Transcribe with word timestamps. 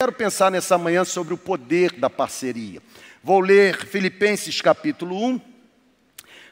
Quero 0.00 0.12
pensar 0.12 0.48
nessa 0.52 0.78
manhã 0.78 1.04
sobre 1.04 1.34
o 1.34 1.36
poder 1.36 1.90
da 1.94 2.08
parceria. 2.08 2.80
Vou 3.20 3.40
ler 3.40 3.84
Filipenses 3.84 4.60
capítulo 4.60 5.20
1, 5.26 5.40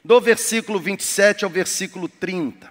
do 0.05 0.21
versículo 0.21 0.81
27 0.81 1.45
ao 1.45 1.51
versículo 1.53 2.09
30. 2.09 2.69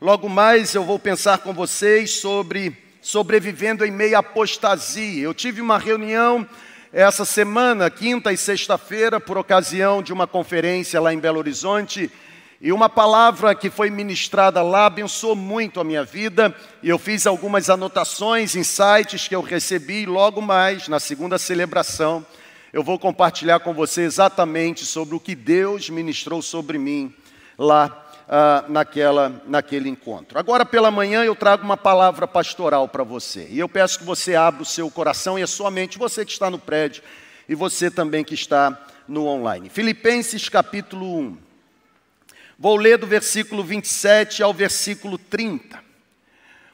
Logo 0.00 0.28
mais 0.28 0.74
eu 0.74 0.82
vou 0.82 0.98
pensar 0.98 1.38
com 1.38 1.54
vocês 1.54 2.10
sobre 2.10 2.76
sobrevivendo 3.00 3.84
em 3.84 3.92
meio 3.92 4.16
à 4.16 4.18
apostasia. 4.18 5.22
Eu 5.22 5.32
tive 5.32 5.60
uma 5.60 5.78
reunião 5.78 6.44
essa 6.92 7.24
semana, 7.24 7.88
quinta 7.88 8.32
e 8.32 8.36
sexta-feira, 8.36 9.20
por 9.20 9.38
ocasião 9.38 10.02
de 10.02 10.12
uma 10.12 10.26
conferência 10.26 11.00
lá 11.00 11.14
em 11.14 11.20
Belo 11.20 11.38
Horizonte, 11.38 12.10
e 12.60 12.72
uma 12.72 12.88
palavra 12.88 13.54
que 13.54 13.68
foi 13.68 13.90
ministrada 13.90 14.62
lá 14.62 14.86
abençoou 14.86 15.36
muito 15.36 15.78
a 15.78 15.84
minha 15.84 16.04
vida, 16.04 16.54
e 16.82 16.88
eu 16.88 16.98
fiz 16.98 17.26
algumas 17.26 17.68
anotações, 17.68 18.56
insights 18.56 19.28
que 19.28 19.36
eu 19.36 19.42
recebi, 19.42 20.02
e 20.02 20.06
logo 20.06 20.40
mais, 20.40 20.88
na 20.88 20.98
segunda 20.98 21.38
celebração, 21.38 22.24
eu 22.72 22.82
vou 22.82 22.98
compartilhar 22.98 23.60
com 23.60 23.72
você 23.72 24.02
exatamente 24.02 24.84
sobre 24.84 25.14
o 25.14 25.20
que 25.20 25.34
Deus 25.34 25.88
ministrou 25.90 26.42
sobre 26.42 26.78
mim 26.78 27.14
lá 27.58 28.04
ah, 28.28 28.64
naquela, 28.68 29.40
naquele 29.46 29.88
encontro. 29.88 30.38
Agora 30.38 30.66
pela 30.66 30.90
manhã 30.90 31.24
eu 31.24 31.34
trago 31.34 31.64
uma 31.64 31.76
palavra 31.76 32.26
pastoral 32.26 32.88
para 32.88 33.04
você. 33.04 33.46
E 33.50 33.58
eu 33.58 33.68
peço 33.68 33.98
que 33.98 34.04
você 34.04 34.34
abra 34.34 34.62
o 34.62 34.66
seu 34.66 34.90
coração 34.90 35.38
e 35.38 35.42
a 35.42 35.46
sua 35.46 35.70
mente, 35.70 35.96
você 35.96 36.24
que 36.24 36.32
está 36.32 36.50
no 36.50 36.58
prédio 36.58 37.02
e 37.48 37.54
você 37.54 37.90
também 37.90 38.24
que 38.24 38.34
está 38.34 38.78
no 39.06 39.26
online. 39.26 39.70
Filipenses 39.70 40.48
capítulo 40.48 41.18
1. 41.18 41.45
Vou 42.58 42.76
ler 42.76 42.98
do 42.98 43.06
versículo 43.06 43.62
27 43.62 44.42
ao 44.42 44.54
versículo 44.54 45.18
30. 45.18 45.84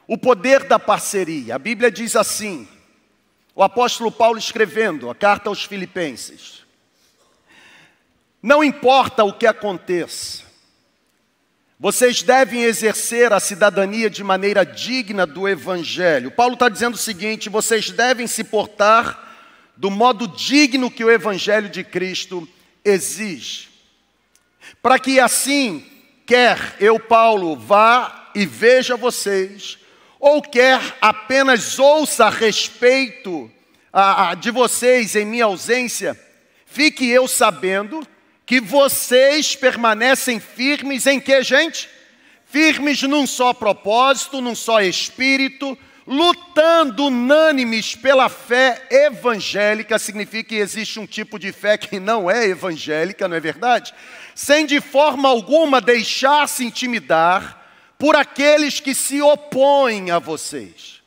O 0.07 0.17
poder 0.17 0.63
da 0.63 0.79
parceria. 0.79 1.55
A 1.55 1.59
Bíblia 1.59 1.91
diz 1.91 2.15
assim: 2.15 2.67
o 3.55 3.61
apóstolo 3.61 4.11
Paulo 4.11 4.39
escrevendo 4.39 5.09
a 5.09 5.15
carta 5.15 5.49
aos 5.49 5.63
Filipenses. 5.63 6.63
Não 8.41 8.63
importa 8.63 9.23
o 9.23 9.33
que 9.33 9.45
aconteça, 9.45 10.43
vocês 11.79 12.23
devem 12.23 12.63
exercer 12.63 13.33
a 13.33 13.39
cidadania 13.39 14.09
de 14.09 14.23
maneira 14.23 14.65
digna 14.65 15.25
do 15.25 15.47
Evangelho. 15.47 16.31
Paulo 16.31 16.53
está 16.53 16.69
dizendo 16.69 16.95
o 16.95 16.97
seguinte: 16.97 17.49
vocês 17.49 17.91
devem 17.91 18.25
se 18.25 18.43
portar 18.43 19.21
do 19.75 19.91
modo 19.91 20.27
digno 20.27 20.89
que 20.89 21.03
o 21.03 21.11
Evangelho 21.11 21.69
de 21.69 21.83
Cristo 21.83 22.47
exige. 22.85 23.72
Para 24.83 24.99
que 24.99 25.17
assim, 25.17 25.81
quer 26.25 26.75
eu, 26.77 26.99
Paulo, 26.99 27.55
vá 27.55 28.31
e 28.35 28.45
veja 28.45 28.97
vocês, 28.97 29.77
ou 30.19 30.41
quer 30.41 30.97
apenas 30.99 31.79
ouça 31.79 32.25
a 32.25 32.29
respeito 32.29 33.49
a, 33.93 34.31
a, 34.31 34.35
de 34.35 34.51
vocês 34.51 35.15
em 35.15 35.23
minha 35.23 35.45
ausência, 35.45 36.19
fique 36.65 37.07
eu 37.07 37.29
sabendo 37.29 38.05
que 38.45 38.59
vocês 38.59 39.55
permanecem 39.55 40.37
firmes 40.37 41.07
em 41.07 41.17
que, 41.17 41.41
gente? 41.43 41.89
Firmes 42.45 43.01
num 43.03 43.25
só 43.25 43.53
propósito, 43.53 44.41
num 44.41 44.53
só 44.53 44.81
espírito, 44.81 45.77
lutando 46.05 47.05
unânimes 47.05 47.95
pela 47.95 48.29
fé 48.29 48.85
evangélica, 48.89 49.97
significa 49.97 50.49
que 50.49 50.55
existe 50.55 50.99
um 50.99 51.05
tipo 51.05 51.39
de 51.39 51.51
fé 51.51 51.77
que 51.77 51.99
não 51.99 52.29
é 52.29 52.45
evangélica, 52.47 53.27
não 53.27 53.37
é 53.37 53.39
verdade? 53.39 53.93
Sem 54.35 54.65
de 54.65 54.81
forma 54.81 55.29
alguma 55.29 55.79
deixar-se 55.79 56.65
intimidar 56.65 57.61
por 57.97 58.15
aqueles 58.15 58.79
que 58.79 58.93
se 58.93 59.21
opõem 59.21 60.11
a 60.11 60.19
vocês. 60.19 61.01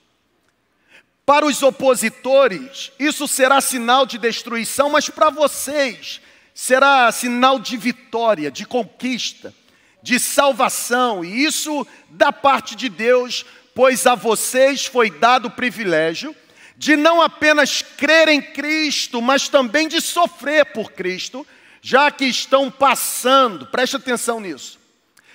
Para 1.26 1.44
os 1.44 1.62
opositores, 1.62 2.92
isso 2.98 3.26
será 3.26 3.60
sinal 3.60 4.06
de 4.06 4.16
destruição, 4.16 4.88
mas 4.88 5.10
para 5.10 5.28
vocês, 5.28 6.20
será 6.54 7.10
sinal 7.10 7.58
de 7.58 7.76
vitória, 7.76 8.50
de 8.50 8.64
conquista, 8.64 9.52
de 10.00 10.20
salvação, 10.20 11.24
e 11.24 11.44
isso 11.44 11.84
da 12.08 12.32
parte 12.32 12.76
de 12.76 12.88
Deus, 12.88 13.44
pois 13.76 14.06
a 14.06 14.14
vocês 14.14 14.86
foi 14.86 15.10
dado 15.10 15.48
o 15.48 15.50
privilégio 15.50 16.34
de 16.78 16.96
não 16.96 17.20
apenas 17.20 17.82
crer 17.82 18.26
em 18.26 18.40
Cristo, 18.40 19.20
mas 19.20 19.50
também 19.50 19.86
de 19.86 20.00
sofrer 20.00 20.64
por 20.72 20.92
Cristo, 20.92 21.46
já 21.82 22.10
que 22.10 22.24
estão 22.24 22.70
passando, 22.70 23.66
preste 23.66 23.96
atenção 23.96 24.40
nisso, 24.40 24.78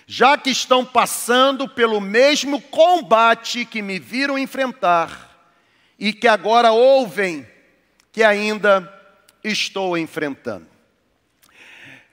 já 0.07 0.35
que 0.39 0.49
estão 0.49 0.83
passando 0.83 1.69
pelo 1.69 2.01
mesmo 2.01 2.59
combate 2.59 3.63
que 3.63 3.79
me 3.79 3.99
viram 3.99 4.39
enfrentar 4.39 5.39
e 5.99 6.11
que 6.11 6.27
agora 6.27 6.71
ouvem 6.71 7.47
que 8.11 8.23
ainda 8.23 8.91
estou 9.43 9.95
enfrentando. 9.95 10.65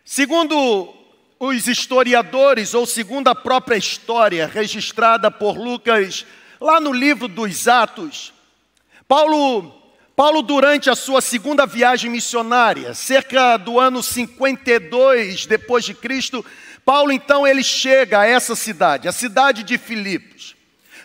Segundo 0.05 0.95
os 1.39 1.69
historiadores, 1.69 2.75
ou 2.75 2.85
segundo 2.85 3.29
a 3.29 3.35
própria 3.35 3.77
história 3.77 4.47
registrada 4.47 5.31
por 5.31 5.57
Lucas, 5.57 6.27
lá 6.61 6.81
no 6.81 6.93
livro 6.93 7.29
dos 7.29 7.69
Atos, 7.69 8.33
Paulo, 9.07 9.73
Paulo 10.17 10.43
durante 10.43 10.91
a 10.91 10.97
sua 10.97 11.21
segunda 11.21 11.65
viagem 11.65 12.11
missionária, 12.11 12.93
cerca 12.93 13.57
do 13.57 13.79
ano 13.79 14.03
52 14.03 15.47
depois 15.47 15.85
de 15.85 15.95
Cristo, 15.95 16.45
Paulo 16.85 17.13
então 17.13 17.47
ele 17.47 17.63
chega 17.63 18.21
a 18.21 18.27
essa 18.27 18.57
cidade, 18.57 19.07
a 19.07 19.13
cidade 19.13 19.63
de 19.63 19.79
Filipos. 19.79 20.58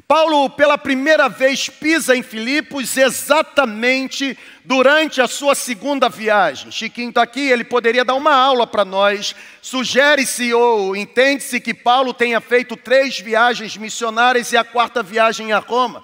Paulo, 0.08 0.50
pela 0.50 0.78
primeira 0.78 1.30
vez, 1.30 1.69
pisa 1.69 2.16
em 2.16 2.22
Filipos 2.22 2.97
exatamente 2.97 4.38
durante 4.66 5.22
a 5.22 5.28
sua 5.28 5.56
segunda 5.56 6.09
viagem. 6.09 6.72
Chiquinho 6.72 7.09
está 7.09 7.24
aqui, 7.24 7.40
ele 7.40 7.64
poderia 7.64 8.03
dar 8.03 8.16
uma 8.16 8.36
aula 8.36 8.68
para 8.68 8.84
nós. 8.84 9.34
Sugere-se 9.62 10.53
ou 10.53 10.96
entende-se 10.96 11.59
que 11.59 11.74
Paulo 11.74 12.14
tenha 12.14 12.41
feito 12.41 12.75
três 12.75 13.19
viagens 13.19 13.78
missionárias 13.78 14.52
e 14.52 14.58
a 14.58 14.64
quarta 14.64 15.02
viagem 15.02 15.53
a 15.53 15.59
Roma. 15.59 16.03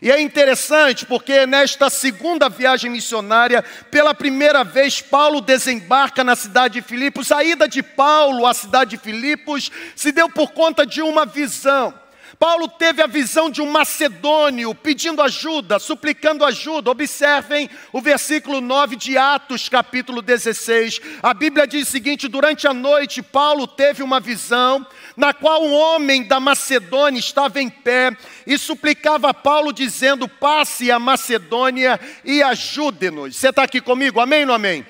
E 0.00 0.10
é 0.10 0.18
interessante 0.18 1.04
porque 1.04 1.44
nesta 1.44 1.90
segunda 1.90 2.48
viagem 2.48 2.90
missionária, 2.90 3.62
pela 3.90 4.14
primeira 4.14 4.64
vez, 4.64 5.02
Paulo 5.02 5.42
desembarca 5.42 6.24
na 6.24 6.34
cidade 6.34 6.80
de 6.80 6.82
Filipos. 6.86 7.30
A 7.30 7.44
ida 7.44 7.68
de 7.68 7.82
Paulo 7.82 8.46
à 8.46 8.54
cidade 8.54 8.92
de 8.92 8.96
Filipos 8.96 9.70
se 9.94 10.10
deu 10.12 10.30
por 10.30 10.52
conta 10.52 10.86
de 10.86 11.02
uma 11.02 11.26
visão. 11.26 11.92
Paulo 12.40 12.68
teve 12.68 13.02
a 13.02 13.06
visão 13.06 13.50
de 13.50 13.60
um 13.60 13.70
macedônio 13.70 14.74
pedindo 14.74 15.20
ajuda, 15.20 15.78
suplicando 15.78 16.42
ajuda. 16.42 16.90
Observem 16.90 17.68
o 17.92 18.00
versículo 18.00 18.62
9 18.62 18.96
de 18.96 19.18
Atos, 19.18 19.68
capítulo 19.68 20.22
16. 20.22 21.02
A 21.22 21.34
Bíblia 21.34 21.66
diz 21.66 21.86
o 21.86 21.90
seguinte: 21.90 22.28
durante 22.28 22.66
a 22.66 22.72
noite, 22.72 23.20
Paulo 23.20 23.66
teve 23.66 24.02
uma 24.02 24.18
visão 24.20 24.86
na 25.18 25.34
qual 25.34 25.62
um 25.62 25.74
homem 25.74 26.26
da 26.26 26.40
Macedônia 26.40 27.20
estava 27.20 27.60
em 27.60 27.68
pé 27.68 28.16
e 28.46 28.56
suplicava 28.56 29.28
a 29.28 29.34
Paulo, 29.34 29.70
dizendo: 29.70 30.26
Passe 30.26 30.90
a 30.90 30.98
Macedônia 30.98 32.00
e 32.24 32.42
ajude-nos. 32.42 33.36
Você 33.36 33.50
está 33.50 33.64
aqui 33.64 33.82
comigo? 33.82 34.18
Amém 34.18 34.40
ou 34.40 34.46
não 34.46 34.54
amém? 34.54 34.86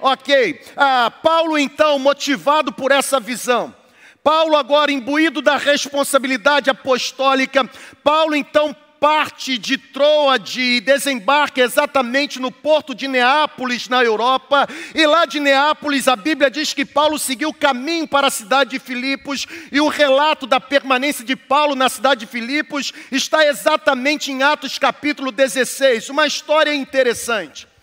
Ok. 0.00 0.58
Ah, 0.74 1.12
Paulo, 1.22 1.58
então, 1.58 1.98
motivado 1.98 2.72
por 2.72 2.90
essa 2.90 3.20
visão, 3.20 3.74
Paulo, 4.24 4.56
agora 4.56 4.90
imbuído 4.90 5.42
da 5.42 5.58
responsabilidade 5.58 6.70
apostólica, 6.70 7.68
Paulo 8.02 8.34
então 8.34 8.74
parte 8.98 9.58
de 9.58 9.76
Troade 9.76 10.62
e 10.62 10.80
desembarca 10.80 11.60
exatamente 11.60 12.40
no 12.40 12.50
porto 12.50 12.94
de 12.94 13.06
Neápolis, 13.06 13.86
na 13.86 14.02
Europa. 14.02 14.66
E 14.94 15.06
lá 15.06 15.26
de 15.26 15.38
Neápolis, 15.38 16.08
a 16.08 16.16
Bíblia 16.16 16.50
diz 16.50 16.72
que 16.72 16.86
Paulo 16.86 17.18
seguiu 17.18 17.50
o 17.50 17.54
caminho 17.54 18.08
para 18.08 18.28
a 18.28 18.30
cidade 18.30 18.70
de 18.70 18.78
Filipos, 18.78 19.46
e 19.70 19.78
o 19.78 19.88
relato 19.88 20.46
da 20.46 20.58
permanência 20.58 21.22
de 21.22 21.36
Paulo 21.36 21.74
na 21.74 21.90
cidade 21.90 22.20
de 22.20 22.26
Filipos 22.26 22.94
está 23.12 23.44
exatamente 23.44 24.32
em 24.32 24.42
Atos 24.42 24.78
capítulo 24.78 25.30
16. 25.30 26.08
Uma 26.08 26.26
história 26.26 26.74
interessante. 26.74 27.73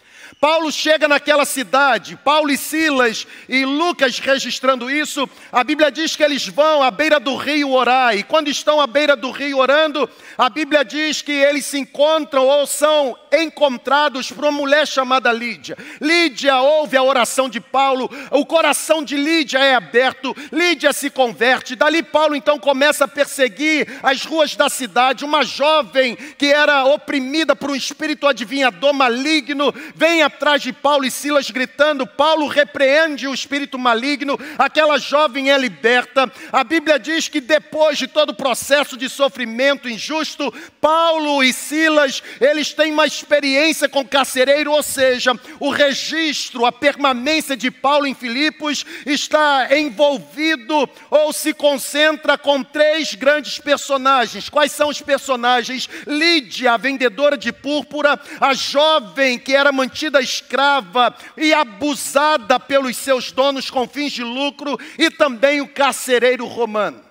Paulo 0.42 0.72
chega 0.72 1.08
naquela 1.08 1.46
cidade, 1.46 2.16
Paulo 2.16 2.50
e 2.50 2.58
Silas 2.58 3.28
e 3.48 3.64
Lucas 3.64 4.18
registrando 4.18 4.90
isso, 4.90 5.30
a 5.52 5.64
Bíblia 5.64 5.92
diz 5.92 6.16
que 6.16 6.24
eles 6.24 6.48
vão 6.48 6.82
à 6.82 6.90
beira 6.90 7.20
do 7.20 7.36
rio 7.36 7.70
orar, 7.70 8.18
e 8.18 8.24
quando 8.24 8.48
estão 8.48 8.82
à 8.82 8.88
beira 8.88 9.16
do 9.16 9.30
rio 9.30 9.60
orando, 9.60 10.10
a 10.36 10.50
Bíblia 10.50 10.84
diz 10.84 11.22
que 11.22 11.32
eles 11.32 11.68
se 11.68 11.78
encontram 11.78 12.48
ou 12.48 12.66
são 12.66 13.16
encontrados 13.32 14.32
por 14.32 14.46
uma 14.46 14.52
mulher 14.52 14.88
chamada 14.88 15.32
Lídia. 15.32 15.78
Lídia 16.02 16.58
ouve 16.60 16.98
a 16.98 17.04
oração 17.04 17.48
de 17.48 17.62
Paulo, 17.62 18.10
o 18.32 18.44
coração 18.44 19.04
de 19.04 19.16
Lídia 19.16 19.60
é 19.60 19.76
aberto, 19.76 20.36
Lídia 20.52 20.92
se 20.92 21.12
converte, 21.12 21.76
dali 21.76 22.02
Paulo 22.02 22.36
então 22.36 22.58
começa 22.58 23.06
a 23.06 23.08
perseguir 23.08 23.88
as 24.02 24.26
ruas 24.26 24.56
da 24.56 24.70
cidade, 24.70 25.24
uma 25.24 25.46
jovem 25.46 26.16
que 26.16 26.48
era 26.48 26.84
oprimida 26.86 27.56
por 27.56 27.70
um 27.70 27.76
espírito 27.76 28.26
adivinhador 28.26 28.92
maligno, 28.92 29.72
vem 29.94 30.24
a 30.24 30.31
atrás 30.32 30.62
de 30.62 30.72
Paulo 30.72 31.06
e 31.06 31.12
Silas 31.12 31.52
gritando: 31.52 32.08
Paulo 32.08 32.48
repreende 32.48 33.28
o 33.28 33.34
espírito 33.34 33.78
maligno, 33.78 34.40
aquela 34.58 34.98
jovem 34.98 35.52
é 35.52 35.58
liberta. 35.58 36.32
A 36.52 36.64
Bíblia 36.64 36.98
diz 36.98 37.28
que 37.28 37.42
depois 37.42 37.98
de 37.98 38.08
todo 38.08 38.30
o 38.30 38.36
processo 38.36 38.96
de 38.98 39.10
sofrimento 39.10 39.90
injusto, 39.90 40.54
Paulo 40.80 41.44
e 41.44 41.54
Silas, 41.54 42.24
eles 42.40 42.74
têm 42.74 42.92
mais 42.92 43.14
experiência 43.14 43.88
com 43.88 44.08
carcereiro, 44.08 44.72
ou 44.72 44.82
seja, 44.82 45.34
o 45.60 45.70
registro, 45.70 46.66
a 46.66 46.72
permanência 46.72 47.56
de 47.56 47.70
Paulo 47.70 48.08
em 48.08 48.16
Filipos 48.16 48.86
está 49.06 49.78
envolvido 49.78 50.90
ou 51.10 51.34
se 51.34 51.54
concentra 51.54 52.38
com 52.38 52.64
três 52.64 53.14
grandes 53.14 53.60
personagens. 53.60 54.50
Quais 54.50 54.72
são 54.72 54.90
os 54.90 55.02
personagens? 55.02 55.90
Lídia, 56.08 56.74
a 56.74 56.78
vendedora 56.78 57.38
de 57.38 57.52
púrpura, 57.52 58.20
a 58.40 58.54
jovem 58.54 59.38
que 59.38 59.56
era 59.56 59.72
mantida 59.72 60.21
escrava 60.22 61.16
e 61.36 61.54
abusada 61.54 62.60
pelos 62.60 62.98
seus 62.98 63.32
donos 63.32 63.70
com 63.70 63.88
fins 63.88 64.14
de 64.14 64.24
lucro, 64.24 64.80
e 64.98 65.10
também 65.10 65.62
o 65.62 65.68
carcereiro 65.68 66.46
romano. 66.46 67.04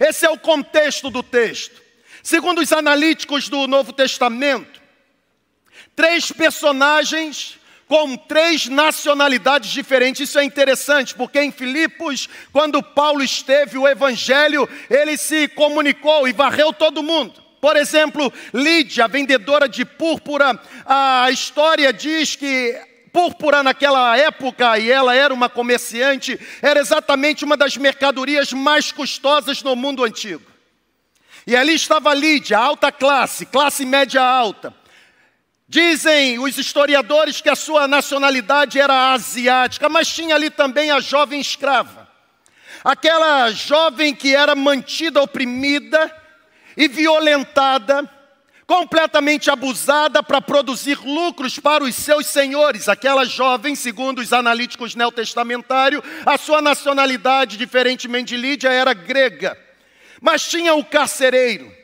Esse 0.00 0.26
é 0.26 0.30
o 0.30 0.38
contexto 0.38 1.10
do 1.10 1.22
texto. 1.22 1.80
Segundo 2.22 2.60
os 2.60 2.72
analíticos 2.72 3.48
do 3.48 3.66
Novo 3.66 3.92
Testamento, 3.92 4.80
três 5.96 6.30
personagens 6.30 7.58
com 7.88 8.16
três 8.16 8.66
nacionalidades 8.66 9.70
diferentes. 9.70 10.28
Isso 10.28 10.38
é 10.38 10.44
interessante, 10.44 11.14
porque 11.14 11.40
em 11.40 11.50
Filipos, 11.50 12.28
quando 12.52 12.82
Paulo 12.82 13.24
esteve, 13.24 13.78
o 13.78 13.88
evangelho, 13.88 14.68
ele 14.90 15.16
se 15.16 15.48
comunicou 15.48 16.28
e 16.28 16.32
varreu 16.32 16.72
todo 16.72 17.02
mundo. 17.02 17.47
Por 17.60 17.76
exemplo, 17.76 18.32
Lídia, 18.54 19.08
vendedora 19.08 19.68
de 19.68 19.84
púrpura, 19.84 20.60
a 20.86 21.30
história 21.30 21.92
diz 21.92 22.36
que 22.36 22.78
púrpura 23.12 23.62
naquela 23.62 24.16
época, 24.16 24.78
e 24.78 24.90
ela 24.90 25.14
era 25.14 25.34
uma 25.34 25.48
comerciante, 25.48 26.38
era 26.62 26.78
exatamente 26.78 27.44
uma 27.44 27.56
das 27.56 27.76
mercadorias 27.76 28.52
mais 28.52 28.92
custosas 28.92 29.62
no 29.62 29.74
mundo 29.74 30.04
antigo. 30.04 30.42
E 31.46 31.56
ali 31.56 31.74
estava 31.74 32.14
Lídia, 32.14 32.58
alta 32.58 32.92
classe, 32.92 33.46
classe 33.46 33.84
média 33.84 34.22
alta. 34.22 34.72
Dizem 35.66 36.38
os 36.38 36.56
historiadores 36.56 37.40
que 37.40 37.50
a 37.50 37.56
sua 37.56 37.88
nacionalidade 37.88 38.78
era 38.78 39.12
asiática, 39.12 39.88
mas 39.88 40.08
tinha 40.08 40.34
ali 40.34 40.50
também 40.50 40.90
a 40.90 41.00
jovem 41.00 41.40
escrava. 41.40 42.08
Aquela 42.84 43.50
jovem 43.50 44.14
que 44.14 44.34
era 44.34 44.54
mantida 44.54 45.20
oprimida 45.20 46.14
e 46.78 46.86
violentada, 46.86 48.08
completamente 48.64 49.50
abusada 49.50 50.22
para 50.22 50.40
produzir 50.40 50.96
lucros 51.04 51.58
para 51.58 51.82
os 51.82 51.96
seus 51.96 52.28
senhores. 52.28 52.88
Aquela 52.88 53.24
jovem, 53.24 53.74
segundo 53.74 54.20
os 54.20 54.32
analíticos 54.32 54.94
neotestamentários, 54.94 56.02
a 56.24 56.38
sua 56.38 56.62
nacionalidade, 56.62 57.56
diferentemente 57.56 58.36
de 58.36 58.40
Lídia, 58.40 58.68
era 58.68 58.94
grega. 58.94 59.58
Mas 60.20 60.48
tinha 60.48 60.72
o 60.74 60.84
carcereiro. 60.84 61.76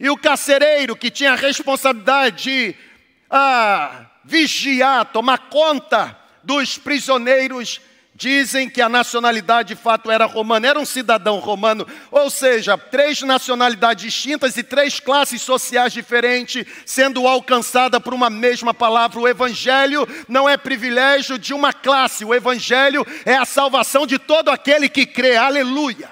E 0.00 0.10
o 0.10 0.16
carcereiro 0.16 0.96
que 0.96 1.12
tinha 1.12 1.34
a 1.34 1.36
responsabilidade 1.36 2.42
de 2.42 2.74
ah, 3.30 4.06
vigiar, 4.24 5.04
tomar 5.12 5.48
conta 5.48 6.18
dos 6.42 6.76
prisioneiros, 6.76 7.80
dizem 8.24 8.70
que 8.70 8.80
a 8.80 8.88
nacionalidade 8.88 9.74
de 9.74 9.76
fato 9.78 10.10
era 10.10 10.24
romana, 10.24 10.66
era 10.66 10.80
um 10.80 10.86
cidadão 10.86 11.40
romano, 11.40 11.86
ou 12.10 12.30
seja, 12.30 12.78
três 12.78 13.20
nacionalidades 13.20 14.02
distintas 14.02 14.56
e 14.56 14.62
três 14.62 14.98
classes 14.98 15.42
sociais 15.42 15.92
diferentes, 15.92 16.64
sendo 16.86 17.28
alcançada 17.28 18.00
por 18.00 18.14
uma 18.14 18.30
mesma 18.30 18.72
palavra. 18.72 19.20
O 19.20 19.28
Evangelho 19.28 20.08
não 20.26 20.48
é 20.48 20.56
privilégio 20.56 21.38
de 21.38 21.52
uma 21.52 21.70
classe, 21.70 22.24
o 22.24 22.34
Evangelho 22.34 23.06
é 23.26 23.36
a 23.36 23.44
salvação 23.44 24.06
de 24.06 24.18
todo 24.18 24.48
aquele 24.48 24.88
que 24.88 25.04
crê. 25.04 25.36
Aleluia! 25.36 26.08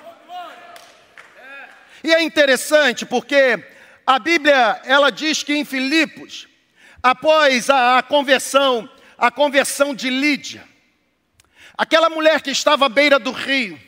E 2.05 2.13
é 2.13 2.23
interessante 2.23 3.07
porque 3.07 3.59
a 4.07 4.19
Bíblia 4.19 4.83
ela 4.85 5.11
diz 5.11 5.43
que 5.43 5.55
em 5.55 5.65
Filipos, 5.65 6.47
após 7.03 7.71
a, 7.71 7.97
a 7.97 8.03
conversão, 8.03 8.87
a 9.17 9.31
conversão 9.31 9.95
de 9.95 10.11
Lídia, 10.11 10.72
aquela 11.77 12.09
mulher 12.09 12.41
que 12.41 12.51
estava 12.51 12.87
à 12.87 12.89
beira 12.89 13.19
do 13.19 13.31
rio, 13.31 13.79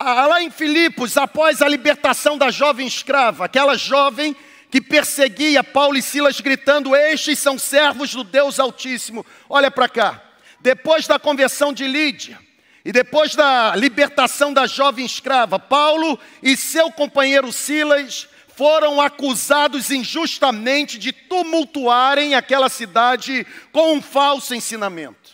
lá 0.00 0.42
em 0.42 0.50
Filipos, 0.50 1.16
após 1.16 1.60
a 1.60 1.68
libertação 1.68 2.38
da 2.38 2.50
jovem 2.50 2.86
escrava, 2.86 3.44
aquela 3.44 3.76
jovem 3.76 4.36
que 4.70 4.80
perseguia 4.80 5.64
Paulo 5.64 5.96
e 5.96 6.02
Silas, 6.02 6.40
gritando: 6.40 6.94
Estes 6.94 7.38
são 7.38 7.58
servos 7.58 8.12
do 8.12 8.22
Deus 8.22 8.60
Altíssimo. 8.60 9.24
Olha 9.48 9.70
para 9.70 9.88
cá. 9.88 10.22
Depois 10.60 11.06
da 11.06 11.18
conversão 11.18 11.72
de 11.72 11.86
Lídia, 11.86 12.38
e 12.84 12.92
depois 12.92 13.34
da 13.34 13.76
libertação 13.76 14.52
da 14.52 14.66
jovem 14.66 15.04
escrava, 15.04 15.58
Paulo 15.58 16.18
e 16.42 16.56
seu 16.56 16.90
companheiro 16.90 17.52
Silas 17.52 18.28
foram 18.56 19.00
acusados 19.00 19.90
injustamente 19.90 20.98
de 20.98 21.12
tumultuarem 21.12 22.34
aquela 22.34 22.68
cidade 22.68 23.46
com 23.70 23.94
um 23.94 24.02
falso 24.02 24.54
ensinamento. 24.54 25.27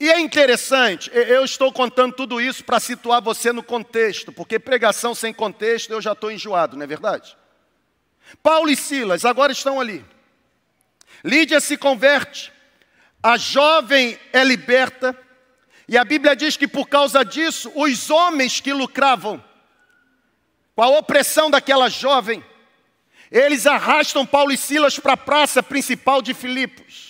E 0.00 0.10
é 0.10 0.18
interessante, 0.18 1.10
eu 1.12 1.44
estou 1.44 1.70
contando 1.70 2.14
tudo 2.14 2.40
isso 2.40 2.64
para 2.64 2.80
situar 2.80 3.20
você 3.20 3.52
no 3.52 3.62
contexto, 3.62 4.32
porque 4.32 4.58
pregação 4.58 5.14
sem 5.14 5.30
contexto 5.30 5.90
eu 5.90 6.00
já 6.00 6.12
estou 6.12 6.32
enjoado, 6.32 6.74
não 6.74 6.84
é 6.84 6.86
verdade? 6.86 7.36
Paulo 8.42 8.70
e 8.70 8.76
Silas 8.76 9.26
agora 9.26 9.52
estão 9.52 9.78
ali. 9.78 10.02
Lídia 11.22 11.60
se 11.60 11.76
converte, 11.76 12.50
a 13.22 13.36
jovem 13.36 14.18
é 14.32 14.42
liberta, 14.42 15.14
e 15.86 15.98
a 15.98 16.04
Bíblia 16.04 16.34
diz 16.34 16.56
que 16.56 16.66
por 16.66 16.88
causa 16.88 17.22
disso, 17.22 17.70
os 17.74 18.08
homens 18.08 18.58
que 18.58 18.72
lucravam 18.72 19.44
com 20.74 20.82
a 20.82 20.88
opressão 20.88 21.50
daquela 21.50 21.90
jovem, 21.90 22.42
eles 23.30 23.66
arrastam 23.66 24.24
Paulo 24.24 24.50
e 24.50 24.56
Silas 24.56 24.98
para 24.98 25.12
a 25.12 25.18
praça 25.18 25.62
principal 25.62 26.22
de 26.22 26.32
Filipos. 26.32 27.09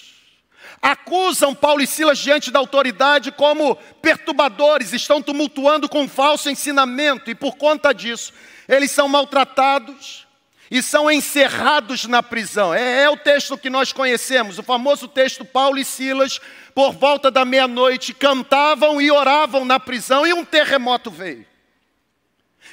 Acusam 0.83 1.55
Paulo 1.55 1.83
e 1.83 1.87
Silas 1.87 2.19
diante 2.19 2.51
da 2.51 2.59
autoridade 2.59 3.31
como 3.31 3.77
perturbadores, 4.01 4.93
estão 4.93 5.21
tumultuando 5.21 5.89
com 5.89 6.09
falso 6.09 6.49
ensinamento, 6.49 7.31
e 7.31 7.35
por 7.35 7.57
conta 7.57 7.93
disso, 7.93 8.33
eles 8.69 8.91
são 8.91 9.07
maltratados, 9.07 10.27
e 10.71 10.83
são 10.83 11.11
encerrados 11.11 12.05
na 12.05 12.23
prisão. 12.23 12.73
É, 12.73 13.03
é, 13.03 13.11
o 13.11 13.17
texto 13.17 13.59
que 13.59 13.69
nós 13.69 13.93
conhecemos, 13.93 14.59
o 14.59 14.63
famoso 14.63 15.09
texto 15.09 15.45
Paulo 15.45 15.79
e 15.79 15.85
Silas, 15.85 16.41
por 16.75 16.93
volta 16.93 17.31
da 17.31 17.45
meia-noite, 17.45 18.15
cantavam 18.15 19.01
e 19.01 19.11
oravam 19.11 19.65
na 19.65 19.81
prisão 19.81 20.25
e 20.25 20.33
um 20.33 20.45
terremoto 20.45 21.11
veio. 21.11 21.45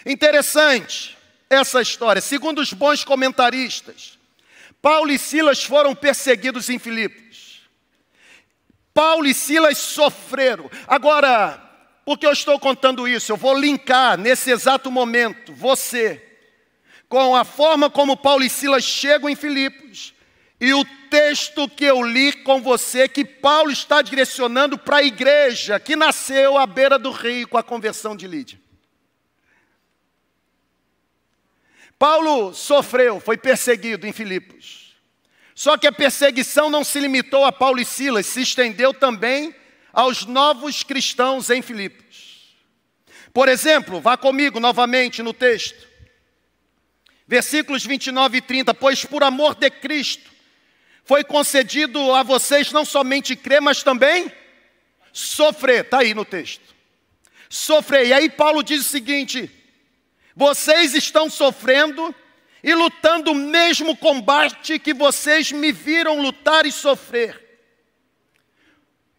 Interessante 0.06 1.18
essa 1.50 1.82
história. 1.82 2.22
Segundo 2.22 2.60
os 2.60 2.72
bons 2.72 3.04
comentaristas, 3.04 4.20
Paulo 4.80 5.12
e 5.12 5.18
Silas 5.18 5.64
foram 5.64 5.96
perseguidos 5.96 6.70
em 6.70 6.78
Filipos. 6.78 7.27
Paulo 8.98 9.28
e 9.28 9.34
Silas 9.36 9.78
sofreram. 9.78 10.72
Agora, 10.88 11.62
por 12.04 12.18
que 12.18 12.26
eu 12.26 12.32
estou 12.32 12.60
contando 12.60 13.08
isso? 13.08 13.32
Eu 13.32 13.38
vou 13.38 13.56
linkar 13.56 14.18
nesse 14.18 14.50
exato 14.50 14.90
momento 14.90 15.54
você 15.54 16.20
com 17.08 17.36
a 17.36 17.44
forma 17.44 17.92
como 17.92 18.18
Paulo 18.18 18.44
e 18.44 18.50
Silas 18.50 18.84
chegam 18.84 19.30
em 19.30 19.36
Filipos 19.36 20.16
e 20.60 20.74
o 20.74 20.84
texto 21.12 21.70
que 21.70 21.86
eu 21.86 22.02
li 22.02 22.34
com 22.42 22.60
você, 22.60 23.08
que 23.08 23.24
Paulo 23.24 23.70
está 23.70 24.02
direcionando 24.02 24.80
para 24.80 24.98
a 24.98 25.04
igreja 25.04 25.80
que 25.80 25.96
nasceu 25.96 26.58
à 26.58 26.66
beira 26.66 26.98
do 26.98 27.12
rio 27.12 27.48
com 27.48 27.58
a 27.60 27.62
conversão 27.62 28.16
de 28.16 28.26
Lídia. 28.26 28.60
Paulo 32.00 32.52
sofreu, 32.52 33.20
foi 33.20 33.38
perseguido 33.38 34.08
em 34.08 34.12
Filipos. 34.12 34.87
Só 35.58 35.76
que 35.76 35.88
a 35.88 35.92
perseguição 35.92 36.70
não 36.70 36.84
se 36.84 37.00
limitou 37.00 37.44
a 37.44 37.52
Paulo 37.52 37.80
e 37.80 37.84
Silas, 37.84 38.28
se 38.28 38.44
estendeu 38.44 38.94
também 38.94 39.56
aos 39.92 40.24
novos 40.24 40.84
cristãos 40.84 41.50
em 41.50 41.64
Filipos. 41.64 42.56
Por 43.34 43.50
exemplo, 43.50 44.00
vá 44.00 44.16
comigo 44.16 44.60
novamente 44.60 45.24
no 45.24 45.34
texto. 45.34 45.88
Versículos 47.28 47.84
29 47.84 48.38
e 48.38 48.42
30. 48.42 48.72
Pois 48.76 49.04
por 49.04 49.24
amor 49.24 49.56
de 49.56 49.72
Cristo 49.72 50.30
foi 51.04 51.24
concedido 51.24 52.14
a 52.14 52.22
vocês 52.22 52.72
não 52.72 52.86
somente 52.86 53.36
crer, 53.36 53.60
mas 53.60 53.82
também 53.82 54.32
sofrer. 55.12 55.86
Está 55.86 56.02
aí 56.02 56.14
no 56.14 56.24
texto. 56.24 56.76
Sofrer. 57.50 58.06
E 58.06 58.14
aí 58.14 58.30
Paulo 58.30 58.62
diz 58.62 58.82
o 58.82 58.90
seguinte: 58.90 59.50
vocês 60.36 60.94
estão 60.94 61.32
sofrendo 61.32 62.14
e 62.64 62.74
lutando 62.74 63.32
o 63.32 63.36
mesmo 63.36 63.96
combate 63.96 64.80
que 64.80 64.94
vocês 64.94 65.52
me 65.52 65.72
viram 65.72 66.22
lutar 66.22 66.66
e 66.66 66.72
sofrer. 66.72 67.46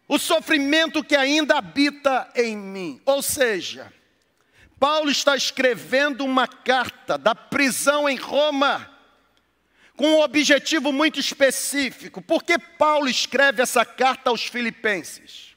O 0.07 0.17
sofrimento 0.17 1.03
que 1.03 1.15
ainda 1.15 1.57
habita 1.57 2.29
em 2.35 2.57
mim. 2.57 3.01
Ou 3.05 3.21
seja, 3.21 3.93
Paulo 4.79 5.11
está 5.11 5.35
escrevendo 5.35 6.25
uma 6.25 6.47
carta 6.47 7.17
da 7.17 7.35
prisão 7.35 8.09
em 8.09 8.15
Roma, 8.15 8.89
com 9.95 10.07
um 10.07 10.21
objetivo 10.21 10.91
muito 10.91 11.19
específico. 11.19 12.21
Por 12.21 12.43
que 12.43 12.57
Paulo 12.57 13.09
escreve 13.09 13.61
essa 13.61 13.85
carta 13.85 14.29
aos 14.29 14.45
Filipenses? 14.45 15.49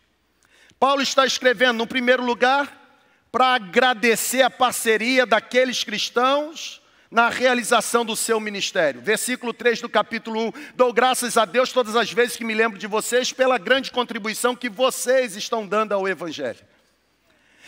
Paulo 0.79 1.01
está 1.01 1.25
escrevendo, 1.25 1.79
no 1.79 1.87
primeiro 1.87 2.25
lugar, 2.25 2.81
para 3.31 3.55
agradecer 3.55 4.43
a 4.43 4.51
parceria 4.51 5.25
daqueles 5.25 5.85
cristãos 5.85 6.82
na 7.13 7.29
realização 7.29 8.07
do 8.07 8.17
seu 8.17 8.41
ministério. 8.41 9.03
Versículo 9.03 9.53
3 9.53 9.83
do 9.83 9.89
capítulo 9.89 10.49
1: 10.49 10.53
Dou 10.75 10.93
graças 10.95 11.37
a 11.37 11.45
Deus 11.45 11.71
todas 11.71 11.95
as 11.95 12.11
vezes 12.11 12.39
que 12.39 12.45
me 12.45 12.55
lembro 12.55 12.79
de 12.79 12.87
vocês 12.87 13.31
pela 13.31 13.59
grande 13.59 13.91
contribuição 13.91 14.57
que 14.57 14.71
vocês 14.71 15.37
estão 15.37 15.67
dando 15.67 15.93
ao 15.93 16.09
Evangelho. 16.09 16.59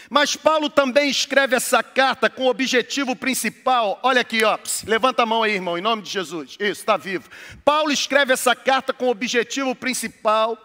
Mas 0.08 0.34
Paulo 0.34 0.70
também 0.70 1.10
escreve 1.10 1.56
essa 1.56 1.82
carta 1.82 2.28
com 2.30 2.44
o 2.44 2.48
objetivo 2.48 3.14
principal. 3.14 4.00
Olha 4.02 4.22
aqui, 4.22 4.42
ó. 4.44 4.58
Levanta 4.86 5.22
a 5.22 5.26
mão 5.26 5.42
aí, 5.42 5.52
irmão, 5.52 5.78
em 5.78 5.82
nome 5.82 6.02
de 6.02 6.10
Jesus. 6.10 6.56
Isso, 6.58 6.80
está 6.80 6.96
vivo. 6.96 7.28
Paulo 7.64 7.92
escreve 7.92 8.32
essa 8.32 8.56
carta 8.56 8.92
com 8.92 9.06
o 9.06 9.10
objetivo 9.10 9.74
principal 9.74 10.58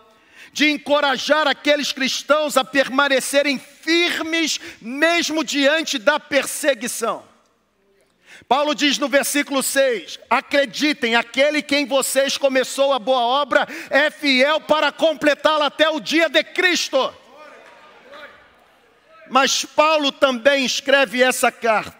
de 0.51 0.69
encorajar 0.69 1.47
aqueles 1.47 1.91
cristãos 1.91 2.57
a 2.57 2.63
permanecerem 2.63 3.59
firmes, 3.59 4.59
mesmo 4.81 5.43
diante 5.43 5.97
da 5.97 6.19
perseguição. 6.19 7.28
Paulo 8.49 8.73
diz 8.73 8.97
no 8.97 9.07
versículo 9.07 9.61
6: 9.61 10.19
Acreditem, 10.27 11.15
aquele 11.15 11.61
que 11.61 11.75
em 11.75 11.85
vocês 11.85 12.35
começou 12.35 12.91
a 12.91 12.97
boa 12.97 13.21
obra 13.21 13.67
é 13.91 14.09
fiel 14.09 14.59
para 14.59 14.91
completá-la 14.91 15.67
até 15.67 15.87
o 15.87 15.99
dia 15.99 16.27
de 16.27 16.43
Cristo. 16.43 17.13
Mas 19.29 19.63
Paulo 19.63 20.11
também 20.11 20.65
escreve 20.65 21.21
essa 21.21 21.51
carta 21.51 21.99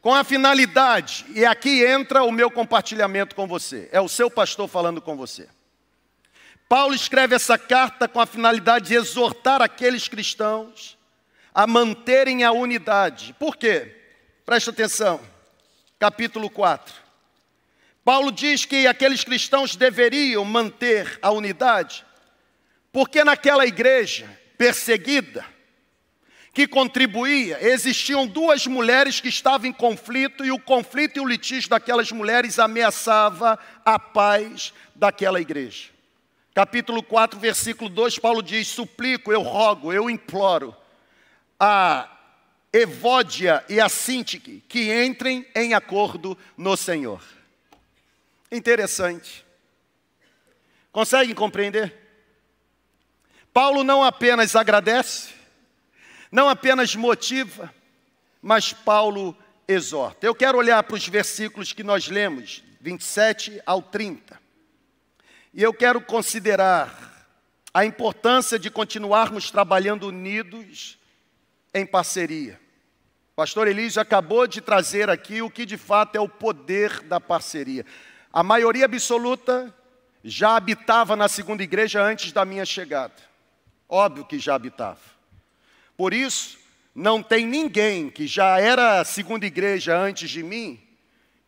com 0.00 0.14
a 0.14 0.22
finalidade, 0.22 1.26
e 1.34 1.44
aqui 1.44 1.84
entra 1.84 2.22
o 2.22 2.30
meu 2.30 2.48
compartilhamento 2.48 3.34
com 3.34 3.48
você, 3.48 3.88
é 3.90 4.00
o 4.00 4.08
seu 4.08 4.30
pastor 4.30 4.68
falando 4.68 5.02
com 5.02 5.16
você. 5.16 5.48
Paulo 6.68 6.94
escreve 6.94 7.34
essa 7.34 7.58
carta 7.58 8.06
com 8.06 8.20
a 8.20 8.24
finalidade 8.24 8.86
de 8.86 8.94
exortar 8.94 9.60
aqueles 9.60 10.06
cristãos 10.06 10.96
a 11.52 11.66
manterem 11.66 12.44
a 12.44 12.52
unidade. 12.52 13.34
Por 13.36 13.56
quê? 13.56 13.96
Presta 14.46 14.70
atenção, 14.70 15.20
capítulo 16.00 16.48
4. 16.48 16.94
Paulo 18.02 18.32
diz 18.32 18.64
que 18.64 18.86
aqueles 18.86 19.22
cristãos 19.22 19.76
deveriam 19.76 20.42
manter 20.44 21.18
a 21.20 21.30
unidade, 21.30 22.04
porque 22.90 23.22
naquela 23.22 23.66
igreja 23.66 24.26
perseguida, 24.56 25.44
que 26.52 26.66
contribuía, 26.66 27.58
existiam 27.60 28.26
duas 28.26 28.66
mulheres 28.66 29.20
que 29.20 29.28
estavam 29.28 29.68
em 29.68 29.72
conflito 29.72 30.44
e 30.44 30.50
o 30.50 30.58
conflito 30.58 31.18
e 31.18 31.20
o 31.20 31.28
litígio 31.28 31.70
daquelas 31.70 32.10
mulheres 32.10 32.58
ameaçava 32.58 33.58
a 33.84 33.98
paz 33.98 34.72
daquela 34.96 35.40
igreja. 35.40 35.90
Capítulo 36.52 37.02
4, 37.02 37.38
versículo 37.38 37.88
2, 37.88 38.18
Paulo 38.18 38.42
diz: 38.42 38.66
Suplico, 38.66 39.30
eu 39.30 39.42
rogo, 39.42 39.92
eu 39.92 40.10
imploro 40.10 40.74
a 41.58 42.08
Evódia 42.72 43.64
e 43.68 43.80
a 43.80 43.88
Sintique 43.88 44.62
que 44.68 45.04
entrem 45.04 45.44
em 45.54 45.74
acordo 45.74 46.38
no 46.56 46.76
Senhor. 46.76 47.22
Interessante. 48.50 49.44
Conseguem 50.92 51.34
compreender? 51.34 51.96
Paulo 53.52 53.82
não 53.82 54.04
apenas 54.04 54.54
agradece, 54.54 55.30
não 56.30 56.48
apenas 56.48 56.94
motiva, 56.94 57.74
mas 58.40 58.72
Paulo 58.72 59.36
exorta. 59.66 60.24
Eu 60.24 60.34
quero 60.34 60.58
olhar 60.58 60.82
para 60.84 60.94
os 60.94 61.06
versículos 61.08 61.72
que 61.72 61.82
nós 61.82 62.06
lemos, 62.06 62.62
27 62.80 63.60
ao 63.66 63.82
30. 63.82 64.40
E 65.52 65.62
eu 65.62 65.74
quero 65.74 66.00
considerar 66.00 67.28
a 67.74 67.84
importância 67.84 68.58
de 68.58 68.70
continuarmos 68.70 69.50
trabalhando 69.50 70.06
unidos 70.06 70.99
em 71.72 71.86
parceria. 71.86 72.60
O 73.32 73.36
pastor 73.36 73.68
Elísio 73.68 74.02
acabou 74.02 74.46
de 74.46 74.60
trazer 74.60 75.08
aqui 75.08 75.40
o 75.40 75.50
que 75.50 75.64
de 75.64 75.76
fato 75.76 76.16
é 76.16 76.20
o 76.20 76.28
poder 76.28 77.00
da 77.02 77.20
parceria. 77.20 77.86
A 78.32 78.42
maioria 78.42 78.84
absoluta 78.84 79.74
já 80.22 80.56
habitava 80.56 81.16
na 81.16 81.28
segunda 81.28 81.62
igreja 81.62 82.02
antes 82.02 82.32
da 82.32 82.44
minha 82.44 82.66
chegada. 82.66 83.14
Óbvio 83.88 84.24
que 84.24 84.38
já 84.38 84.54
habitava. 84.54 85.00
Por 85.96 86.12
isso, 86.12 86.58
não 86.94 87.22
tem 87.22 87.46
ninguém 87.46 88.10
que 88.10 88.26
já 88.26 88.60
era 88.60 89.04
segunda 89.04 89.46
igreja 89.46 89.96
antes 89.96 90.28
de 90.28 90.42
mim 90.42 90.80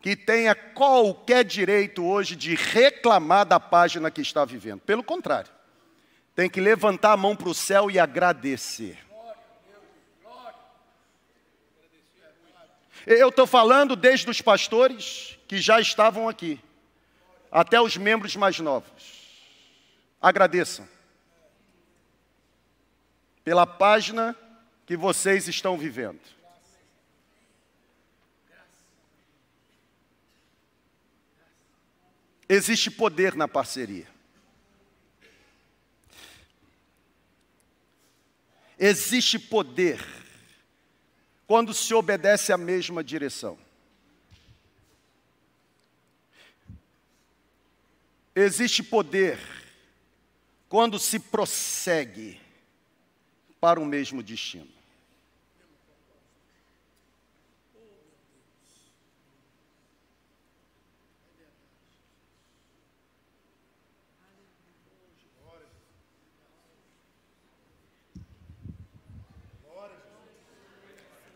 que 0.03 0.17
tenha 0.17 0.53
qualquer 0.53 1.45
direito 1.45 2.03
hoje 2.03 2.35
de 2.35 2.55
reclamar 2.55 3.45
da 3.45 3.57
página 3.57 4.11
que 4.11 4.19
está 4.19 4.43
vivendo. 4.43 4.81
Pelo 4.81 5.01
contrário, 5.01 5.49
tem 6.35 6.49
que 6.49 6.59
levantar 6.59 7.13
a 7.13 7.17
mão 7.17 7.37
para 7.37 7.47
o 7.47 7.53
céu 7.53 7.89
e 7.89 7.97
agradecer. 7.97 8.97
Eu 13.05 13.29
estou 13.29 13.45
falando 13.45 13.95
desde 13.95 14.29
os 14.29 14.41
pastores 14.41 15.37
que 15.47 15.59
já 15.59 15.79
estavam 15.79 16.29
aqui, 16.29 16.59
até 17.51 17.79
os 17.81 17.97
membros 17.97 18.35
mais 18.35 18.59
novos. 18.59 19.23
Agradeçam 20.21 20.87
pela 23.43 23.67
página 23.67 24.35
que 24.85 24.95
vocês 24.95 25.47
estão 25.49 25.77
vivendo. 25.77 26.21
Existe 32.47 32.89
poder 32.89 33.35
na 33.35 33.47
parceria. 33.47 34.07
Existe 38.77 39.37
poder 39.39 40.22
quando 41.47 41.73
se 41.73 41.93
obedece 41.93 42.51
à 42.51 42.57
mesma 42.57 43.03
direção. 43.03 43.57
Existe 48.35 48.81
poder 48.81 49.39
quando 50.67 50.97
se 50.97 51.19
prossegue 51.19 52.39
para 53.61 53.79
o 53.79 53.85
mesmo 53.85 54.23
destino. 54.23 54.82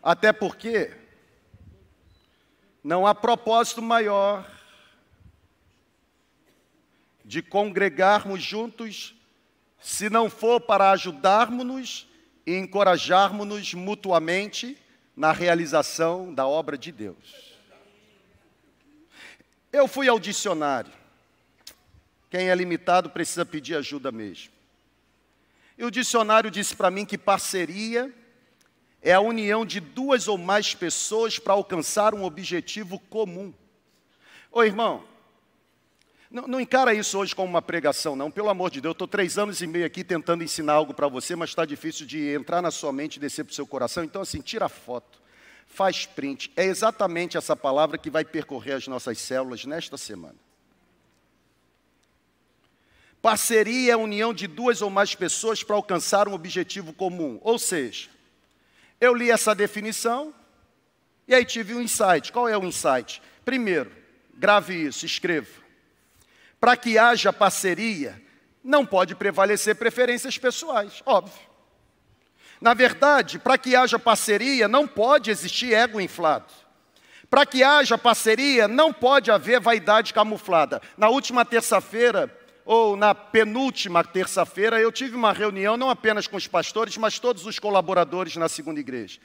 Até 0.08 0.32
porque 0.32 0.90
não 2.82 3.06
há 3.06 3.14
propósito 3.14 3.82
maior 3.82 4.50
de 7.22 7.42
congregarmos 7.42 8.42
juntos 8.42 9.14
se 9.78 10.08
não 10.08 10.30
for 10.30 10.62
para 10.62 10.92
ajudarmos-nos 10.92 12.08
e 12.46 12.56
encorajarmos-nos 12.56 13.74
mutuamente 13.74 14.78
na 15.14 15.30
realização 15.30 16.32
da 16.32 16.46
obra 16.46 16.78
de 16.78 16.90
Deus. 16.90 17.58
Eu 19.70 19.86
fui 19.86 20.08
ao 20.08 20.18
dicionário. 20.18 20.92
Quem 22.30 22.48
é 22.48 22.54
limitado 22.54 23.10
precisa 23.10 23.44
pedir 23.44 23.74
ajuda 23.74 24.10
mesmo. 24.10 24.54
E 25.76 25.84
o 25.84 25.90
dicionário 25.90 26.50
disse 26.50 26.74
para 26.74 26.90
mim 26.90 27.04
que 27.04 27.18
parceria 27.18 28.10
é 29.02 29.12
a 29.12 29.20
união 29.20 29.64
de 29.64 29.80
duas 29.80 30.28
ou 30.28 30.36
mais 30.36 30.74
pessoas 30.74 31.38
para 31.38 31.52
alcançar 31.52 32.14
um 32.14 32.24
objetivo 32.24 32.98
comum. 32.98 33.54
Ô 34.50 34.62
irmão, 34.62 35.04
não, 36.30 36.46
não, 36.46 36.60
encara 36.60 36.92
isso 36.92 37.18
hoje 37.18 37.34
como 37.34 37.48
uma 37.48 37.62
pregação, 37.62 38.14
não. 38.14 38.30
Pelo 38.30 38.50
amor 38.50 38.70
de 38.70 38.80
Deus, 38.80 38.90
eu 38.90 38.92
estou 38.92 39.08
três 39.08 39.38
anos 39.38 39.62
e 39.62 39.66
meio 39.66 39.86
aqui 39.86 40.04
tentando 40.04 40.44
ensinar 40.44 40.74
algo 40.74 40.92
para 40.92 41.08
você, 41.08 41.34
mas 41.34 41.50
está 41.50 41.64
difícil 41.64 42.06
de 42.06 42.34
entrar 42.34 42.60
na 42.60 42.70
sua 42.70 42.92
mente 42.92 43.16
e 43.16 43.20
descer 43.20 43.44
para 43.44 43.52
o 43.52 43.54
seu 43.54 43.66
coração. 43.66 44.04
Então, 44.04 44.20
assim, 44.20 44.40
tira 44.40 44.68
foto, 44.68 45.22
faz 45.66 46.04
print. 46.04 46.52
É 46.54 46.64
exatamente 46.64 47.38
essa 47.38 47.56
palavra 47.56 47.96
que 47.96 48.10
vai 48.10 48.24
percorrer 48.24 48.72
as 48.72 48.86
nossas 48.86 49.18
células 49.18 49.64
nesta 49.64 49.96
semana. 49.96 50.36
Parceria 53.22 53.92
é 53.92 53.94
a 53.94 53.98
união 53.98 54.32
de 54.32 54.46
duas 54.46 54.82
ou 54.82 54.90
mais 54.90 55.14
pessoas 55.14 55.62
para 55.62 55.76
alcançar 55.76 56.28
um 56.28 56.34
objetivo 56.34 56.92
comum. 56.92 57.40
Ou 57.42 57.58
seja, 57.58 58.08
eu 59.00 59.14
li 59.14 59.30
essa 59.30 59.54
definição 59.54 60.34
e 61.26 61.34
aí 61.34 61.44
tive 61.44 61.74
um 61.74 61.80
insight. 61.80 62.32
Qual 62.32 62.48
é 62.48 62.56
o 62.56 62.64
insight? 62.64 63.22
Primeiro, 63.44 63.90
grave 64.34 64.74
isso, 64.74 65.04
escreva. 65.04 65.48
Para 66.60 66.76
que 66.76 66.98
haja 66.98 67.32
parceria, 67.32 68.20
não 68.64 68.84
pode 68.84 69.14
prevalecer 69.14 69.76
preferências 69.76 70.36
pessoais, 70.36 71.02
óbvio. 71.06 71.48
Na 72.60 72.74
verdade, 72.74 73.38
para 73.38 73.56
que 73.56 73.76
haja 73.76 73.98
parceria, 73.98 74.66
não 74.66 74.86
pode 74.86 75.30
existir 75.30 75.72
ego 75.72 76.00
inflado. 76.00 76.52
Para 77.30 77.46
que 77.46 77.62
haja 77.62 77.96
parceria, 77.96 78.66
não 78.66 78.92
pode 78.92 79.30
haver 79.30 79.60
vaidade 79.60 80.12
camuflada. 80.12 80.80
Na 80.96 81.08
última 81.08 81.44
terça-feira, 81.44 82.34
ou 82.68 82.98
na 82.98 83.14
penúltima 83.14 84.04
terça-feira, 84.04 84.78
eu 84.78 84.92
tive 84.92 85.16
uma 85.16 85.32
reunião 85.32 85.74
não 85.74 85.88
apenas 85.88 86.26
com 86.26 86.36
os 86.36 86.46
pastores, 86.46 86.98
mas 86.98 87.18
todos 87.18 87.46
os 87.46 87.58
colaboradores 87.58 88.36
na 88.36 88.46
segunda 88.46 88.78
igreja. 88.78 89.18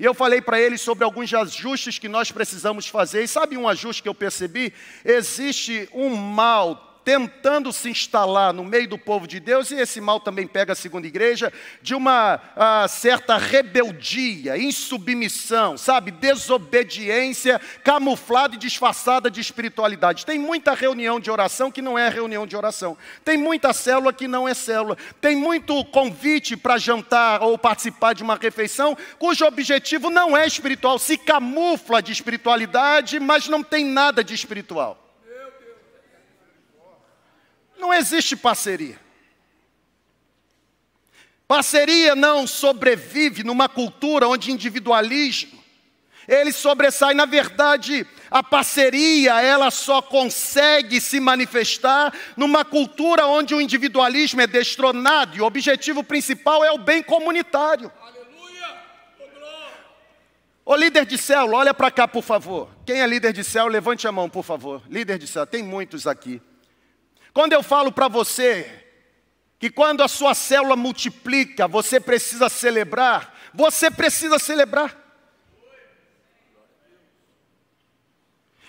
E 0.00 0.04
eu 0.04 0.12
falei 0.12 0.40
para 0.40 0.60
eles 0.60 0.80
sobre 0.80 1.04
alguns 1.04 1.32
ajustes 1.32 1.96
que 1.96 2.08
nós 2.08 2.32
precisamos 2.32 2.88
fazer. 2.88 3.22
E 3.22 3.28
sabe 3.28 3.56
um 3.56 3.68
ajuste 3.68 4.02
que 4.02 4.08
eu 4.08 4.14
percebi? 4.14 4.74
Existe 5.04 5.88
um 5.94 6.16
mal 6.16 6.87
tentando 7.08 7.72
se 7.72 7.88
instalar 7.88 8.52
no 8.52 8.62
meio 8.62 8.86
do 8.86 8.98
povo 8.98 9.26
de 9.26 9.40
Deus, 9.40 9.70
e 9.70 9.76
esse 9.76 9.98
mal 9.98 10.20
também 10.20 10.46
pega 10.46 10.74
a 10.74 10.76
segunda 10.76 11.06
igreja, 11.06 11.50
de 11.80 11.94
uma 11.94 12.38
ah, 12.54 12.86
certa 12.86 13.38
rebeldia, 13.38 14.58
insubmissão, 14.58 15.78
sabe? 15.78 16.10
Desobediência 16.10 17.58
camuflada 17.82 18.56
e 18.56 18.58
disfarçada 18.58 19.30
de 19.30 19.40
espiritualidade. 19.40 20.26
Tem 20.26 20.38
muita 20.38 20.74
reunião 20.74 21.18
de 21.18 21.30
oração 21.30 21.70
que 21.70 21.80
não 21.80 21.98
é 21.98 22.10
reunião 22.10 22.46
de 22.46 22.54
oração. 22.54 22.94
Tem 23.24 23.38
muita 23.38 23.72
célula 23.72 24.12
que 24.12 24.28
não 24.28 24.46
é 24.46 24.52
célula. 24.52 24.94
Tem 25.18 25.34
muito 25.34 25.82
convite 25.86 26.58
para 26.58 26.76
jantar 26.76 27.42
ou 27.42 27.56
participar 27.56 28.12
de 28.12 28.22
uma 28.22 28.34
refeição 28.34 28.94
cujo 29.18 29.46
objetivo 29.46 30.10
não 30.10 30.36
é 30.36 30.46
espiritual, 30.46 30.98
se 30.98 31.16
camufla 31.16 32.02
de 32.02 32.12
espiritualidade, 32.12 33.18
mas 33.18 33.48
não 33.48 33.62
tem 33.62 33.82
nada 33.82 34.22
de 34.22 34.34
espiritual. 34.34 35.07
Não 37.78 37.94
existe 37.94 38.36
parceria. 38.36 38.98
Parceria 41.46 42.14
não 42.14 42.46
sobrevive 42.46 43.42
numa 43.42 43.68
cultura 43.68 44.28
onde 44.28 44.52
individualismo 44.52 45.58
ele 46.28 46.52
sobressai. 46.52 47.14
Na 47.14 47.24
verdade, 47.24 48.06
a 48.30 48.42
parceria 48.42 49.40
ela 49.40 49.70
só 49.70 50.02
consegue 50.02 51.00
se 51.00 51.18
manifestar 51.18 52.12
numa 52.36 52.64
cultura 52.64 53.26
onde 53.26 53.54
o 53.54 53.60
individualismo 53.60 54.42
é 54.42 54.46
destronado 54.46 55.36
e 55.36 55.40
o 55.40 55.46
objetivo 55.46 56.04
principal 56.04 56.62
é 56.62 56.70
o 56.70 56.78
bem 56.78 57.02
comunitário. 57.02 57.90
Ô 60.66 60.76
líder 60.76 61.06
de 61.06 61.16
célula, 61.16 61.56
olha 61.56 61.72
para 61.72 61.90
cá, 61.90 62.06
por 62.06 62.22
favor. 62.22 62.68
Quem 62.84 63.00
é 63.00 63.06
líder 63.06 63.32
de 63.32 63.42
célula, 63.42 63.72
levante 63.72 64.06
a 64.06 64.12
mão, 64.12 64.28
por 64.28 64.44
favor. 64.44 64.82
Líder 64.86 65.18
de 65.18 65.26
célula, 65.26 65.46
tem 65.46 65.62
muitos 65.62 66.06
aqui. 66.06 66.42
Quando 67.38 67.52
eu 67.52 67.62
falo 67.62 67.92
para 67.92 68.08
você 68.08 68.68
que 69.60 69.70
quando 69.70 70.02
a 70.02 70.08
sua 70.08 70.34
célula 70.34 70.74
multiplica, 70.74 71.68
você 71.68 72.00
precisa 72.00 72.48
celebrar, 72.48 73.32
você 73.54 73.92
precisa 73.92 74.40
celebrar. 74.40 74.92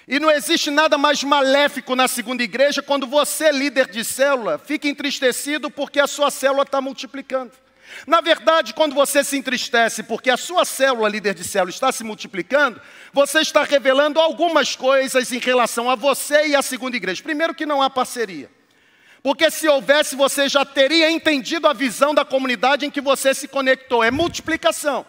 E 0.07 0.19
não 0.19 0.29
existe 0.29 0.69
nada 0.69 0.99
mais 0.99 1.23
maléfico 1.23 1.95
na 1.95 2.07
segunda 2.07 2.43
igreja 2.43 2.83
quando 2.83 3.07
você, 3.07 3.51
líder 3.51 3.89
de 3.89 4.05
célula, 4.05 4.59
fica 4.59 4.88
entristecido 4.88 5.71
porque 5.71 5.99
a 5.99 6.05
sua 6.05 6.29
célula 6.29 6.61
está 6.61 6.79
multiplicando. 6.79 7.53
Na 8.05 8.21
verdade, 8.21 8.75
quando 8.75 8.93
você 8.93 9.23
se 9.23 9.35
entristece 9.35 10.03
porque 10.03 10.29
a 10.29 10.38
sua 10.38 10.63
célula, 10.63 11.09
líder 11.09 11.33
de 11.33 11.43
célula, 11.43 11.71
está 11.71 11.91
se 11.91 12.03
multiplicando, 12.03 12.79
você 13.11 13.39
está 13.39 13.63
revelando 13.63 14.19
algumas 14.19 14.75
coisas 14.75 15.31
em 15.31 15.39
relação 15.39 15.89
a 15.89 15.95
você 15.95 16.49
e 16.49 16.55
a 16.55 16.61
segunda 16.61 16.95
igreja. 16.95 17.23
Primeiro, 17.23 17.55
que 17.55 17.65
não 17.65 17.81
há 17.81 17.89
parceria. 17.89 18.59
Porque 19.21 19.51
se 19.51 19.67
houvesse, 19.67 20.15
você 20.15 20.47
já 20.47 20.63
teria 20.63 21.11
entendido 21.11 21.67
a 21.67 21.73
visão 21.73 22.13
da 22.13 22.23
comunidade 22.23 22.85
em 22.85 22.91
que 22.91 23.01
você 23.01 23.33
se 23.33 23.47
conectou. 23.47 24.03
É 24.03 24.11
multiplicação. 24.11 25.05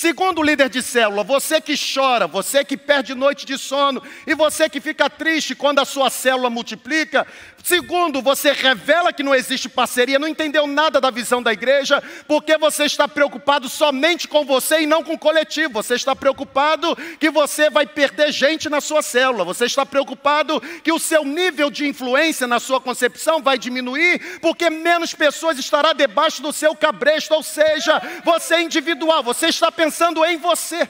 Segundo 0.00 0.38
o 0.38 0.44
líder 0.44 0.68
de 0.68 0.80
célula, 0.80 1.24
você 1.24 1.60
que 1.60 1.74
chora, 1.76 2.28
você 2.28 2.64
que 2.64 2.76
perde 2.76 3.16
noite 3.16 3.44
de 3.44 3.58
sono 3.58 4.00
e 4.28 4.32
você 4.32 4.68
que 4.68 4.80
fica 4.80 5.10
triste 5.10 5.56
quando 5.56 5.80
a 5.80 5.84
sua 5.84 6.08
célula 6.08 6.48
multiplica. 6.48 7.26
Segundo, 7.64 8.22
você 8.22 8.52
revela 8.52 9.12
que 9.12 9.24
não 9.24 9.34
existe 9.34 9.68
parceria, 9.68 10.16
não 10.16 10.28
entendeu 10.28 10.68
nada 10.68 11.00
da 11.00 11.10
visão 11.10 11.42
da 11.42 11.52
igreja, 11.52 12.00
porque 12.28 12.56
você 12.56 12.84
está 12.84 13.08
preocupado 13.08 13.68
somente 13.68 14.28
com 14.28 14.44
você 14.44 14.82
e 14.82 14.86
não 14.86 15.02
com 15.02 15.14
o 15.14 15.18
coletivo. 15.18 15.82
Você 15.82 15.96
está 15.96 16.14
preocupado 16.14 16.96
que 17.18 17.28
você 17.28 17.68
vai 17.68 17.84
perder 17.84 18.30
gente 18.30 18.68
na 18.68 18.80
sua 18.80 19.02
célula. 19.02 19.44
Você 19.44 19.64
está 19.64 19.84
preocupado 19.84 20.60
que 20.84 20.92
o 20.92 21.00
seu 21.00 21.24
nível 21.24 21.70
de 21.70 21.88
influência 21.88 22.46
na 22.46 22.60
sua 22.60 22.80
concepção 22.80 23.42
vai 23.42 23.58
diminuir, 23.58 24.38
porque 24.40 24.70
menos 24.70 25.12
pessoas 25.12 25.58
estará 25.58 25.92
debaixo 25.92 26.40
do 26.40 26.52
seu 26.52 26.72
cabresto, 26.76 27.34
ou 27.34 27.42
seja, 27.42 28.00
você 28.24 28.54
é 28.54 28.62
individual, 28.62 29.24
você 29.24 29.48
está 29.48 29.72
pensando 29.72 29.87
pensando 29.88 30.22
em 30.26 30.36
você. 30.36 30.86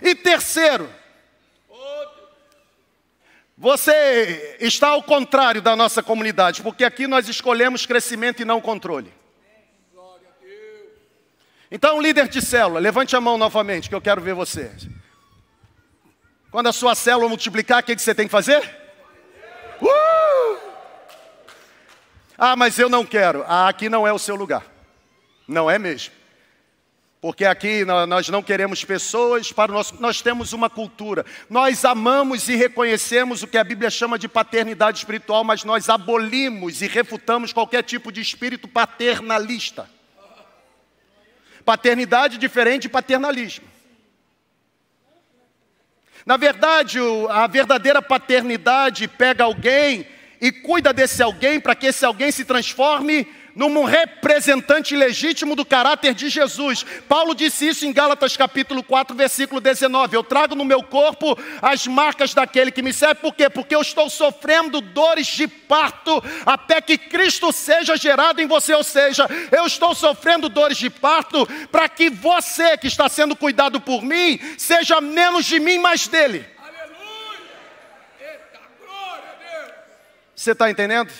E 0.00 0.14
terceiro, 0.14 0.88
você 3.58 4.56
está 4.60 4.88
ao 4.88 5.02
contrário 5.02 5.60
da 5.60 5.74
nossa 5.74 6.00
comunidade, 6.00 6.62
porque 6.62 6.84
aqui 6.84 7.08
nós 7.08 7.28
escolhemos 7.28 7.84
crescimento 7.86 8.40
e 8.40 8.44
não 8.44 8.60
controle. 8.60 9.12
Então, 11.72 12.00
líder 12.00 12.28
de 12.28 12.40
célula, 12.40 12.80
levante 12.80 13.14
a 13.16 13.20
mão 13.20 13.36
novamente, 13.36 13.88
que 13.88 13.94
eu 13.94 14.00
quero 14.00 14.20
ver 14.20 14.34
você. 14.34 14.70
Quando 16.50 16.68
a 16.68 16.72
sua 16.72 16.94
célula 16.94 17.28
multiplicar, 17.28 17.82
o 17.82 17.84
que 17.84 17.98
você 17.98 18.14
tem 18.14 18.26
que 18.26 18.32
fazer? 18.32 18.60
Uh! 19.82 20.58
Ah, 22.38 22.56
mas 22.56 22.78
eu 22.78 22.88
não 22.88 23.04
quero. 23.04 23.44
Ah, 23.46 23.68
aqui 23.68 23.88
não 23.88 24.06
é 24.06 24.12
o 24.12 24.18
seu 24.18 24.34
lugar. 24.34 24.64
Não 25.46 25.70
é 25.70 25.78
mesmo. 25.78 26.19
Porque 27.20 27.44
aqui 27.44 27.84
nós 27.84 28.30
não 28.30 28.42
queremos 28.42 28.82
pessoas 28.82 29.52
para 29.52 29.70
nós, 29.70 29.92
nós 29.92 30.22
temos 30.22 30.54
uma 30.54 30.70
cultura. 30.70 31.26
Nós 31.50 31.84
amamos 31.84 32.48
e 32.48 32.56
reconhecemos 32.56 33.42
o 33.42 33.46
que 33.46 33.58
a 33.58 33.64
Bíblia 33.64 33.90
chama 33.90 34.18
de 34.18 34.26
paternidade 34.26 34.98
espiritual, 34.98 35.44
mas 35.44 35.62
nós 35.62 35.90
abolimos 35.90 36.80
e 36.80 36.86
refutamos 36.86 37.52
qualquer 37.52 37.82
tipo 37.82 38.10
de 38.10 38.22
espírito 38.22 38.66
paternalista. 38.66 39.88
Paternidade 41.62 42.38
diferente 42.38 42.82
de 42.82 42.88
paternalismo. 42.88 43.68
Na 46.24 46.38
verdade, 46.38 46.98
a 47.28 47.46
verdadeira 47.46 48.00
paternidade 48.00 49.06
pega 49.06 49.44
alguém 49.44 50.06
e 50.40 50.50
cuida 50.50 50.90
desse 50.90 51.22
alguém 51.22 51.60
para 51.60 51.74
que 51.74 51.88
esse 51.88 52.02
alguém 52.02 52.32
se 52.32 52.46
transforme 52.46 53.26
num 53.68 53.84
representante 53.84 54.96
legítimo 54.96 55.54
do 55.54 55.64
caráter 55.64 56.14
de 56.14 56.28
Jesus. 56.28 56.84
Paulo 57.08 57.34
disse 57.34 57.68
isso 57.68 57.84
em 57.84 57.92
Gálatas 57.92 58.36
capítulo 58.36 58.82
4, 58.82 59.14
versículo 59.16 59.60
19. 59.60 60.16
Eu 60.16 60.22
trago 60.22 60.54
no 60.54 60.64
meu 60.64 60.82
corpo 60.82 61.38
as 61.60 61.86
marcas 61.86 62.32
daquele 62.32 62.70
que 62.70 62.82
me 62.82 62.92
serve, 62.92 63.16
por 63.16 63.34
quê? 63.34 63.50
Porque 63.50 63.74
eu 63.74 63.82
estou 63.82 64.08
sofrendo 64.08 64.80
dores 64.80 65.26
de 65.26 65.46
parto 65.46 66.22
até 66.46 66.80
que 66.80 66.96
Cristo 66.96 67.52
seja 67.52 67.96
gerado 67.96 68.40
em 68.40 68.46
você, 68.46 68.74
ou 68.74 68.84
seja, 68.84 69.26
eu 69.52 69.66
estou 69.66 69.94
sofrendo 69.94 70.48
dores 70.48 70.78
de 70.78 70.88
parto 70.88 71.46
para 71.70 71.88
que 71.88 72.08
você 72.08 72.78
que 72.78 72.86
está 72.86 73.08
sendo 73.08 73.36
cuidado 73.36 73.80
por 73.80 74.02
mim 74.02 74.38
seja 74.56 75.00
menos 75.00 75.44
de 75.44 75.60
mim, 75.60 75.78
mais 75.78 76.06
dele. 76.06 76.46
Você 80.34 80.52
está 80.52 80.70
entendendo? 80.70 81.12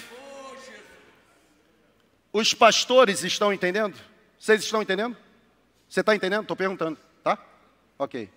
Os 2.33 2.55
pastores 2.55 3.23
estão 3.25 3.53
entendendo? 3.53 3.99
Vocês 4.39 4.63
estão 4.63 4.81
entendendo? 4.81 5.17
Você 5.89 6.01
está 6.01 6.15
entendendo? 6.15 6.43
Estou 6.43 6.57
perguntando, 6.57 6.99
tá? 7.23 7.39
Ok. 7.99 8.31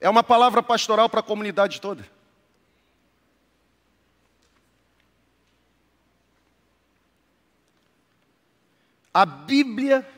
É 0.00 0.08
uma 0.08 0.22
palavra 0.22 0.62
pastoral 0.62 1.08
para 1.10 1.20
a 1.20 1.22
comunidade 1.22 1.80
toda. 1.80 2.08
A 9.12 9.26
Bíblia 9.26 10.08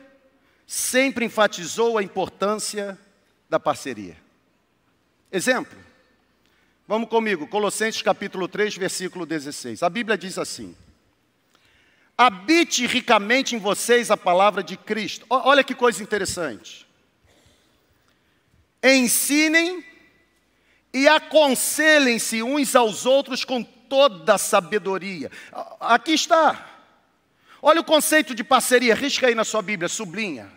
sempre 0.67 1.25
enfatizou 1.25 1.97
a 1.97 2.03
importância 2.03 2.97
da 3.49 3.59
parceria. 3.59 4.15
Exemplo: 5.31 5.77
Vamos 6.85 7.07
comigo, 7.07 7.47
Colossenses 7.47 8.01
capítulo 8.01 8.45
3, 8.45 8.75
versículo 8.75 9.25
16. 9.25 9.83
A 9.83 9.89
Bíblia 9.89 10.17
diz 10.17 10.37
assim: 10.37 10.75
Habite 12.17 12.85
ricamente 12.85 13.55
em 13.55 13.59
vocês 13.59 14.11
a 14.11 14.17
palavra 14.17 14.61
de 14.61 14.75
Cristo. 14.75 15.25
Olha 15.29 15.63
que 15.63 15.73
coisa 15.73 16.03
interessante. 16.03 16.85
Ensinem 18.83 19.83
e 20.93 21.07
aconselhem-se 21.07 22.43
uns 22.43 22.75
aos 22.75 23.05
outros 23.05 23.45
com 23.45 23.63
toda 23.63 24.35
a 24.35 24.37
sabedoria. 24.37 25.31
Aqui 25.79 26.11
está. 26.11 26.69
Olha 27.61 27.79
o 27.79 27.85
conceito 27.85 28.35
de 28.35 28.43
parceria, 28.43 28.93
risca 28.93 29.27
aí 29.27 29.35
na 29.35 29.45
sua 29.45 29.61
Bíblia, 29.61 29.87
sublinha. 29.87 30.51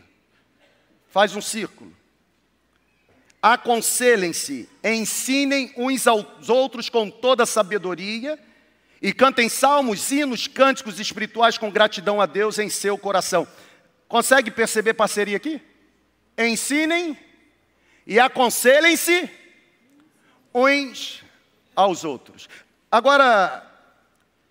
Faz 1.08 1.36
um 1.36 1.40
círculo 1.40 1.95
aconselhem-se, 3.42 4.68
ensinem 4.82 5.72
uns 5.76 6.06
aos 6.06 6.48
outros 6.48 6.88
com 6.88 7.10
toda 7.10 7.46
sabedoria 7.46 8.38
e 9.00 9.12
cantem 9.12 9.48
salmos, 9.48 10.10
hinos, 10.10 10.46
cânticos 10.46 10.98
espirituais 10.98 11.58
com 11.58 11.70
gratidão 11.70 12.20
a 12.20 12.26
Deus 12.26 12.58
em 12.58 12.68
seu 12.68 12.96
coração. 12.98 13.46
Consegue 14.08 14.50
perceber 14.50 14.94
parceria 14.94 15.36
aqui? 15.36 15.60
Ensinem 16.38 17.16
e 18.06 18.18
aconselhem-se 18.18 19.28
uns 20.54 21.22
aos 21.74 22.04
outros. 22.04 22.48
Agora, 22.90 23.66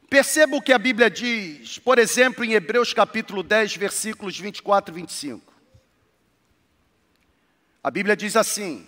Perceba 0.10 0.56
o 0.56 0.62
que 0.62 0.72
a 0.72 0.78
Bíblia 0.78 1.10
diz, 1.10 1.80
por 1.80 1.98
exemplo, 1.98 2.46
em 2.46 2.54
Hebreus 2.54 2.94
capítulo 2.94 3.42
10, 3.42 3.76
versículos 3.76 4.40
24 4.40 4.94
e 4.94 5.02
25. 5.02 5.55
A 7.86 7.92
Bíblia 7.92 8.18
diz 8.18 8.36
assim: 8.36 8.84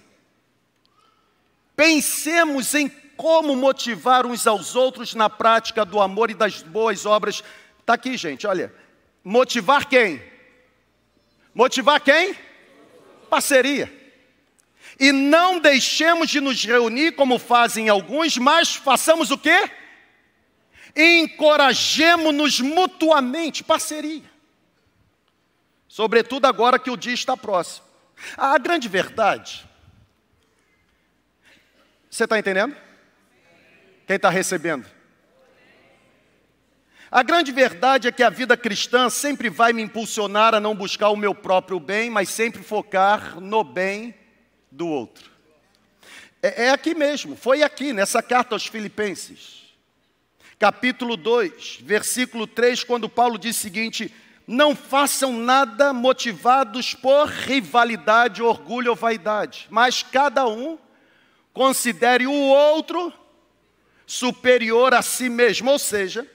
Pensemos 1.76 2.74
em 2.74 2.90
como 3.16 3.56
motivar 3.56 4.26
uns 4.26 4.48
aos 4.48 4.76
outros 4.76 5.14
na 5.14 5.30
prática 5.30 5.86
do 5.86 6.02
amor 6.02 6.32
e 6.32 6.34
das 6.34 6.64
boas 6.64 7.06
obras. 7.06 7.44
Está 7.80 7.94
aqui, 7.94 8.18
gente, 8.18 8.48
olha. 8.48 8.74
Motivar 9.24 9.88
quem? 9.88 10.20
Motivar 11.54 12.02
quem? 12.02 12.36
Parceria. 13.30 13.94
E 15.00 15.12
não 15.12 15.60
deixemos 15.60 16.28
de 16.28 16.42
nos 16.42 16.66
reunir 16.66 17.12
como 17.12 17.38
fazem 17.38 17.90
alguns, 17.90 18.36
mas 18.40 18.74
façamos 18.74 19.30
o 19.30 19.38
quê? 19.38 19.70
Encorajemos-nos 20.96 22.62
mutuamente, 22.62 23.64
parceria. 23.64 24.24
Sobretudo 25.88 26.48
agora 26.48 26.80
que 26.80 26.90
o 26.90 26.98
dia 26.98 27.14
está 27.14 27.38
próximo. 27.38 27.86
A 28.36 28.58
grande 28.58 28.88
verdade. 28.88 29.68
Você 32.10 32.24
está 32.24 32.40
entendendo? 32.40 32.76
Quem 34.06 34.16
está 34.16 34.30
recebendo? 34.30 34.86
A 37.10 37.24
grande 37.24 37.52
verdade 37.52 38.08
é 38.08 38.12
que 38.12 38.24
a 38.24 38.30
vida 38.30 38.58
cristã 38.58 39.10
sempre 39.10 39.50
vai 39.50 39.72
me 39.72 39.82
impulsionar 39.82 40.54
a 40.54 40.60
não 40.60 40.76
buscar 40.76 41.10
o 41.10 41.16
meu 41.16 41.34
próprio 41.34 41.80
bem, 41.80 42.10
mas 42.10 42.30
sempre 42.30 42.62
focar 42.64 43.40
no 43.40 43.64
bem 43.64 44.14
do 44.70 44.88
outro. 44.88 45.32
É, 46.42 46.66
é 46.66 46.70
aqui 46.72 46.94
mesmo, 46.94 47.36
foi 47.36 47.64
aqui, 47.64 47.94
nessa 47.94 48.22
carta 48.22 48.56
aos 48.56 48.68
Filipenses, 48.68 49.74
capítulo 50.60 51.16
2, 51.16 51.80
versículo 51.82 52.46
3, 52.46 52.84
quando 52.84 53.08
Paulo 53.08 53.38
diz 53.38 53.58
o 53.58 53.60
seguinte: 53.60 54.14
Não 54.48 54.74
façam 54.74 55.34
nada 55.34 55.92
motivados 55.92 56.94
por 56.94 57.28
rivalidade, 57.28 58.42
orgulho 58.42 58.92
ou 58.92 58.96
vaidade, 58.96 59.68
mas 59.70 60.02
cada 60.02 60.48
um 60.48 60.80
considere 61.52 62.26
o 62.26 62.32
outro 62.32 63.12
superior 64.06 64.94
a 64.94 65.02
si 65.02 65.28
mesmo, 65.28 65.70
ou 65.70 65.78
seja, 65.78 66.26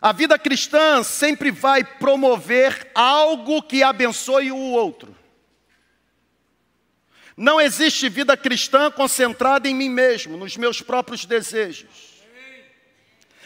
a 0.00 0.12
vida 0.12 0.38
cristã 0.38 1.02
sempre 1.02 1.50
vai 1.50 1.82
promover 1.82 2.90
algo 2.94 3.60
que 3.60 3.82
abençoe 3.82 4.52
o 4.52 4.56
outro. 4.56 5.14
Não 7.36 7.60
existe 7.60 8.08
vida 8.08 8.36
cristã 8.36 8.90
concentrada 8.90 9.68
em 9.68 9.74
mim 9.74 9.88
mesmo, 9.88 10.36
nos 10.36 10.56
meus 10.56 10.80
próprios 10.80 11.24
desejos. 11.24 12.09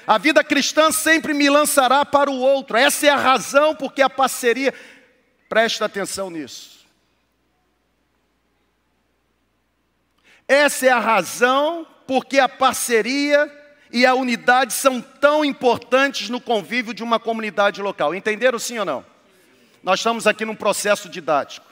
A 0.06 0.18
vida 0.18 0.44
cristã 0.44 0.90
sempre 0.90 1.32
me 1.32 1.48
lançará 1.48 2.04
para 2.04 2.30
o 2.30 2.38
outro. 2.38 2.76
Essa 2.76 3.06
é 3.06 3.10
a 3.10 3.16
razão 3.16 3.74
porque 3.74 4.02
a 4.02 4.10
parceria. 4.10 4.74
Presta 5.48 5.84
atenção 5.84 6.30
nisso. 6.30 6.84
Essa 10.46 10.86
é 10.86 10.90
a 10.90 10.98
razão 10.98 11.86
porque 12.06 12.38
a 12.38 12.48
parceria 12.48 13.50
e 13.90 14.04
a 14.04 14.14
unidade 14.14 14.72
são 14.72 15.00
tão 15.00 15.44
importantes 15.44 16.28
no 16.28 16.40
convívio 16.40 16.92
de 16.92 17.02
uma 17.02 17.18
comunidade 17.18 17.80
local. 17.80 18.14
Entenderam 18.14 18.58
sim 18.58 18.78
ou 18.78 18.84
não? 18.84 19.06
Nós 19.82 20.00
estamos 20.00 20.26
aqui 20.26 20.44
num 20.44 20.56
processo 20.56 21.08
didático. 21.08 21.66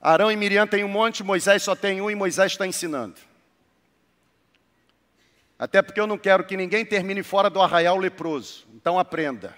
Arão 0.00 0.30
e 0.30 0.36
Miriam 0.36 0.66
têm 0.66 0.84
um 0.84 0.88
monte, 0.88 1.22
Moisés 1.22 1.62
só 1.62 1.74
tem 1.74 2.00
um 2.00 2.10
e 2.10 2.14
Moisés 2.14 2.52
está 2.52 2.66
ensinando. 2.66 3.14
Até 5.58 5.80
porque 5.80 6.00
eu 6.00 6.06
não 6.06 6.18
quero 6.18 6.44
que 6.44 6.56
ninguém 6.56 6.84
termine 6.84 7.22
fora 7.22 7.48
do 7.48 7.60
arraial 7.60 7.96
leproso. 7.96 8.66
Então 8.74 8.98
aprenda. 8.98 9.56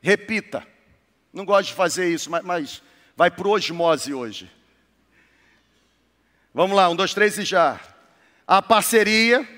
Repita. 0.00 0.66
Não 1.32 1.44
gosto 1.44 1.68
de 1.68 1.74
fazer 1.74 2.12
isso, 2.12 2.30
mas, 2.30 2.44
mas 2.44 2.82
vai 3.16 3.30
para 3.30 3.48
osmose 3.48 4.12
hoje. 4.12 4.50
Vamos 6.52 6.76
lá, 6.76 6.88
um, 6.90 6.96
dois, 6.96 7.14
três 7.14 7.38
e 7.38 7.44
já. 7.44 7.80
A 8.46 8.60
parceria 8.60 9.48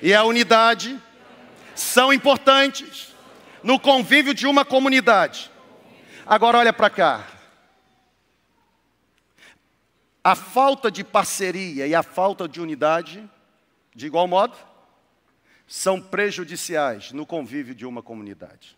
e 0.00 0.14
a 0.14 0.24
unidade 0.24 0.98
são 1.74 2.12
importantes 2.12 3.14
no 3.62 3.78
convívio 3.78 4.32
de 4.32 4.46
uma 4.46 4.64
comunidade. 4.64 5.50
Agora 6.24 6.58
olha 6.58 6.72
para 6.72 6.88
cá. 6.88 7.39
A 10.22 10.34
falta 10.34 10.90
de 10.90 11.02
parceria 11.02 11.86
e 11.86 11.94
a 11.94 12.02
falta 12.02 12.46
de 12.46 12.60
unidade, 12.60 13.28
de 13.94 14.06
igual 14.06 14.28
modo, 14.28 14.56
são 15.66 16.00
prejudiciais 16.00 17.12
no 17.12 17.24
convívio 17.24 17.74
de 17.74 17.86
uma 17.86 18.02
comunidade. 18.02 18.76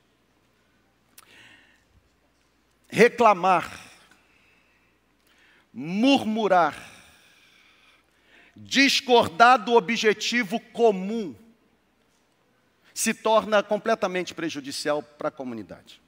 Reclamar, 2.89 3.81
murmurar, 5.73 6.77
discordar 8.55 9.59
do 9.59 9.73
objetivo 9.73 10.61
comum 10.61 11.35
se 12.95 13.15
torna 13.15 13.63
completamente 13.63 14.35
prejudicial 14.35 15.03
para 15.03 15.29
a 15.29 15.33
comunidade. 15.33 16.01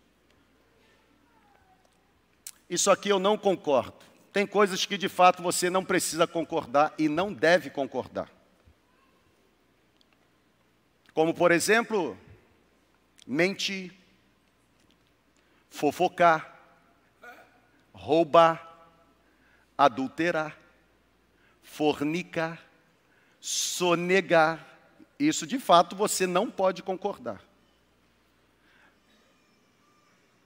Isso 2.68 2.90
aqui 2.90 3.08
eu 3.08 3.18
não 3.18 3.38
concordo. 3.38 4.13
Tem 4.34 4.46
coisas 4.46 4.84
que 4.84 4.98
de 4.98 5.08
fato 5.08 5.42
você 5.42 5.70
não 5.70 5.82
precisa 5.82 6.26
concordar 6.26 6.92
e 6.98 7.08
não 7.08 7.32
deve 7.32 7.70
concordar. 7.70 8.30
Como, 11.14 11.32
por 11.32 11.50
exemplo, 11.50 12.18
mentir, 13.26 13.94
fofocar, 15.70 16.60
roubar, 17.94 18.90
adulterar 19.78 20.58
fornicar, 21.74 22.62
sonegar. 23.40 24.64
Isso 25.18 25.46
de 25.46 25.58
fato 25.58 25.96
você 25.96 26.26
não 26.26 26.48
pode 26.50 26.82
concordar. 26.82 27.42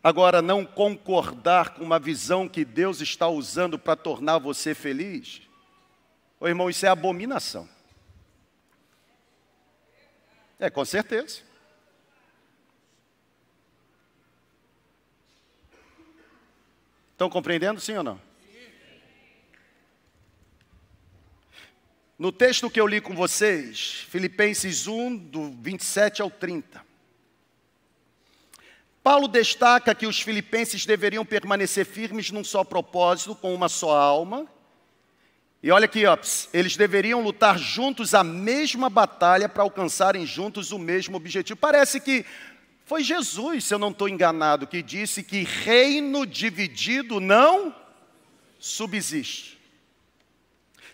Agora, 0.09 0.40
não 0.40 0.64
concordar 0.64 1.75
com 1.75 1.85
uma 1.85 1.99
visão 1.99 2.49
que 2.49 2.64
Deus 2.64 3.03
está 3.03 3.29
usando 3.29 3.79
para 3.79 3.94
tornar 3.94 4.38
você 4.38 4.75
feliz, 4.75 5.42
ô 6.40 6.49
irmão, 6.49 6.71
isso 6.71 6.87
é 6.87 6.88
abominação. 6.88 7.68
É, 10.59 10.71
com 10.71 10.83
certeza. 10.83 11.42
Estão 17.12 17.29
compreendendo, 17.29 17.79
sim 17.79 17.99
ou 17.99 18.03
não? 18.03 18.18
No 22.18 22.33
texto 22.33 22.71
que 22.71 22.81
eu 22.81 22.87
li 22.87 23.03
com 23.03 23.14
vocês, 23.14 24.07
Filipenses 24.09 24.87
1, 24.87 25.18
do 25.18 25.51
27 25.51 26.23
ao 26.23 26.31
30. 26.31 26.88
Paulo 29.09 29.27
destaca 29.27 29.94
que 29.94 30.07
os 30.07 30.21
filipenses 30.21 30.85
deveriam 30.85 31.25
permanecer 31.25 31.87
firmes 31.87 32.31
num 32.31 32.44
só 32.44 32.62
propósito, 32.62 33.35
com 33.35 33.55
uma 33.55 33.66
só 33.66 33.97
alma. 33.97 34.47
E 35.62 35.71
olha 35.71 35.87
aqui, 35.87 36.05
ó, 36.05 36.14
eles 36.53 36.77
deveriam 36.77 37.23
lutar 37.23 37.59
juntos 37.59 38.12
a 38.12 38.23
mesma 38.23 38.90
batalha 38.90 39.49
para 39.49 39.62
alcançarem 39.62 40.27
juntos 40.27 40.73
o 40.73 40.79
mesmo 40.79 41.16
objetivo. 41.16 41.59
Parece 41.59 42.01
que 42.01 42.23
foi 42.85 43.03
Jesus, 43.03 43.64
se 43.64 43.73
eu 43.73 43.79
não 43.79 43.92
estou 43.92 44.11
enganado, 44.11 44.66
que 44.66 44.83
disse 44.83 45.23
que 45.23 45.42
reino 45.42 46.27
dividido 46.27 47.18
não 47.18 47.75
subsiste. 48.59 49.59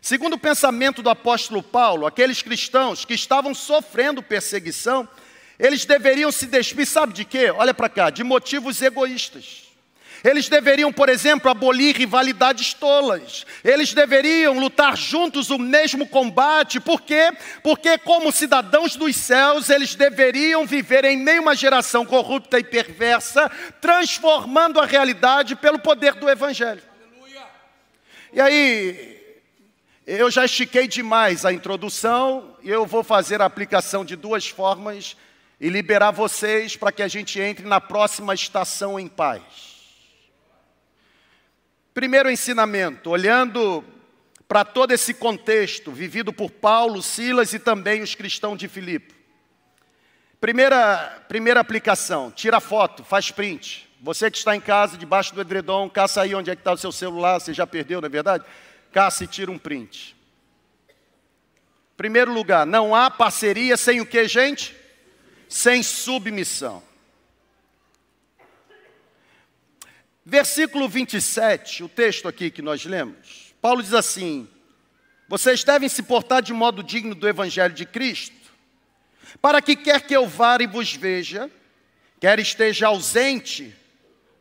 Segundo 0.00 0.34
o 0.34 0.38
pensamento 0.38 1.02
do 1.02 1.10
apóstolo 1.10 1.64
Paulo, 1.64 2.06
aqueles 2.06 2.42
cristãos 2.42 3.04
que 3.04 3.14
estavam 3.14 3.52
sofrendo 3.52 4.22
perseguição, 4.22 5.08
eles 5.58 5.84
deveriam 5.84 6.32
se 6.32 6.46
despir, 6.46 6.86
sabe 6.86 7.12
de 7.12 7.24
quê? 7.24 7.50
Olha 7.50 7.72
para 7.72 7.88
cá, 7.88 8.10
de 8.10 8.24
motivos 8.24 8.80
egoístas. 8.82 9.64
Eles 10.24 10.48
deveriam, 10.48 10.90
por 10.90 11.10
exemplo, 11.10 11.50
abolir 11.50 11.94
rivalidades 11.94 12.72
tolas. 12.72 13.44
Eles 13.62 13.92
deveriam 13.92 14.58
lutar 14.58 14.96
juntos 14.96 15.50
o 15.50 15.58
mesmo 15.58 16.08
combate. 16.08 16.80
Por 16.80 17.02
quê? 17.02 17.30
Porque, 17.62 17.98
como 17.98 18.32
cidadãos 18.32 18.96
dos 18.96 19.14
céus, 19.16 19.68
eles 19.68 19.94
deveriam 19.94 20.64
viver 20.64 21.04
em 21.04 21.18
meio 21.18 21.40
a 21.40 21.42
uma 21.42 21.54
geração 21.54 22.06
corrupta 22.06 22.58
e 22.58 22.64
perversa, 22.64 23.50
transformando 23.82 24.80
a 24.80 24.86
realidade 24.86 25.54
pelo 25.56 25.78
poder 25.78 26.14
do 26.14 26.28
Evangelho. 26.30 26.82
E 28.32 28.40
aí, 28.40 29.36
eu 30.06 30.30
já 30.30 30.46
estiquei 30.46 30.88
demais 30.88 31.44
a 31.44 31.52
introdução 31.52 32.56
e 32.62 32.70
eu 32.70 32.86
vou 32.86 33.04
fazer 33.04 33.42
a 33.42 33.44
aplicação 33.44 34.06
de 34.06 34.16
duas 34.16 34.48
formas 34.48 35.18
e 35.64 35.70
liberar 35.70 36.10
vocês 36.10 36.76
para 36.76 36.92
que 36.92 37.02
a 37.02 37.08
gente 37.08 37.40
entre 37.40 37.64
na 37.64 37.80
próxima 37.80 38.34
estação 38.34 39.00
em 39.00 39.08
paz. 39.08 39.40
Primeiro 41.94 42.30
ensinamento, 42.30 43.08
olhando 43.08 43.82
para 44.46 44.62
todo 44.62 44.92
esse 44.92 45.14
contexto 45.14 45.90
vivido 45.90 46.34
por 46.34 46.50
Paulo, 46.50 47.02
Silas 47.02 47.54
e 47.54 47.58
também 47.58 48.02
os 48.02 48.14
cristãos 48.14 48.58
de 48.58 48.68
Filipe. 48.68 49.14
Primeira, 50.38 51.24
primeira 51.28 51.60
aplicação, 51.60 52.30
tira 52.30 52.60
foto, 52.60 53.02
faz 53.02 53.30
print. 53.30 53.88
Você 54.02 54.30
que 54.30 54.36
está 54.36 54.54
em 54.54 54.60
casa, 54.60 54.98
debaixo 54.98 55.34
do 55.34 55.40
edredom, 55.40 55.88
caça 55.88 56.20
aí 56.20 56.34
onde 56.34 56.50
é 56.50 56.54
que 56.54 56.60
está 56.60 56.74
o 56.74 56.76
seu 56.76 56.92
celular, 56.92 57.40
você 57.40 57.54
já 57.54 57.66
perdeu, 57.66 58.02
não 58.02 58.06
é 58.06 58.10
verdade? 58.10 58.44
Caça 58.92 59.24
e 59.24 59.26
tira 59.26 59.50
um 59.50 59.56
print. 59.56 60.14
Primeiro 61.96 62.34
lugar, 62.34 62.66
não 62.66 62.94
há 62.94 63.10
parceria 63.10 63.78
sem 63.78 64.02
o 64.02 64.04
que, 64.04 64.28
gente? 64.28 64.83
Sem 65.48 65.82
submissão. 65.82 66.82
Versículo 70.26 70.88
27, 70.88 71.84
o 71.84 71.88
texto 71.88 72.26
aqui 72.26 72.50
que 72.50 72.62
nós 72.62 72.86
lemos, 72.86 73.54
Paulo 73.60 73.82
diz 73.82 73.92
assim: 73.92 74.48
Vocês 75.28 75.62
devem 75.62 75.88
se 75.88 76.02
portar 76.02 76.40
de 76.40 76.52
modo 76.54 76.82
digno 76.82 77.14
do 77.14 77.28
evangelho 77.28 77.74
de 77.74 77.84
Cristo, 77.84 78.34
para 79.42 79.60
que 79.60 79.76
quer 79.76 80.00
que 80.00 80.16
eu 80.16 80.26
vá 80.26 80.56
e 80.60 80.66
vos 80.66 80.94
veja, 80.94 81.50
quer 82.18 82.38
esteja 82.38 82.86
ausente, 82.86 83.76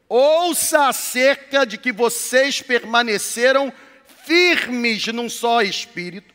ouça 0.07 0.87
acerca 0.87 1.65
de 1.65 1.77
que 1.77 1.91
vocês 1.91 2.61
permaneceram 2.61 3.73
firmes 4.25 5.05
num 5.07 5.29
só 5.29 5.61
espírito, 5.61 6.32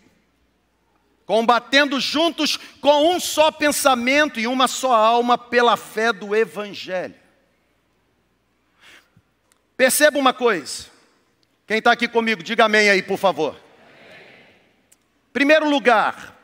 combatendo 1.29 2.01
juntos 2.01 2.57
com 2.81 3.14
um 3.14 3.21
só 3.21 3.51
pensamento 3.53 4.41
e 4.41 4.47
uma 4.47 4.67
só 4.67 4.95
alma 4.95 5.37
pela 5.37 5.77
fé 5.77 6.11
do 6.11 6.35
Evangelho. 6.35 7.14
Perceba 9.77 10.19
uma 10.19 10.33
coisa. 10.33 10.87
Quem 11.67 11.81
está 11.81 11.93
aqui 11.93 12.09
comigo, 12.09 12.43
diga 12.43 12.64
amém 12.64 12.88
aí, 12.88 13.03
por 13.03 13.19
favor. 13.19 13.61
Primeiro 15.31 15.69
lugar, 15.69 16.35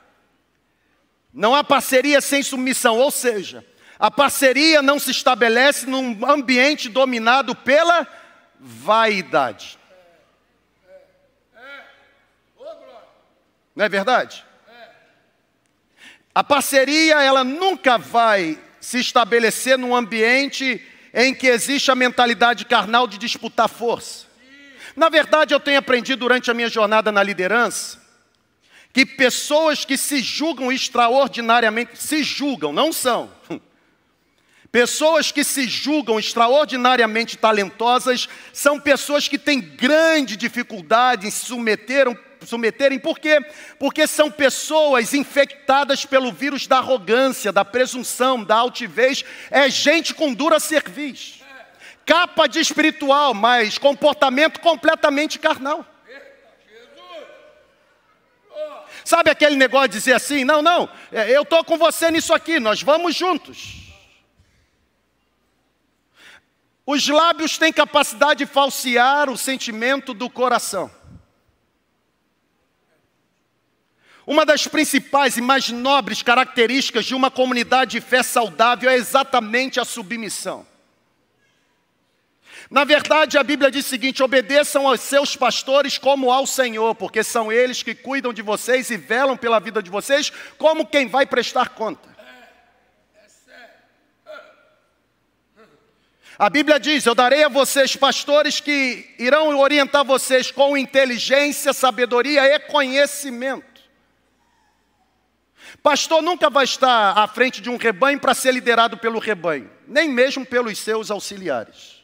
não 1.32 1.54
há 1.54 1.64
parceria 1.64 2.20
sem 2.20 2.42
submissão, 2.42 2.98
ou 2.98 3.10
seja, 3.10 3.64
a 3.98 4.10
parceria 4.10 4.82
não 4.82 4.98
se 4.98 5.12
estabelece 5.12 5.86
num 5.86 6.30
ambiente 6.30 6.90
dominado 6.90 7.56
pela 7.56 8.06
vaidade. 8.60 9.78
Não 13.74 13.86
é 13.86 13.88
verdade? 13.88 14.44
A 16.34 16.42
parceria, 16.42 17.22
ela 17.22 17.44
nunca 17.44 17.96
vai 17.96 18.58
se 18.80 18.98
estabelecer 18.98 19.78
num 19.78 19.94
ambiente 19.94 20.84
em 21.14 21.32
que 21.32 21.46
existe 21.46 21.90
a 21.90 21.94
mentalidade 21.94 22.64
carnal 22.64 23.06
de 23.06 23.16
disputar 23.18 23.68
força. 23.68 24.26
Na 24.96 25.08
verdade, 25.08 25.54
eu 25.54 25.60
tenho 25.60 25.78
aprendido 25.78 26.20
durante 26.20 26.50
a 26.50 26.54
minha 26.54 26.68
jornada 26.68 27.12
na 27.12 27.22
liderança 27.22 28.02
que 28.92 29.04
pessoas 29.04 29.84
que 29.84 29.96
se 29.96 30.20
julgam 30.20 30.70
extraordinariamente, 30.70 32.00
se 32.00 32.22
julgam, 32.22 32.72
não 32.72 32.92
são. 32.92 33.30
Pessoas 34.70 35.30
que 35.30 35.44
se 35.44 35.68
julgam 35.68 36.18
extraordinariamente 36.18 37.36
talentosas 37.36 38.28
são 38.52 38.80
pessoas 38.80 39.28
que 39.28 39.38
têm 39.38 39.60
grande 39.60 40.36
dificuldade 40.36 41.28
em 41.28 41.30
se 41.30 41.46
submeterem, 41.46 42.18
submeterem, 42.46 42.98
por 42.98 43.18
quê? 43.18 43.40
Porque 43.78 44.06
são 44.06 44.30
pessoas 44.30 45.14
infectadas 45.14 46.04
pelo 46.04 46.32
vírus 46.32 46.66
da 46.66 46.78
arrogância, 46.78 47.52
da 47.52 47.64
presunção, 47.64 48.42
da 48.42 48.56
altivez, 48.56 49.24
é 49.50 49.68
gente 49.70 50.14
com 50.14 50.32
dura 50.32 50.60
cerviz, 50.60 51.40
capa 52.06 52.46
de 52.46 52.60
espiritual, 52.60 53.34
mas 53.34 53.78
comportamento 53.78 54.60
completamente 54.60 55.38
carnal. 55.38 55.86
Sabe 59.04 59.30
aquele 59.30 59.56
negócio 59.56 59.88
de 59.88 59.98
dizer 59.98 60.14
assim: 60.14 60.44
não, 60.44 60.62
não, 60.62 60.88
é, 61.12 61.36
eu 61.36 61.42
estou 61.42 61.62
com 61.62 61.76
você 61.76 62.10
nisso 62.10 62.32
aqui, 62.32 62.58
nós 62.58 62.82
vamos 62.82 63.14
juntos. 63.14 63.84
Os 66.86 67.08
lábios 67.08 67.56
têm 67.56 67.72
capacidade 67.72 68.44
de 68.44 68.46
falsear 68.46 69.30
o 69.30 69.38
sentimento 69.38 70.12
do 70.12 70.28
coração. 70.28 70.90
Uma 74.26 74.46
das 74.46 74.66
principais 74.66 75.36
e 75.36 75.42
mais 75.42 75.68
nobres 75.68 76.22
características 76.22 77.04
de 77.04 77.14
uma 77.14 77.30
comunidade 77.30 77.92
de 77.92 78.00
fé 78.00 78.22
saudável 78.22 78.88
é 78.88 78.94
exatamente 78.94 79.78
a 79.78 79.84
submissão. 79.84 80.66
Na 82.70 82.84
verdade, 82.84 83.36
a 83.36 83.42
Bíblia 83.42 83.70
diz 83.70 83.84
o 83.84 83.88
seguinte: 83.88 84.22
obedeçam 84.22 84.88
aos 84.88 85.00
seus 85.00 85.36
pastores 85.36 85.98
como 85.98 86.32
ao 86.32 86.46
Senhor, 86.46 86.94
porque 86.94 87.22
são 87.22 87.52
eles 87.52 87.82
que 87.82 87.94
cuidam 87.94 88.32
de 88.32 88.40
vocês 88.40 88.90
e 88.90 88.96
velam 88.96 89.36
pela 89.36 89.60
vida 89.60 89.82
de 89.82 89.90
vocês, 89.90 90.32
como 90.56 90.86
quem 90.86 91.06
vai 91.06 91.26
prestar 91.26 91.70
conta. 91.70 92.14
A 96.38 96.48
Bíblia 96.48 96.80
diz: 96.80 97.04
Eu 97.04 97.14
darei 97.14 97.44
a 97.44 97.48
vocês 97.48 97.94
pastores 97.94 98.58
que 98.58 99.14
irão 99.18 99.56
orientar 99.58 100.04
vocês 100.04 100.50
com 100.50 100.76
inteligência, 100.76 101.74
sabedoria 101.74 102.42
e 102.56 102.58
conhecimento. 102.60 103.73
Pastor 105.84 106.22
nunca 106.22 106.48
vai 106.48 106.64
estar 106.64 107.12
à 107.12 107.28
frente 107.28 107.60
de 107.60 107.68
um 107.68 107.76
rebanho 107.76 108.18
para 108.18 108.32
ser 108.32 108.52
liderado 108.52 108.96
pelo 108.96 109.18
rebanho, 109.18 109.70
nem 109.86 110.08
mesmo 110.08 110.46
pelos 110.46 110.78
seus 110.78 111.10
auxiliares. 111.10 112.02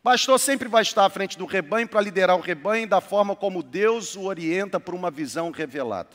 Pastor 0.00 0.38
sempre 0.38 0.68
vai 0.68 0.82
estar 0.82 1.04
à 1.04 1.10
frente 1.10 1.36
do 1.36 1.44
rebanho 1.44 1.88
para 1.88 2.00
liderar 2.00 2.36
o 2.36 2.40
rebanho 2.40 2.86
da 2.86 3.00
forma 3.00 3.34
como 3.34 3.64
Deus 3.64 4.14
o 4.14 4.26
orienta 4.26 4.78
por 4.78 4.94
uma 4.94 5.10
visão 5.10 5.50
revelada. 5.50 6.10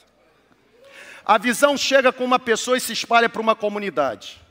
A 1.26 1.38
visão 1.38 1.76
chega 1.76 2.14
com 2.14 2.24
uma 2.24 2.40
pessoa 2.40 2.78
e 2.78 2.82
se 2.82 2.94
espalha 2.94 3.28
para 3.28 3.42
uma 3.42 3.54
comunidade. 3.54 4.42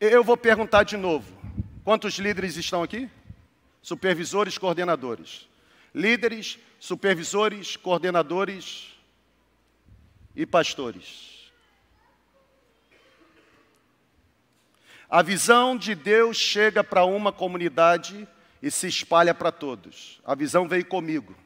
Eu 0.00 0.24
vou 0.24 0.38
perguntar 0.38 0.84
de 0.84 0.96
novo: 0.96 1.30
quantos 1.84 2.14
líderes 2.14 2.56
estão 2.56 2.82
aqui? 2.82 3.10
Supervisores, 3.82 4.56
coordenadores. 4.56 5.46
Líderes, 5.94 6.58
supervisores, 6.82 7.76
coordenadores 7.76 8.92
e 10.34 10.44
pastores. 10.44 11.52
A 15.08 15.22
visão 15.22 15.76
de 15.76 15.94
Deus 15.94 16.36
chega 16.36 16.82
para 16.82 17.04
uma 17.04 17.30
comunidade 17.30 18.26
e 18.60 18.68
se 18.68 18.88
espalha 18.88 19.32
para 19.32 19.52
todos. 19.52 20.20
A 20.24 20.34
visão 20.34 20.66
veio 20.66 20.84
comigo. 20.84 21.36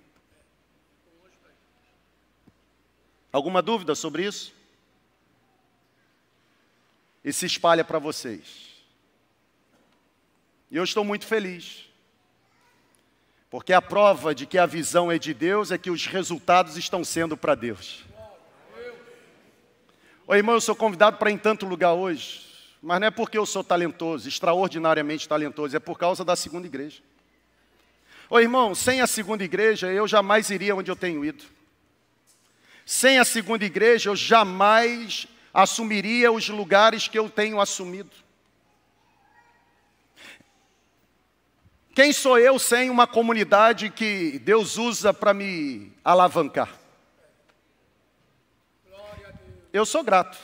Alguma 3.31 3.61
dúvida 3.61 3.95
sobre 3.95 4.25
isso? 4.25 4.57
e 7.27 7.33
se 7.33 7.45
espalha 7.45 7.85
para 7.85 7.99
vocês. 7.99 8.69
E 10.71 10.77
eu 10.77 10.85
estou 10.85 11.05
muito 11.05 11.27
feliz, 11.27 11.86
porque 13.51 13.73
a 13.73 13.81
prova 13.81 14.35
de 14.35 14.47
que 14.47 14.59
a 14.59 14.67
visão 14.67 15.11
é 15.11 15.19
de 15.19 15.33
Deus 15.33 15.71
é 15.71 15.79
que 15.79 15.91
os 15.91 16.07
resultados 16.07 16.77
estão 16.77 17.05
sendo 17.05 17.37
para 17.37 17.55
Deus. 17.55 18.05
Oi, 20.27 20.39
irmão, 20.39 20.57
eu 20.57 20.61
sou 20.61 20.75
convidado 20.75 21.19
para 21.19 21.31
em 21.31 21.39
tanto 21.39 21.65
lugar 21.67 21.93
hoje, 21.93 22.45
mas 22.83 23.01
não 23.01 23.07
é 23.07 23.11
porque 23.11 23.39
eu 23.39 23.47
sou 23.47 23.63
talentoso, 23.63 24.29
extraordinariamente 24.29 25.29
talentoso, 25.29 25.77
é 25.77 25.81
por 25.81 25.97
causa 25.97 26.25
da 26.25 26.35
segunda 26.35 26.67
igreja. 26.67 27.01
Oi, 28.29 28.43
irmão, 28.43 28.75
sem 28.75 29.01
a 29.01 29.07
segunda 29.07 29.45
igreja 29.45 29.87
eu 29.93 30.09
jamais 30.09 30.51
iria 30.51 30.75
onde 30.75 30.91
eu 30.91 30.97
tenho 30.97 31.25
ido. 31.25 31.45
Sem 32.85 33.19
a 33.19 33.25
segunda 33.25 33.65
igreja 33.65 34.11
eu 34.11 34.17
jamais 34.17 35.29
assumiria 35.55 36.33
os 36.33 36.49
lugares 36.49 37.07
que 37.07 37.19
eu 37.19 37.31
tenho 37.31 37.61
assumido. 37.61 38.11
Quem 41.97 42.13
sou 42.13 42.39
eu 42.39 42.59
sem 42.59 42.91
uma 42.91 43.07
comunidade 43.07 43.89
que 43.89 44.39
Deus 44.41 44.77
usa 44.77 45.15
para 45.15 45.33
me 45.33 45.91
alavancar? 46.05 46.69
Eu 49.73 49.87
sou 49.87 50.05
grato 50.05 50.37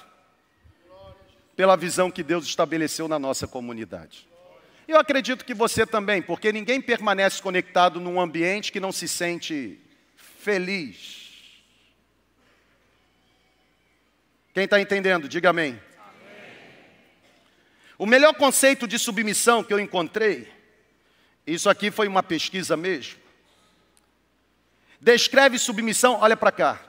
pela 1.55 1.77
visão 1.77 2.11
que 2.11 2.23
Deus 2.23 2.47
estabeleceu 2.47 3.07
na 3.07 3.19
nossa 3.19 3.47
comunidade. 3.47 4.27
Eu 4.89 4.99
acredito 4.99 5.45
que 5.45 5.53
você 5.53 5.85
também, 5.85 6.23
porque 6.23 6.51
ninguém 6.51 6.81
permanece 6.81 7.43
conectado 7.43 8.01
num 8.01 8.19
ambiente 8.19 8.73
que 8.73 8.81
não 8.81 8.91
se 8.91 9.07
sente 9.07 9.79
feliz 10.17 11.21
Quem 14.55 14.65
está 14.65 14.81
entendendo, 14.81 15.29
diga 15.29 15.51
amém. 15.51 15.79
amém. 15.99 16.51
O 17.99 18.07
melhor 18.07 18.35
conceito 18.35 18.89
de 18.89 18.99
submissão 18.99 19.63
que 19.63 19.73
eu 19.73 19.79
encontrei, 19.79 20.62
isso 21.47 21.69
aqui 21.69 21.91
foi 21.91 22.09
uma 22.09 22.23
pesquisa 22.23 22.77
mesmo, 22.77 23.19
descreve 25.01 25.59
submissão, 25.59 26.19
olha 26.21 26.37
para 26.37 26.53
cá, 26.53 26.81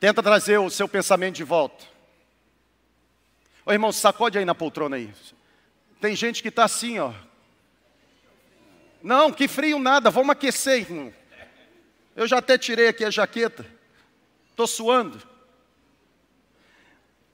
tenta 0.00 0.22
trazer 0.22 0.58
o 0.58 0.70
seu 0.70 0.88
pensamento 0.88 1.36
de 1.36 1.44
volta. 1.44 1.84
Ô 3.64 3.72
irmão, 3.72 3.90
sacode 3.90 4.38
aí 4.38 4.44
na 4.44 4.54
poltrona 4.54 4.96
aí. 4.96 5.12
Tem 6.00 6.14
gente 6.14 6.40
que 6.40 6.48
está 6.48 6.64
assim, 6.64 6.98
ó. 7.00 7.12
Não, 9.02 9.32
que 9.32 9.48
frio 9.48 9.78
nada, 9.78 10.08
vamos 10.08 10.30
aquecer, 10.30 10.80
irmão. 10.80 11.12
Eu 12.14 12.26
já 12.26 12.38
até 12.38 12.56
tirei 12.56 12.88
aqui 12.88 13.04
a 13.04 13.10
jaqueta. 13.10 13.66
Estou 14.50 14.66
suando. 14.66 15.20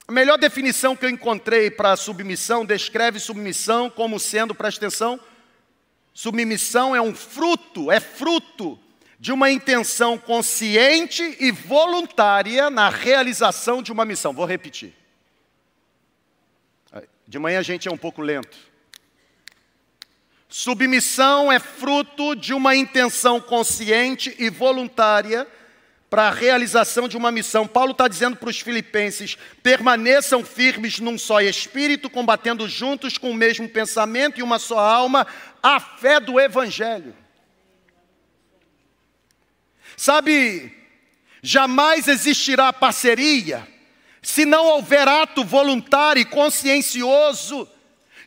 A 0.07 0.11
melhor 0.11 0.37
definição 0.37 0.95
que 0.95 1.05
eu 1.05 1.09
encontrei 1.09 1.71
para 1.71 1.95
submissão 1.95 2.65
descreve 2.65 3.19
submissão 3.19 3.89
como 3.89 4.19
sendo, 4.19 4.53
presta 4.53 4.85
atenção, 4.85 5.19
submissão 6.13 6.95
é 6.95 7.01
um 7.01 7.15
fruto, 7.15 7.91
é 7.91 7.99
fruto 7.99 8.79
de 9.19 9.31
uma 9.31 9.49
intenção 9.49 10.17
consciente 10.17 11.37
e 11.39 11.51
voluntária 11.51 12.69
na 12.69 12.89
realização 12.89 13.81
de 13.81 13.91
uma 13.91 14.05
missão. 14.05 14.33
Vou 14.33 14.45
repetir. 14.45 14.93
De 17.27 17.39
manhã 17.39 17.59
a 17.59 17.63
gente 17.63 17.87
é 17.87 17.91
um 17.91 17.97
pouco 17.97 18.21
lento. 18.21 18.57
Submissão 20.49 21.51
é 21.51 21.57
fruto 21.57 22.35
de 22.35 22.53
uma 22.53 22.75
intenção 22.75 23.39
consciente 23.41 24.35
e 24.37 24.49
voluntária 24.49 25.47
para 26.13 26.27
a 26.27 26.31
realização 26.31 27.07
de 27.07 27.17
uma 27.17 27.31
missão. 27.31 27.65
Paulo 27.65 27.91
está 27.91 28.07
dizendo 28.07 28.37
para 28.37 28.51
os 28.51 28.59
filipenses: 28.59 29.35
permaneçam 29.63 30.45
firmes 30.45 30.99
num 30.99 31.17
só 31.17 31.41
espírito, 31.41 32.07
combatendo 32.07 32.69
juntos 32.69 33.17
com 33.17 33.31
o 33.31 33.33
mesmo 33.33 33.67
pensamento 33.67 34.39
e 34.39 34.43
uma 34.43 34.59
só 34.59 34.77
alma, 34.77 35.25
a 35.63 35.79
fé 35.79 36.19
do 36.19 36.39
Evangelho. 36.39 37.15
Sabe, 39.97 40.71
jamais 41.41 42.07
existirá 42.07 42.71
parceria 42.71 43.67
se 44.21 44.45
não 44.45 44.67
houver 44.67 45.07
ato 45.07 45.43
voluntário 45.43 46.21
e 46.21 46.25
consciencioso 46.25 47.67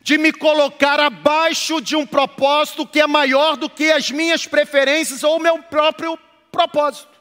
de 0.02 0.18
me 0.18 0.32
colocar 0.32 0.98
abaixo 0.98 1.80
de 1.80 1.94
um 1.94 2.04
propósito 2.04 2.84
que 2.84 3.00
é 3.00 3.06
maior 3.06 3.56
do 3.56 3.70
que 3.70 3.92
as 3.92 4.10
minhas 4.10 4.44
preferências 4.44 5.22
ou 5.22 5.36
o 5.36 5.40
meu 5.40 5.62
próprio 5.62 6.18
propósito. 6.50 7.15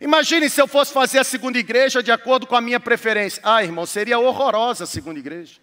Imagine 0.00 0.50
se 0.50 0.60
eu 0.60 0.66
fosse 0.66 0.92
fazer 0.92 1.18
a 1.18 1.24
segunda 1.24 1.58
igreja 1.58 2.02
de 2.02 2.12
acordo 2.12 2.46
com 2.46 2.54
a 2.54 2.60
minha 2.60 2.78
preferência. 2.78 3.40
Ah, 3.42 3.62
irmão, 3.62 3.86
seria 3.86 4.18
horrorosa 4.18 4.84
a 4.84 4.86
segunda 4.86 5.18
igreja. 5.18 5.58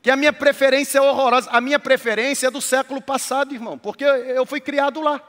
Que 0.00 0.10
a 0.10 0.16
minha 0.16 0.32
preferência 0.32 0.98
é 0.98 1.00
horrorosa. 1.00 1.48
A 1.50 1.60
minha 1.60 1.78
preferência 1.78 2.48
é 2.48 2.50
do 2.50 2.60
século 2.60 3.00
passado, 3.00 3.54
irmão, 3.54 3.78
porque 3.78 4.04
eu 4.04 4.44
fui 4.44 4.60
criado 4.60 5.00
lá. 5.00 5.22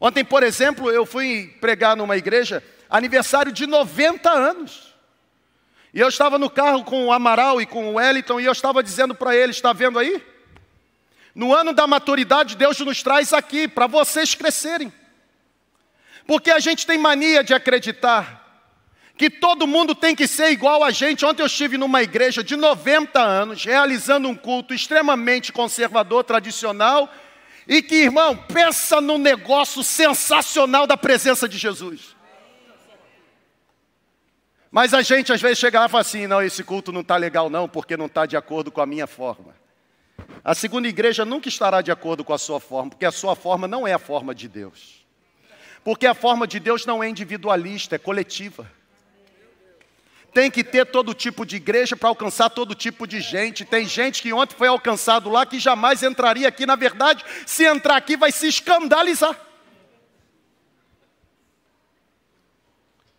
Ontem, 0.00 0.24
por 0.24 0.42
exemplo, 0.42 0.90
eu 0.90 1.04
fui 1.04 1.54
pregar 1.60 1.94
numa 1.94 2.16
igreja, 2.16 2.64
aniversário 2.88 3.52
de 3.52 3.66
90 3.66 4.30
anos. 4.30 4.94
E 5.92 6.00
eu 6.00 6.08
estava 6.08 6.38
no 6.38 6.48
carro 6.48 6.84
com 6.84 7.06
o 7.06 7.12
Amaral 7.12 7.60
e 7.60 7.66
com 7.66 7.86
o 7.86 7.94
Wellington, 7.94 8.40
e 8.40 8.46
eu 8.46 8.52
estava 8.52 8.82
dizendo 8.82 9.14
para 9.14 9.36
eles: 9.36 9.56
está 9.56 9.74
vendo 9.74 9.98
aí? 9.98 10.24
No 11.34 11.54
ano 11.54 11.72
da 11.72 11.86
maturidade, 11.86 12.56
Deus 12.56 12.80
nos 12.80 13.02
traz 13.02 13.32
aqui 13.32 13.68
para 13.68 13.86
vocês 13.86 14.34
crescerem. 14.34 14.92
Porque 16.32 16.50
a 16.50 16.58
gente 16.58 16.86
tem 16.86 16.96
mania 16.96 17.44
de 17.44 17.52
acreditar 17.52 18.66
que 19.18 19.28
todo 19.28 19.66
mundo 19.66 19.94
tem 19.94 20.16
que 20.16 20.26
ser 20.26 20.48
igual 20.48 20.82
a 20.82 20.90
gente. 20.90 21.26
Ontem 21.26 21.42
eu 21.42 21.46
estive 21.46 21.76
numa 21.76 22.02
igreja 22.02 22.42
de 22.42 22.56
90 22.56 23.20
anos, 23.20 23.62
realizando 23.62 24.26
um 24.30 24.34
culto 24.34 24.72
extremamente 24.72 25.52
conservador, 25.52 26.24
tradicional, 26.24 27.12
e 27.68 27.82
que, 27.82 27.96
irmão, 27.96 28.34
pensa 28.34 28.98
num 28.98 29.18
negócio 29.18 29.84
sensacional 29.84 30.86
da 30.86 30.96
presença 30.96 31.46
de 31.46 31.58
Jesus. 31.58 32.16
Mas 34.70 34.94
a 34.94 35.02
gente 35.02 35.34
às 35.34 35.42
vezes 35.42 35.58
chegava 35.58 35.84
e 35.84 35.90
fala 35.90 36.00
assim: 36.00 36.26
não, 36.26 36.40
esse 36.40 36.64
culto 36.64 36.90
não 36.90 37.02
está 37.02 37.18
legal, 37.18 37.50
não, 37.50 37.68
porque 37.68 37.94
não 37.94 38.06
está 38.06 38.24
de 38.24 38.38
acordo 38.38 38.72
com 38.72 38.80
a 38.80 38.86
minha 38.86 39.06
forma. 39.06 39.54
A 40.42 40.54
segunda 40.54 40.88
igreja 40.88 41.26
nunca 41.26 41.50
estará 41.50 41.82
de 41.82 41.92
acordo 41.92 42.24
com 42.24 42.32
a 42.32 42.38
sua 42.38 42.58
forma, 42.58 42.88
porque 42.88 43.04
a 43.04 43.12
sua 43.12 43.36
forma 43.36 43.68
não 43.68 43.86
é 43.86 43.92
a 43.92 43.98
forma 43.98 44.34
de 44.34 44.48
Deus. 44.48 45.01
Porque 45.84 46.06
a 46.06 46.14
forma 46.14 46.46
de 46.46 46.60
Deus 46.60 46.86
não 46.86 47.02
é 47.02 47.08
individualista, 47.08 47.96
é 47.96 47.98
coletiva. 47.98 48.70
Tem 50.32 50.50
que 50.50 50.64
ter 50.64 50.86
todo 50.86 51.12
tipo 51.12 51.44
de 51.44 51.56
igreja 51.56 51.94
para 51.94 52.08
alcançar 52.08 52.48
todo 52.48 52.74
tipo 52.74 53.06
de 53.06 53.20
gente. 53.20 53.64
Tem 53.64 53.86
gente 53.86 54.22
que 54.22 54.32
ontem 54.32 54.56
foi 54.56 54.68
alcançado 54.68 55.28
lá 55.28 55.44
que 55.44 55.58
jamais 55.58 56.02
entraria 56.02 56.48
aqui. 56.48 56.64
Na 56.64 56.76
verdade, 56.76 57.24
se 57.46 57.64
entrar 57.64 57.96
aqui, 57.96 58.16
vai 58.16 58.32
se 58.32 58.48
escandalizar. 58.48 59.38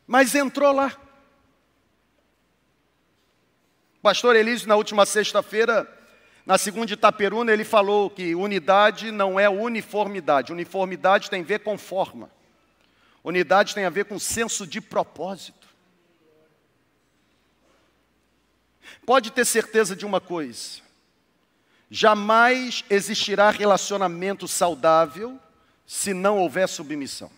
Mas 0.07 0.33
entrou 0.33 0.71
lá. 0.71 0.91
Pastor 4.01 4.35
Elísio, 4.35 4.67
na 4.67 4.75
última 4.75 5.05
sexta-feira, 5.05 5.87
na 6.45 6.57
segunda 6.57 6.91
Itaperuna, 6.91 7.53
ele 7.53 7.63
falou 7.63 8.09
que 8.09 8.35
unidade 8.35 9.11
não 9.11 9.39
é 9.39 9.47
uniformidade. 9.47 10.51
Uniformidade 10.51 11.29
tem 11.29 11.41
a 11.41 11.45
ver 11.45 11.59
com 11.59 11.77
forma. 11.77 12.29
Unidade 13.23 13.73
tem 13.73 13.85
a 13.85 13.89
ver 13.89 14.05
com 14.05 14.19
senso 14.19 14.67
de 14.67 14.81
propósito. 14.81 15.67
Pode 19.05 19.31
ter 19.31 19.45
certeza 19.45 19.95
de 19.95 20.05
uma 20.05 20.19
coisa: 20.19 20.81
jamais 21.89 22.83
existirá 22.89 23.49
relacionamento 23.49 24.47
saudável 24.47 25.39
se 25.85 26.13
não 26.13 26.39
houver 26.39 26.67
submissão. 26.67 27.31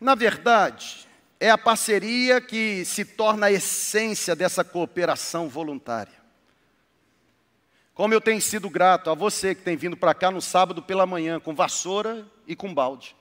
Na 0.00 0.14
verdade, 0.14 1.08
é 1.40 1.50
a 1.50 1.58
parceria 1.58 2.40
que 2.40 2.84
se 2.84 3.04
torna 3.04 3.46
a 3.46 3.52
essência 3.52 4.34
dessa 4.36 4.62
cooperação 4.62 5.48
voluntária. 5.48 6.18
Como 7.94 8.14
eu 8.14 8.20
tenho 8.20 8.40
sido 8.40 8.70
grato 8.70 9.10
a 9.10 9.14
você 9.14 9.54
que 9.54 9.62
tem 9.62 9.76
vindo 9.76 9.96
para 9.96 10.14
cá 10.14 10.30
no 10.30 10.40
sábado 10.40 10.82
pela 10.82 11.06
manhã 11.06 11.40
com 11.40 11.54
vassoura 11.54 12.26
e 12.46 12.54
com 12.54 12.72
balde. 12.72 13.17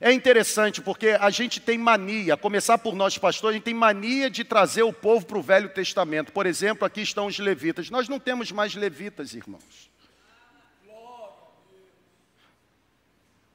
É 0.00 0.12
interessante 0.12 0.80
porque 0.80 1.10
a 1.10 1.30
gente 1.30 1.60
tem 1.60 1.78
mania, 1.78 2.36
começar 2.36 2.78
por 2.78 2.94
nós 2.94 3.16
pastores, 3.16 3.54
a 3.54 3.58
gente 3.58 3.64
tem 3.64 3.74
mania 3.74 4.28
de 4.28 4.44
trazer 4.44 4.82
o 4.82 4.92
povo 4.92 5.24
para 5.26 5.38
o 5.38 5.42
Velho 5.42 5.68
Testamento. 5.68 6.32
Por 6.32 6.46
exemplo, 6.46 6.84
aqui 6.84 7.00
estão 7.00 7.26
os 7.26 7.38
levitas. 7.38 7.90
Nós 7.90 8.08
não 8.08 8.18
temos 8.18 8.50
mais 8.50 8.74
levitas, 8.74 9.34
irmãos. 9.34 9.94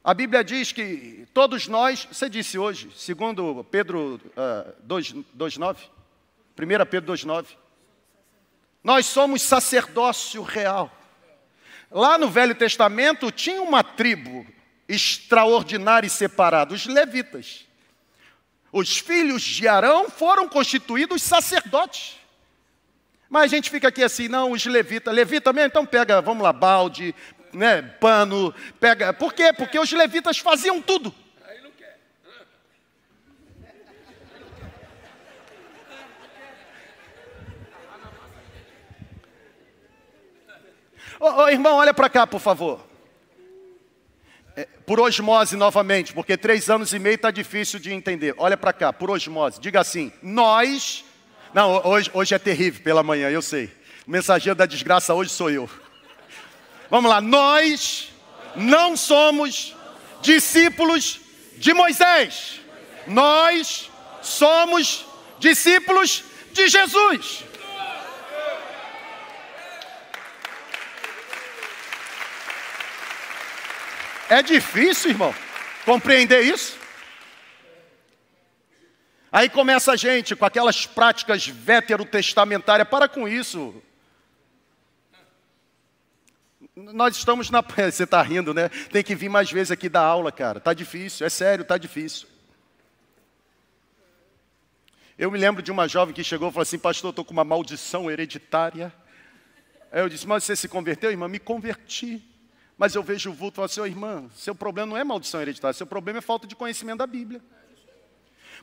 A 0.02 0.14
Bíblia 0.14 0.42
diz 0.42 0.72
que 0.72 1.26
todos 1.34 1.68
nós, 1.68 2.08
você 2.10 2.28
disse 2.28 2.58
hoje, 2.58 2.90
segundo 2.96 3.62
Pedro 3.70 4.18
uh, 4.34 4.86
2,9, 4.88 5.76
1 6.58 6.86
Pedro 6.86 7.12
2,9, 7.12 7.46
nós 8.82 9.04
somos 9.04 9.42
sacerdócio 9.42 10.42
real. 10.42 10.90
Lá 11.90 12.16
no 12.16 12.30
Velho 12.30 12.54
Testamento 12.54 13.30
tinha 13.30 13.60
uma 13.60 13.84
tribo 13.84 14.46
extraordinário 14.90 16.06
e 16.06 16.10
separado, 16.10 16.74
os 16.74 16.86
levitas. 16.86 17.66
Os 18.72 18.98
filhos 18.98 19.42
de 19.42 19.68
Arão 19.68 20.10
foram 20.10 20.48
constituídos 20.48 21.22
sacerdotes. 21.22 22.16
Mas 23.28 23.44
a 23.44 23.46
gente 23.46 23.70
fica 23.70 23.88
aqui 23.88 24.02
assim, 24.02 24.26
não, 24.26 24.50
os 24.50 24.66
levitas, 24.66 25.14
levita 25.14 25.52
mesmo, 25.52 25.68
então 25.68 25.86
pega, 25.86 26.20
vamos 26.20 26.42
lá, 26.42 26.52
balde, 26.52 27.14
né, 27.52 27.82
pano, 27.82 28.52
pega. 28.80 29.12
Por 29.12 29.32
quê? 29.32 29.52
Porque 29.52 29.78
os 29.78 29.92
levitas 29.92 30.38
faziam 30.38 30.82
tudo. 30.82 31.14
Ô, 41.20 41.42
ô 41.42 41.48
irmão, 41.48 41.76
olha 41.76 41.92
para 41.92 42.08
cá, 42.08 42.26
por 42.26 42.40
favor. 42.40 42.89
É, 44.56 44.66
por 44.86 45.00
osmose 45.00 45.56
novamente, 45.56 46.12
porque 46.12 46.36
três 46.36 46.68
anos 46.68 46.92
e 46.92 46.98
meio 46.98 47.14
está 47.14 47.30
difícil 47.30 47.78
de 47.78 47.92
entender. 47.92 48.34
Olha 48.36 48.56
para 48.56 48.72
cá, 48.72 48.92
por 48.92 49.10
osmose. 49.10 49.60
Diga 49.60 49.80
assim: 49.80 50.12
nós. 50.22 51.04
Não, 51.52 51.84
hoje, 51.86 52.10
hoje 52.12 52.34
é 52.34 52.38
terrível 52.38 52.82
pela 52.82 53.02
manhã, 53.02 53.28
eu 53.30 53.42
sei. 53.42 53.66
O 54.06 54.10
mensageiro 54.10 54.56
da 54.56 54.66
desgraça 54.66 55.14
hoje 55.14 55.30
sou 55.30 55.50
eu. 55.50 55.68
Vamos 56.88 57.10
lá, 57.10 57.20
nós 57.20 58.12
não 58.56 58.96
somos 58.96 59.76
discípulos 60.22 61.20
de 61.56 61.72
Moisés. 61.72 62.60
Nós 63.06 63.90
somos 64.22 65.06
discípulos 65.38 66.24
de 66.52 66.68
Jesus. 66.68 67.44
É 74.30 74.42
difícil, 74.42 75.10
irmão, 75.10 75.34
compreender 75.84 76.42
isso. 76.42 76.78
Aí 79.32 79.48
começa 79.48 79.92
a 79.92 79.96
gente 79.96 80.34
com 80.34 80.44
aquelas 80.44 80.86
práticas 80.86 81.46
veterotestamentárias. 81.46 82.88
Para 82.88 83.08
com 83.08 83.28
isso. 83.28 83.82
Nós 86.74 87.16
estamos 87.16 87.50
na. 87.50 87.60
Você 87.90 88.04
está 88.04 88.22
rindo, 88.22 88.54
né? 88.54 88.68
Tem 88.90 89.02
que 89.02 89.14
vir 89.14 89.28
mais 89.28 89.50
vezes 89.50 89.72
aqui 89.72 89.88
dar 89.88 90.02
aula, 90.02 90.32
cara. 90.32 90.58
Está 90.58 90.72
difícil, 90.72 91.26
é 91.26 91.28
sério, 91.28 91.62
está 91.62 91.76
difícil. 91.76 92.28
Eu 95.18 95.30
me 95.30 95.38
lembro 95.38 95.62
de 95.62 95.70
uma 95.70 95.86
jovem 95.86 96.14
que 96.14 96.24
chegou 96.24 96.48
e 96.48 96.52
falou 96.52 96.62
assim: 96.62 96.78
Pastor, 96.78 97.10
estou 97.10 97.24
com 97.24 97.32
uma 97.32 97.44
maldição 97.44 98.10
hereditária. 98.10 98.92
Aí 99.92 100.00
eu 100.00 100.08
disse, 100.08 100.26
mas 100.26 100.44
você 100.44 100.54
se 100.54 100.68
converteu, 100.68 101.10
irmã? 101.10 101.26
Me 101.26 101.40
converti. 101.40 102.29
Mas 102.80 102.94
eu 102.94 103.02
vejo 103.02 103.28
o 103.28 103.34
vulto 103.34 103.56
e 103.56 103.56
falo 103.56 103.66
assim, 103.66 103.80
oh, 103.82 103.86
irmã, 103.86 104.24
seu 104.34 104.54
problema 104.54 104.86
não 104.86 104.96
é 104.96 105.04
maldição 105.04 105.42
hereditária, 105.42 105.74
seu 105.74 105.86
problema 105.86 106.20
é 106.20 106.22
falta 106.22 106.46
de 106.46 106.56
conhecimento 106.56 106.96
da 106.96 107.06
Bíblia. 107.06 107.42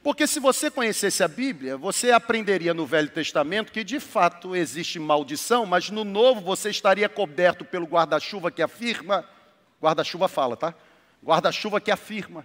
Porque 0.02 0.26
se 0.26 0.40
você 0.40 0.72
conhecesse 0.72 1.24
a 1.24 1.28
Bíblia, 1.28 1.78
você 1.78 2.10
aprenderia 2.10 2.74
no 2.74 2.84
Velho 2.84 3.10
Testamento 3.10 3.72
que 3.72 3.84
de 3.84 4.00
fato 4.00 4.56
existe 4.56 4.98
maldição, 4.98 5.68
mas 5.68 5.92
no 5.92 6.04
Novo 6.04 6.42
você 6.42 6.72
estaria 6.72 7.08
coberto 7.08 7.64
pelo 7.64 7.86
guarda-chuva 7.86 8.50
que 8.50 8.64
afirma, 8.64 9.24
guarda-chuva 9.80 10.28
fala, 10.28 10.58
tá? 10.58 10.74
Guarda-chuva 11.24 11.80
que 11.80 11.92
afirma 11.92 12.44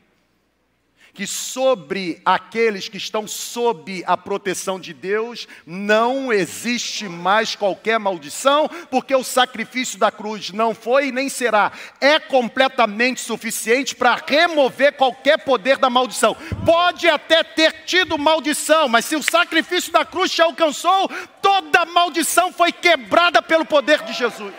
que 1.15 1.27
sobre 1.27 2.21
aqueles 2.25 2.89
que 2.89 2.97
estão 2.97 3.27
sob 3.29 4.03
a 4.07 4.17
proteção 4.17 4.81
de 4.81 4.95
Deus 4.95 5.47
não 5.67 6.33
existe 6.33 7.09
mais 7.09 7.55
qualquer 7.55 7.99
maldição, 7.99 8.69
porque 8.91 9.15
o 9.15 9.25
sacrifício 9.25 9.99
da 9.99 10.11
cruz 10.11 10.51
não 10.51 10.75
foi 10.75 11.09
e 11.09 11.13
nem 11.13 11.29
será, 11.29 11.73
é 12.01 12.19
completamente 12.19 13.21
suficiente 13.21 13.95
para 13.95 14.23
remover 14.27 14.95
qualquer 14.95 15.39
poder 15.39 15.77
da 15.77 15.91
maldição. 15.91 16.37
Pode 16.65 17.09
até 17.09 17.43
ter 17.43 17.85
tido 17.85 18.17
maldição, 18.17 18.89
mas 18.89 19.05
se 19.05 19.17
o 19.17 19.23
sacrifício 19.23 19.93
da 19.93 20.05
cruz 20.05 20.31
te 20.31 20.41
alcançou, 20.41 21.11
toda 21.43 21.85
maldição 21.85 22.53
foi 22.53 22.73
quebrada 22.73 23.43
pelo 23.43 23.67
poder 23.67 24.03
de 24.03 24.13
Jesus. 24.13 24.53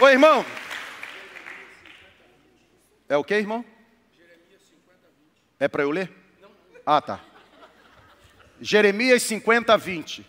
Ô 0.00 0.08
irmão. 0.08 0.46
É 3.06 3.16
o 3.18 3.22
que, 3.22 3.34
irmão? 3.34 3.62
É 5.58 5.68
para 5.68 5.82
eu 5.82 5.90
ler? 5.90 6.10
Ah, 6.86 7.02
tá. 7.02 7.20
Jeremias 8.60 9.22
50, 9.24 9.76
20. 9.76 10.26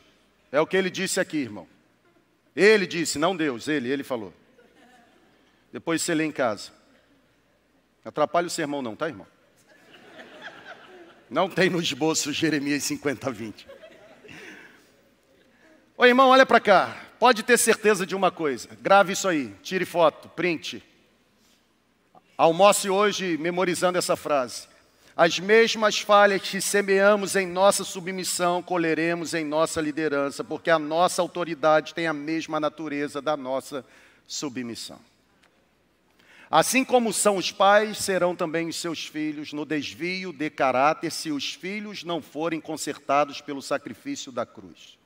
É 0.51 0.59
o 0.59 0.67
que 0.67 0.75
ele 0.75 0.89
disse 0.89 1.21
aqui, 1.21 1.37
irmão. 1.37 1.67
Ele 2.53 2.85
disse, 2.85 3.17
não 3.17 3.33
Deus, 3.35 3.69
ele, 3.69 3.89
ele 3.89 4.03
falou. 4.03 4.33
Depois 5.71 6.01
você 6.01 6.13
lê 6.13 6.25
em 6.25 6.31
casa. 6.33 6.71
Atrapalha 8.03 8.47
o 8.47 8.49
sermão 8.49 8.81
não, 8.81 8.93
tá, 8.93 9.07
irmão? 9.07 9.27
Não 11.29 11.49
tem 11.49 11.69
no 11.69 11.81
esboço 11.81 12.33
Jeremias 12.33 12.83
50, 12.83 13.31
20. 13.31 13.67
Ô 15.95 16.05
irmão, 16.05 16.27
olha 16.27 16.45
para 16.45 16.59
cá. 16.59 17.10
Pode 17.21 17.43
ter 17.43 17.59
certeza 17.59 18.03
de 18.03 18.15
uma 18.15 18.31
coisa, 18.31 18.67
grave 18.81 19.13
isso 19.13 19.27
aí, 19.27 19.53
tire 19.61 19.85
foto, 19.85 20.27
print. 20.29 20.83
Almoce 22.35 22.89
hoje 22.89 23.37
memorizando 23.37 23.99
essa 23.99 24.15
frase. 24.15 24.67
As 25.15 25.37
mesmas 25.37 25.99
falhas 25.99 26.41
que 26.41 26.59
semeamos 26.59 27.35
em 27.35 27.45
nossa 27.45 27.83
submissão, 27.83 28.63
colheremos 28.63 29.35
em 29.35 29.45
nossa 29.45 29.79
liderança, 29.79 30.43
porque 30.43 30.71
a 30.71 30.79
nossa 30.79 31.21
autoridade 31.21 31.93
tem 31.93 32.07
a 32.07 32.13
mesma 32.13 32.59
natureza 32.59 33.21
da 33.21 33.37
nossa 33.37 33.85
submissão. 34.25 34.97
Assim 36.49 36.83
como 36.83 37.13
são 37.13 37.37
os 37.37 37.51
pais, 37.51 37.99
serão 37.99 38.35
também 38.35 38.67
os 38.67 38.77
seus 38.77 39.05
filhos 39.05 39.53
no 39.53 39.63
desvio 39.63 40.33
de 40.33 40.49
caráter, 40.49 41.11
se 41.11 41.29
os 41.29 41.53
filhos 41.53 42.03
não 42.03 42.19
forem 42.19 42.59
consertados 42.59 43.41
pelo 43.41 43.61
sacrifício 43.61 44.31
da 44.31 44.43
cruz. 44.43 44.99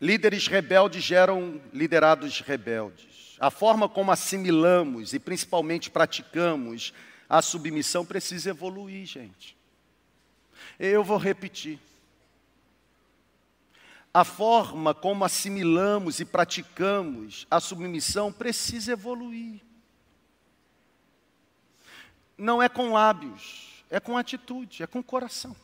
Líderes 0.00 0.46
rebeldes 0.46 1.02
geram 1.02 1.60
liderados 1.72 2.40
rebeldes. 2.40 3.36
A 3.38 3.50
forma 3.50 3.88
como 3.88 4.10
assimilamos 4.10 5.12
e 5.12 5.18
principalmente 5.18 5.90
praticamos 5.90 6.92
a 7.28 7.40
submissão 7.40 8.04
precisa 8.04 8.50
evoluir, 8.50 9.06
gente. 9.06 9.56
Eu 10.78 11.02
vou 11.02 11.16
repetir. 11.16 11.78
A 14.12 14.24
forma 14.24 14.94
como 14.94 15.24
assimilamos 15.24 16.20
e 16.20 16.24
praticamos 16.24 17.46
a 17.50 17.58
submissão 17.58 18.32
precisa 18.32 18.92
evoluir. 18.92 19.60
Não 22.36 22.62
é 22.62 22.68
com 22.68 22.92
lábios, 22.92 23.84
é 23.90 23.98
com 23.98 24.16
atitude, 24.16 24.82
é 24.82 24.86
com 24.86 25.02
coração. 25.02 25.56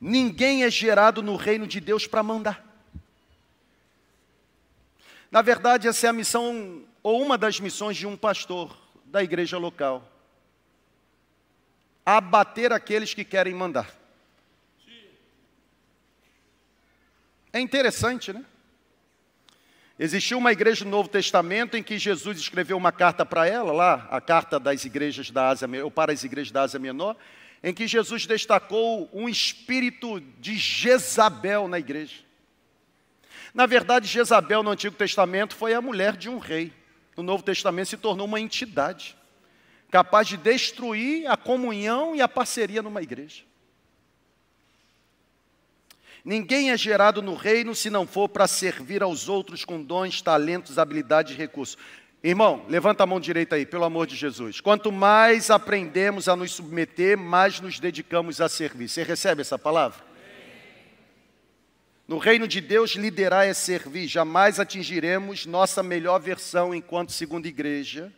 Ninguém 0.00 0.64
é 0.64 0.70
gerado 0.70 1.22
no 1.22 1.36
reino 1.36 1.66
de 1.66 1.80
Deus 1.80 2.06
para 2.06 2.22
mandar. 2.22 2.64
Na 5.30 5.42
verdade, 5.42 5.88
essa 5.88 6.06
é 6.06 6.10
a 6.10 6.12
missão, 6.12 6.84
ou 7.02 7.22
uma 7.22 7.36
das 7.36 7.58
missões 7.60 7.96
de 7.96 8.06
um 8.06 8.16
pastor 8.16 8.76
da 9.06 9.22
igreja 9.22 9.58
local: 9.58 10.06
abater 12.04 12.72
aqueles 12.72 13.14
que 13.14 13.24
querem 13.24 13.54
mandar. 13.54 13.90
É 17.52 17.60
interessante, 17.60 18.32
né? 18.32 18.44
Existiu 19.98 20.36
uma 20.36 20.52
igreja 20.52 20.84
do 20.84 20.90
Novo 20.90 21.08
Testamento 21.08 21.74
em 21.74 21.82
que 21.82 21.96
Jesus 21.98 22.38
escreveu 22.38 22.76
uma 22.76 22.92
carta 22.92 23.24
para 23.24 23.46
ela, 23.46 23.72
lá, 23.72 24.06
a 24.10 24.20
carta 24.20 24.60
das 24.60 24.84
igrejas 24.84 25.30
da 25.30 25.48
Ásia, 25.48 25.66
ou 25.82 25.90
para 25.90 26.12
as 26.12 26.22
igrejas 26.22 26.52
da 26.52 26.62
Ásia 26.62 26.78
Menor, 26.78 27.16
em 27.66 27.74
que 27.74 27.88
Jesus 27.88 28.26
destacou 28.26 29.10
um 29.12 29.28
espírito 29.28 30.20
de 30.38 30.56
Jezabel 30.56 31.66
na 31.66 31.80
igreja. 31.80 32.14
Na 33.52 33.66
verdade, 33.66 34.06
Jezabel 34.06 34.62
no 34.62 34.70
Antigo 34.70 34.94
Testamento 34.94 35.56
foi 35.56 35.74
a 35.74 35.82
mulher 35.82 36.16
de 36.16 36.28
um 36.28 36.38
rei. 36.38 36.72
No 37.16 37.24
Novo 37.24 37.42
Testamento 37.42 37.88
se 37.88 37.96
tornou 37.96 38.24
uma 38.24 38.38
entidade 38.38 39.16
capaz 39.90 40.28
de 40.28 40.36
destruir 40.36 41.28
a 41.28 41.36
comunhão 41.36 42.14
e 42.14 42.22
a 42.22 42.28
parceria 42.28 42.82
numa 42.82 43.02
igreja. 43.02 43.42
Ninguém 46.24 46.70
é 46.70 46.78
gerado 46.78 47.20
no 47.20 47.34
reino 47.34 47.74
se 47.74 47.90
não 47.90 48.06
for 48.06 48.28
para 48.28 48.46
servir 48.46 49.02
aos 49.02 49.28
outros 49.28 49.64
com 49.64 49.82
dons, 49.82 50.22
talentos, 50.22 50.78
habilidades 50.78 51.34
e 51.34 51.36
recursos. 51.36 51.76
Irmão, 52.28 52.66
levanta 52.68 53.04
a 53.04 53.06
mão 53.06 53.20
direita 53.20 53.54
aí, 53.54 53.64
pelo 53.64 53.84
amor 53.84 54.04
de 54.04 54.16
Jesus. 54.16 54.60
Quanto 54.60 54.90
mais 54.90 55.48
aprendemos 55.48 56.28
a 56.28 56.34
nos 56.34 56.50
submeter, 56.50 57.16
mais 57.16 57.60
nos 57.60 57.78
dedicamos 57.78 58.40
a 58.40 58.48
servir. 58.48 58.88
Você 58.88 59.04
recebe 59.04 59.42
essa 59.42 59.56
palavra? 59.56 60.04
No 62.08 62.18
reino 62.18 62.48
de 62.48 62.60
Deus, 62.60 62.96
liderar 62.96 63.46
é 63.46 63.54
servir. 63.54 64.08
Jamais 64.08 64.58
atingiremos 64.58 65.46
nossa 65.46 65.84
melhor 65.84 66.18
versão 66.18 66.74
enquanto 66.74 67.12
segunda 67.12 67.46
igreja 67.46 68.12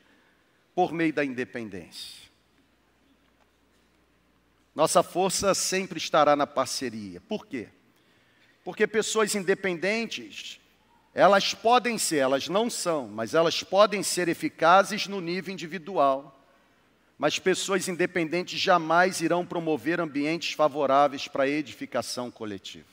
por 0.75 0.91
meio 0.91 1.13
da 1.13 1.23
independência. 1.23 2.31
Nossa 4.75 5.03
força 5.03 5.53
sempre 5.53 5.99
estará 5.99 6.35
na 6.35 6.47
parceria. 6.47 7.21
Por 7.21 7.47
quê? 7.47 7.69
Porque 8.65 8.87
pessoas 8.87 9.35
independentes 9.35 10.59
elas 11.19 11.53
podem 11.53 11.99
ser, 11.99 12.19
elas 12.19 12.49
não 12.49 12.71
são, 12.71 13.09
mas 13.09 13.35
elas 13.35 13.65
podem 13.65 14.05
ser 14.05 14.29
eficazes 14.29 15.09
no 15.09 15.21
nível 15.21 15.53
individual. 15.53 16.41
Mas 17.19 17.41
pessoas 17.41 17.89
independentes 17.89 18.61
jamais 18.61 19.21
irão 19.21 19.45
promover 19.45 20.01
ambientes 20.01 20.53
favoráveis 20.53 21.27
para 21.27 21.43
a 21.43 21.49
edificação 21.49 22.31
coletiva. 22.31 22.87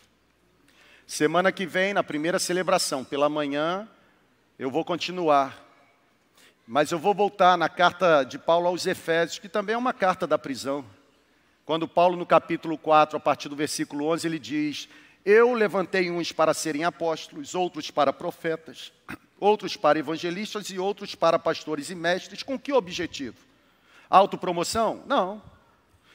Semana 1.06 1.52
que 1.52 1.68
vem, 1.68 1.94
na 1.94 2.04
primeira 2.04 2.40
celebração, 2.40 3.04
pela 3.04 3.30
manhã, 3.30 3.88
eu 4.58 4.72
vou 4.72 4.84
continuar. 4.84 5.64
Mas 6.66 6.92
eu 6.92 6.98
vou 6.98 7.14
voltar 7.14 7.56
na 7.56 7.70
carta 7.70 8.24
de 8.24 8.40
Paulo 8.40 8.66
aos 8.66 8.88
Efésios, 8.88 9.38
que 9.38 9.48
também 9.48 9.76
é 9.76 9.78
uma 9.78 9.94
carta 9.94 10.26
da 10.26 10.40
prisão. 10.40 10.84
Quando 11.64 11.88
Paulo, 11.88 12.18
no 12.18 12.26
capítulo 12.26 12.76
4, 12.76 13.18
a 13.18 13.20
partir 13.20 13.50
do 13.50 13.56
versículo 13.56 14.08
11, 14.08 14.28
ele 14.28 14.40
diz: 14.40 14.90
eu 15.26 15.54
levantei 15.54 16.12
uns 16.12 16.32
para 16.32 16.54
serem 16.54 16.84
apóstolos, 16.84 17.56
outros 17.56 17.90
para 17.90 18.14
profetas, 18.14 18.94
outros 19.40 19.76
para 19.76 19.98
evangelistas 19.98 20.70
e 20.70 20.78
outros 20.78 21.16
para 21.16 21.40
pastores 21.40 21.90
e 21.90 21.96
mestres. 21.96 22.44
Com 22.44 22.60
que 22.60 22.72
objetivo? 22.72 23.38
Autopromoção? 24.08 25.04
Não. 25.08 25.42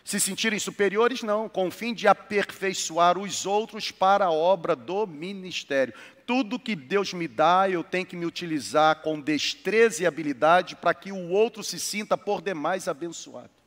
Se 0.05 0.21
sentirem 0.21 0.61
superiores? 0.61 1.23
Não. 1.23 1.49
Com 1.49 1.67
o 1.67 1.71
fim 1.73 1.93
de 1.93 2.07
aperfeiçoar 2.07 3.19
os 3.19 3.45
outros 3.47 3.91
para 3.91 4.27
a 4.27 4.31
obra 4.31 4.77
do 4.77 5.07
ministério. 5.09 5.93
Tudo 6.25 6.61
que 6.61 6.77
Deus 6.77 7.13
me 7.13 7.27
dá, 7.27 7.69
eu 7.69 7.83
tenho 7.83 8.07
que 8.07 8.15
me 8.15 8.25
utilizar 8.25 9.03
com 9.03 9.21
destreza 9.21 10.05
e 10.05 10.07
habilidade 10.07 10.77
para 10.77 10.95
que 10.95 11.11
o 11.11 11.31
outro 11.31 11.65
se 11.65 11.81
sinta 11.81 12.17
por 12.17 12.41
demais 12.41 12.87
abençoado. 12.87 13.60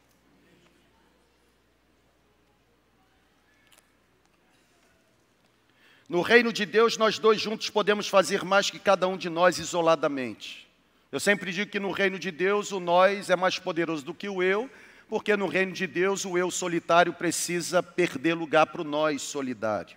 No 6.10 6.22
reino 6.22 6.52
de 6.52 6.66
Deus, 6.66 6.98
nós 6.98 7.18
dois 7.18 7.40
juntos 7.40 7.70
podemos 7.70 8.08
fazer 8.08 8.44
mais 8.44 8.70
que 8.70 8.80
cada 8.80 9.08
um 9.08 9.18
de 9.18 9.30
nós 9.30 9.58
isoladamente. 9.58 10.68
Eu 11.12 11.20
sempre 11.20 11.52
digo 11.52 11.72
que 11.72 11.80
no 11.80 11.92
reino 11.92 12.20
de 12.20 12.32
Deus 12.32 12.72
o 12.72 12.80
nós 12.80 13.30
é 13.30 13.36
mais 13.36 13.58
poderoso 13.60 14.04
do 14.04 14.14
que 14.14 14.28
o 14.28 14.42
eu, 14.42 14.70
porque 15.08 15.38
no 15.38 15.48
reino 15.48 15.72
de 15.72 15.86
Deus 15.86 16.26
o 16.26 16.38
eu 16.38 16.50
solitário 16.50 17.14
precisa 17.14 17.84
perder 17.84 18.34
lugar 18.34 18.66
para 18.68 18.82
o 18.82 18.84
nós 18.84 19.22
solidário. 19.22 19.96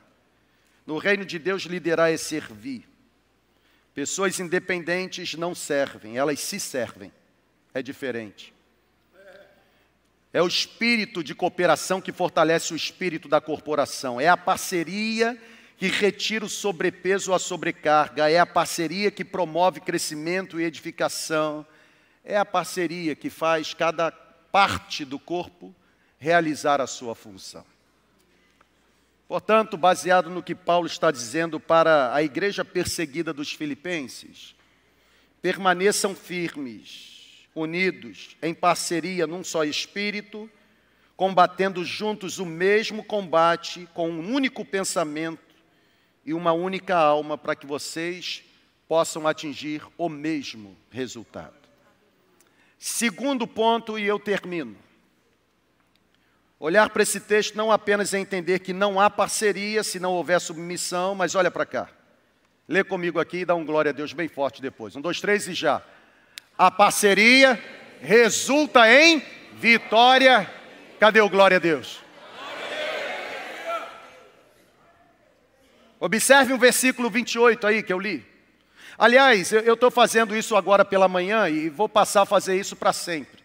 No 0.86 0.98
reino 0.98 1.24
de 1.24 1.38
Deus, 1.38 1.62
liderar 1.62 2.12
é 2.12 2.16
servir. 2.16 2.86
Pessoas 3.94 4.38
independentes 4.38 5.34
não 5.34 5.54
servem, 5.54 6.16
elas 6.16 6.38
se 6.40 6.60
servem. 6.60 7.10
é 7.74 7.82
diferente. 7.82 8.54
É 10.32 10.42
o 10.42 10.46
espírito 10.46 11.24
de 11.24 11.34
cooperação 11.34 11.98
que 11.98 12.12
fortalece 12.12 12.74
o 12.74 12.76
espírito 12.76 13.26
da 13.26 13.40
corporação. 13.40 14.20
É 14.20 14.28
a 14.28 14.36
parceria 14.36 15.38
que 15.76 15.88
retira 15.88 16.44
o 16.44 16.48
sobrepeso 16.48 17.30
ou 17.30 17.36
a 17.36 17.38
sobrecarga. 17.38 18.30
É 18.30 18.38
a 18.38 18.46
parceria 18.46 19.10
que 19.10 19.24
promove 19.24 19.80
crescimento 19.80 20.58
e 20.58 20.64
edificação. 20.64 21.66
É 22.24 22.36
a 22.36 22.44
parceria 22.44 23.14
que 23.14 23.28
faz 23.28 23.74
cada 23.74 24.10
parte 24.10 25.04
do 25.04 25.18
corpo 25.18 25.74
realizar 26.18 26.80
a 26.80 26.86
sua 26.86 27.14
função. 27.14 27.64
Portanto, 29.28 29.76
baseado 29.76 30.30
no 30.30 30.42
que 30.42 30.54
Paulo 30.54 30.86
está 30.86 31.10
dizendo 31.10 31.58
para 31.60 32.14
a 32.14 32.22
igreja 32.22 32.64
perseguida 32.64 33.32
dos 33.32 33.52
Filipenses, 33.52 34.54
permaneçam 35.42 36.14
firmes 36.14 37.46
unidos, 37.54 38.36
em 38.42 38.54
parceria, 38.54 39.26
num 39.26 39.42
só 39.42 39.64
espírito, 39.64 40.48
combatendo 41.16 41.84
juntos 41.84 42.38
o 42.38 42.46
mesmo 42.46 43.02
combate, 43.02 43.88
com 43.94 44.10
um 44.10 44.32
único 44.32 44.64
pensamento 44.64 45.45
e 46.26 46.34
uma 46.34 46.52
única 46.52 46.96
alma, 46.96 47.38
para 47.38 47.54
que 47.54 47.64
vocês 47.64 48.42
possam 48.88 49.26
atingir 49.26 49.80
o 49.96 50.08
mesmo 50.08 50.76
resultado. 50.90 51.54
Segundo 52.78 53.46
ponto, 53.46 53.98
e 53.98 54.04
eu 54.04 54.18
termino. 54.18 54.76
Olhar 56.58 56.90
para 56.90 57.02
esse 57.02 57.20
texto 57.20 57.54
não 57.54 57.70
apenas 57.70 58.12
é 58.12 58.18
entender 58.18 58.58
que 58.58 58.72
não 58.72 59.00
há 59.00 59.08
parceria 59.08 59.84
se 59.84 60.00
não 60.00 60.12
houver 60.12 60.40
submissão, 60.40 61.14
mas 61.14 61.34
olha 61.34 61.50
para 61.50 61.64
cá. 61.64 61.88
Lê 62.68 62.82
comigo 62.82 63.20
aqui 63.20 63.38
e 63.38 63.44
dá 63.44 63.54
um 63.54 63.64
glória 63.64 63.90
a 63.90 63.92
Deus 63.92 64.12
bem 64.12 64.26
forte 64.26 64.60
depois. 64.60 64.96
Um, 64.96 65.00
dois, 65.00 65.20
três 65.20 65.46
e 65.46 65.54
já. 65.54 65.80
A 66.58 66.70
parceria 66.70 67.62
resulta 68.00 68.90
em 68.90 69.22
vitória. 69.54 70.50
Cadê 70.98 71.20
o 71.20 71.28
glória 71.28 71.58
a 71.58 71.60
Deus? 71.60 72.05
Observe 76.06 76.52
o 76.52 76.58
versículo 76.58 77.10
28 77.10 77.66
aí 77.66 77.82
que 77.82 77.92
eu 77.92 77.98
li. 77.98 78.24
Aliás, 78.96 79.50
eu 79.50 79.74
estou 79.74 79.90
fazendo 79.90 80.36
isso 80.36 80.54
agora 80.54 80.84
pela 80.84 81.08
manhã 81.08 81.48
e 81.48 81.68
vou 81.68 81.88
passar 81.88 82.22
a 82.22 82.24
fazer 82.24 82.56
isso 82.56 82.76
para 82.76 82.92
sempre. 82.92 83.42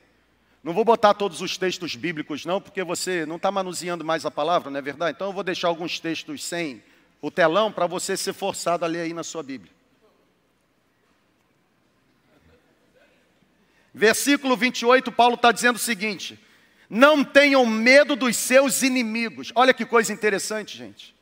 Não 0.63 0.71
vou 0.71 0.85
botar 0.85 1.15
todos 1.15 1.41
os 1.41 1.57
textos 1.57 1.95
bíblicos, 1.95 2.45
não, 2.45 2.61
porque 2.61 2.83
você 2.83 3.25
não 3.25 3.37
está 3.37 3.51
manuseando 3.51 4.05
mais 4.05 4.27
a 4.27 4.29
palavra, 4.29 4.69
não 4.69 4.77
é 4.77 4.81
verdade? 4.81 5.15
Então 5.15 5.29
eu 5.29 5.33
vou 5.33 5.43
deixar 5.43 5.69
alguns 5.69 5.99
textos 5.99 6.43
sem 6.43 6.83
o 7.19 7.31
telão 7.31 7.71
para 7.71 7.87
você 7.87 8.15
ser 8.15 8.31
forçado 8.31 8.85
a 8.85 8.87
ler 8.87 9.01
aí 9.01 9.13
na 9.13 9.23
sua 9.23 9.41
Bíblia. 9.41 9.71
Versículo 13.91 14.55
28, 14.55 15.11
Paulo 15.11 15.33
está 15.33 15.51
dizendo 15.51 15.77
o 15.77 15.79
seguinte: 15.79 16.39
Não 16.87 17.23
tenham 17.23 17.65
medo 17.65 18.15
dos 18.15 18.37
seus 18.37 18.83
inimigos. 18.83 19.51
Olha 19.55 19.73
que 19.73 19.83
coisa 19.83 20.13
interessante, 20.13 20.77
gente. 20.77 21.19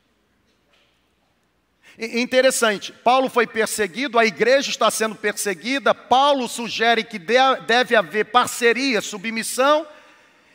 Interessante, 2.01 2.93
Paulo 2.93 3.29
foi 3.29 3.45
perseguido, 3.45 4.17
a 4.17 4.25
igreja 4.25 4.69
está 4.69 4.89
sendo 4.89 5.15
perseguida, 5.15 5.93
Paulo 5.93 6.47
sugere 6.47 7.03
que 7.03 7.19
deve 7.19 7.93
haver 7.93 8.27
parceria, 8.27 9.01
submissão, 9.01 9.85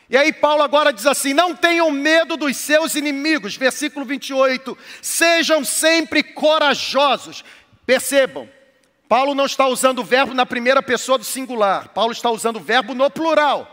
e 0.09 0.17
aí 0.17 0.33
Paulo 0.33 0.63
agora 0.63 0.91
diz 0.91 1.05
assim: 1.05 1.35
não 1.35 1.55
tenham 1.55 1.91
medo 1.91 2.35
dos 2.35 2.57
seus 2.57 2.95
inimigos, 2.95 3.55
versículo 3.55 4.03
28, 4.05 4.75
sejam 5.03 5.63
sempre 5.63 6.23
corajosos. 6.23 7.43
Percebam, 7.85 8.49
Paulo 9.07 9.35
não 9.35 9.45
está 9.45 9.67
usando 9.67 9.99
o 9.99 10.03
verbo 10.03 10.33
na 10.33 10.47
primeira 10.47 10.81
pessoa 10.81 11.19
do 11.19 11.23
singular, 11.23 11.89
Paulo 11.89 12.11
está 12.11 12.31
usando 12.31 12.55
o 12.55 12.63
verbo 12.63 12.95
no 12.95 13.07
plural. 13.11 13.71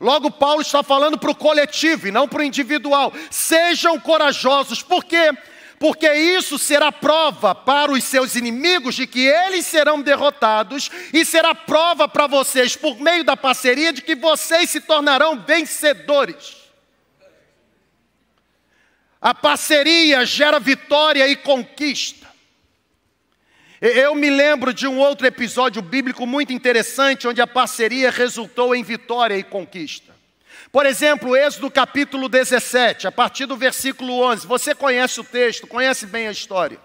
Logo, 0.00 0.32
Paulo 0.32 0.62
está 0.62 0.82
falando 0.82 1.16
para 1.16 1.30
o 1.30 1.34
coletivo 1.34 2.08
e 2.08 2.10
não 2.10 2.26
para 2.26 2.40
o 2.40 2.44
individual. 2.44 3.12
Sejam 3.30 4.00
corajosos, 4.00 4.82
por 4.82 5.04
quê? 5.04 5.30
Porque 5.32 5.51
isso 6.14 6.58
será 6.58 6.92
prova 6.92 7.54
para 7.54 7.90
os 7.90 8.04
seus 8.04 8.36
inimigos 8.36 8.94
de 8.94 9.06
que 9.06 9.26
eles 9.26 9.66
serão 9.66 10.00
derrotados, 10.00 10.90
e 11.12 11.24
será 11.24 11.54
prova 11.54 12.08
para 12.08 12.26
vocês, 12.26 12.76
por 12.76 13.00
meio 13.00 13.24
da 13.24 13.36
parceria, 13.36 13.92
de 13.92 14.02
que 14.02 14.14
vocês 14.14 14.70
se 14.70 14.80
tornarão 14.80 15.40
vencedores. 15.40 16.56
A 19.20 19.34
parceria 19.34 20.26
gera 20.26 20.58
vitória 20.58 21.26
e 21.28 21.36
conquista. 21.36 22.28
Eu 23.80 24.14
me 24.14 24.30
lembro 24.30 24.72
de 24.72 24.86
um 24.86 24.98
outro 24.98 25.26
episódio 25.26 25.82
bíblico 25.82 26.24
muito 26.24 26.52
interessante, 26.52 27.26
onde 27.26 27.40
a 27.40 27.46
parceria 27.46 28.10
resultou 28.10 28.74
em 28.74 28.82
vitória 28.84 29.36
e 29.36 29.42
conquista. 29.42 30.11
Por 30.72 30.86
exemplo, 30.86 31.36
Êxodo 31.36 31.70
capítulo 31.70 32.30
17, 32.30 33.06
a 33.06 33.12
partir 33.12 33.44
do 33.44 33.58
versículo 33.58 34.22
11. 34.22 34.46
Você 34.46 34.74
conhece 34.74 35.20
o 35.20 35.24
texto, 35.24 35.66
conhece 35.66 36.06
bem 36.06 36.28
a 36.28 36.32
história. 36.32 36.80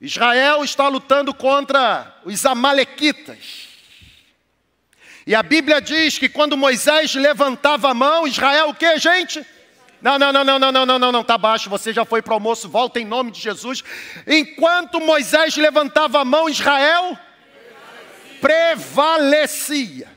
Israel 0.00 0.62
está 0.62 0.86
lutando 0.86 1.34
contra 1.34 2.20
os 2.24 2.46
Amalequitas. 2.46 3.68
E 5.26 5.34
a 5.34 5.42
Bíblia 5.42 5.80
diz 5.80 6.18
que 6.18 6.28
quando 6.28 6.56
Moisés 6.56 7.16
levantava 7.16 7.90
a 7.90 7.94
mão, 7.94 8.28
Israel 8.28 8.68
o 8.68 8.74
que, 8.74 8.96
gente? 8.96 9.44
Não, 10.00 10.16
não, 10.16 10.32
não, 10.32 10.44
não, 10.44 10.58
não, 10.60 10.72
não, 10.72 10.86
não, 10.86 10.98
não, 11.00 11.12
não, 11.12 11.24
tá 11.24 11.36
baixo, 11.36 11.68
você 11.68 11.92
já 11.92 12.04
foi 12.04 12.22
para 12.22 12.32
o 12.32 12.34
almoço, 12.34 12.68
volta 12.68 13.00
em 13.00 13.04
nome 13.04 13.32
de 13.32 13.40
Jesus. 13.40 13.82
Enquanto 14.24 15.00
Moisés 15.00 15.56
levantava 15.56 16.20
a 16.20 16.24
mão, 16.24 16.48
Israel 16.48 17.18
prevalecia. 18.40 20.11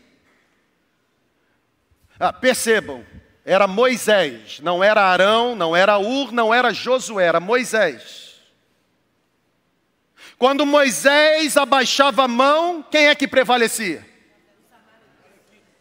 Ah, 2.20 2.32
percebam, 2.32 3.06
era 3.44 3.68
Moisés, 3.68 4.60
não 4.62 4.84
era 4.84 5.04
Arão, 5.04 5.56
não 5.56 5.76
era 5.76 5.98
Ur, 6.00 6.32
não 6.32 6.54
era 6.54 6.74
Josué, 6.74 7.26
era 7.26 7.40
Moisés. 7.40 8.42
Quando 10.38 10.66
Moisés 10.66 11.56
abaixava 11.56 12.24
a 12.24 12.28
mão, 12.28 12.84
quem 12.84 13.08
é 13.08 13.16
que 13.16 13.28
prevalecia? 13.28 14.06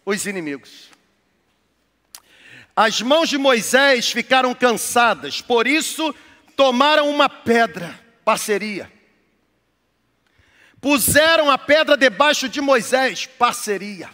Os 0.04 0.26
inimigos. 0.26 0.90
As 2.76 3.00
mãos 3.00 3.28
de 3.28 3.38
Moisés 3.38 4.10
ficaram 4.10 4.54
cansadas, 4.54 5.40
por 5.40 5.66
isso 5.66 6.14
tomaram 6.56 7.08
uma 7.08 7.28
pedra, 7.28 7.98
parceria. 8.24 8.92
Puseram 10.80 11.50
a 11.50 11.56
pedra 11.56 11.96
debaixo 11.96 12.48
de 12.48 12.60
Moisés, 12.60 13.26
parceria. 13.26 14.10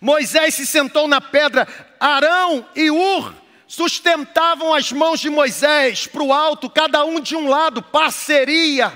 Moisés 0.00 0.54
se 0.54 0.66
sentou 0.66 1.08
na 1.08 1.20
pedra, 1.20 1.66
Arão 1.98 2.68
e 2.74 2.90
Ur 2.90 3.34
sustentavam 3.66 4.72
as 4.72 4.90
mãos 4.92 5.20
de 5.20 5.28
Moisés 5.28 6.06
para 6.06 6.22
o 6.22 6.32
alto, 6.32 6.70
cada 6.70 7.04
um 7.04 7.20
de 7.20 7.36
um 7.36 7.48
lado, 7.48 7.82
parceria. 7.82 8.92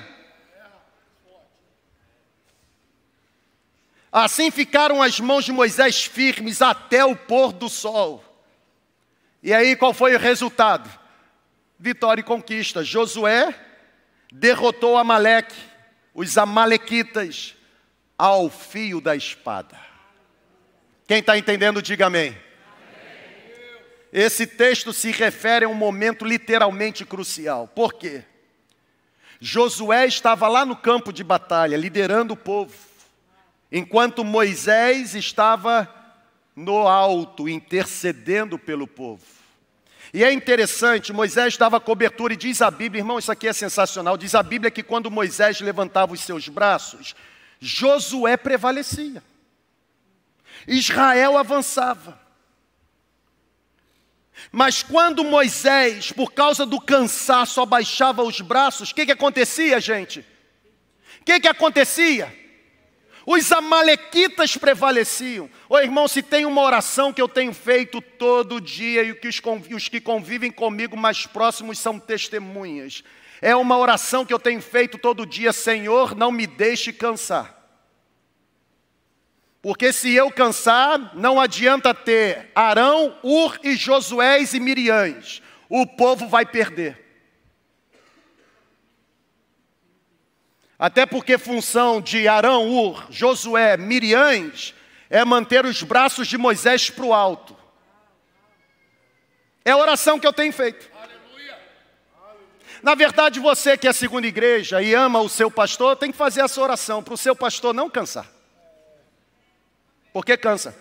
Assim 4.11 4.50
ficaram 4.50 5.03
as 5.03 5.18
mãos 5.20 5.44
de 5.44 5.53
Moisés 5.53 6.05
firmes 6.05 6.61
até 6.61 7.05
o 7.05 7.16
pôr 7.16 7.53
do 7.53 7.68
sol. 7.68 8.22
E 9.42 9.53
aí 9.53 9.74
qual 9.74 9.92
foi 9.92 10.14
o 10.14 10.18
resultado? 10.18 10.90
Vitória 11.78 12.20
e 12.20 12.24
conquista. 12.24 12.84
Josué 12.84 13.55
derrotou 14.30 14.96
Amaleque, 14.96 15.57
os 16.14 16.38
amalequitas, 16.38 17.57
ao 18.16 18.48
fio 18.48 19.00
da 19.00 19.16
espada. 19.16 19.82
Quem 21.13 21.19
está 21.19 21.37
entendendo, 21.37 21.83
diga 21.83 22.07
amém. 22.07 22.35
Esse 24.11 24.47
texto 24.47 24.95
se 24.95 25.11
refere 25.11 25.67
a 25.67 25.69
um 25.69 25.75
momento 25.75 26.25
literalmente 26.25 27.05
crucial. 27.05 27.69
Por 27.69 27.93
quê? 27.93 28.25
Josué 29.39 30.07
estava 30.07 30.49
lá 30.49 30.65
no 30.65 30.75
campo 30.75 31.13
de 31.13 31.23
batalha, 31.23 31.77
liderando 31.77 32.33
o 32.33 32.37
povo 32.37 32.73
enquanto 33.71 34.25
Moisés 34.25 35.15
estava 35.15 35.87
no 36.57 36.89
alto, 36.89 37.47
intercedendo 37.47 38.59
pelo 38.59 38.87
povo. 38.87 39.23
E 40.15 40.25
é 40.25 40.33
interessante, 40.33 41.13
Moisés 41.13 41.59
dava 41.59 41.79
cobertura, 41.79 42.33
e 42.33 42.39
diz 42.39 42.63
a 42.63 42.71
Bíblia, 42.71 43.03
irmão, 43.03 43.19
isso 43.19 43.31
aqui 43.31 43.47
é 43.47 43.53
sensacional. 43.53 44.17
Diz 44.17 44.35
a 44.35 44.43
Bíblia 44.43 44.71
que 44.71 44.83
quando 44.83 45.11
Moisés 45.11 45.61
levantava 45.61 46.15
os 46.15 46.21
seus 46.21 46.49
braços, 46.49 47.15
Josué 47.61 48.39
prevalecia, 48.39 49.23
Israel 50.67 51.37
avançava. 51.37 52.21
Mas 54.51 54.83
quando 54.83 55.25
Moisés, 55.25 56.13
por 56.13 56.33
causa 56.33 56.67
do 56.67 56.81
cansaço, 56.81 57.61
abaixava 57.61 58.23
os 58.23 58.41
braços, 58.41 58.91
o 58.91 58.95
que, 58.95 59.07
que 59.07 59.13
acontecia, 59.13 59.81
gente? 59.81 60.21
O 61.21 61.25
que, 61.25 61.41
que 61.41 61.49
acontecia? 61.49 62.43
Os 63.25 63.53
amalequitas 63.53 64.57
prevaleciam. 64.57 65.49
Ô 65.69 65.79
irmão, 65.79 66.09
se 66.09 66.23
tem 66.23 66.45
uma 66.45 66.61
oração 66.61 67.13
que 67.13 67.23
eu 67.23 67.29
tenho 67.29 67.55
feito 67.55 68.01
todo 68.01 68.61
dia 68.61 69.05
e 69.05 69.15
que 69.15 69.29
os 69.29 69.89
que 69.89 70.01
convivem 70.01 70.51
comigo 70.51 70.97
mais 70.97 71.27
próximos 71.27 71.79
são 71.79 71.99
testemunhas. 71.99 73.05
É 73.41 73.55
uma 73.55 73.79
oração 73.79 74.25
que 74.25 74.35
eu 74.35 74.39
tenho 74.39 74.61
feito 74.61 74.99
todo 74.99 75.27
dia, 75.27 75.53
Senhor, 75.53 76.17
não 76.17 76.33
me 76.33 76.47
deixe 76.47 76.93
cansar. 76.93 77.62
Porque 79.63 79.93
se 79.93 80.13
eu 80.13 80.29
cansar, 80.29 81.15
não 81.15 81.41
adianta 81.41 81.95
ter 81.95 82.51
Arão, 82.53 83.17
Ur 83.23 83.61
e 83.63 83.77
Josués 83.77 84.55
e 84.55 84.61
Miriães. 84.61 85.41
O 85.69 85.87
povo 85.87 86.27
vai 86.27 86.45
perder. 86.45 87.01
Até 90.77 91.07
porque 91.07 91.39
função 91.39 92.01
de 92.01 92.27
Arão, 92.27 92.69
Ur, 92.69 93.07
Josué, 93.09 93.77
Miriães 93.77 94.75
é 95.09 95.25
manter 95.25 95.65
os 95.65 95.81
braços 95.85 96.27
de 96.27 96.37
Moisés 96.37 96.91
para 96.91 97.05
o 97.05 97.15
alto. 97.15 97.57
É 99.65 99.71
a 99.71 99.77
oração 99.77 100.19
que 100.19 100.27
eu 100.27 100.33
tenho 100.33 100.53
feito. 100.53 100.91
Na 102.83 102.97
verdade, 102.97 103.39
você 103.39 103.77
que 103.77 103.87
é 103.87 103.93
segunda 103.93 104.27
igreja 104.27 104.83
e 104.83 104.93
ama 104.93 105.21
o 105.21 105.29
seu 105.29 105.49
pastor, 105.49 105.95
tem 105.95 106.11
que 106.11 106.19
fazer 106.19 106.41
essa 106.41 106.61
oração 106.61 107.01
para 107.01 107.15
o 107.15 107.17
seu 107.17 107.37
pastor 107.37 107.73
não 107.73 107.89
cansar. 107.89 108.41
Porque 110.13 110.37
cansa. 110.37 110.77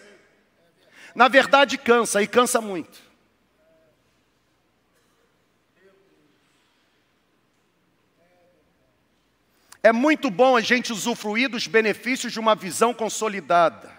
Na 1.15 1.27
verdade, 1.27 1.77
cansa 1.77 2.21
e 2.21 2.27
cansa 2.27 2.59
muito. 2.59 3.11
É 9.83 9.91
muito 9.91 10.29
bom 10.29 10.55
a 10.55 10.61
gente 10.61 10.93
usufruir 10.93 11.49
dos 11.49 11.65
benefícios 11.65 12.31
de 12.31 12.39
uma 12.39 12.53
visão 12.53 12.93
consolidada. 12.93 13.91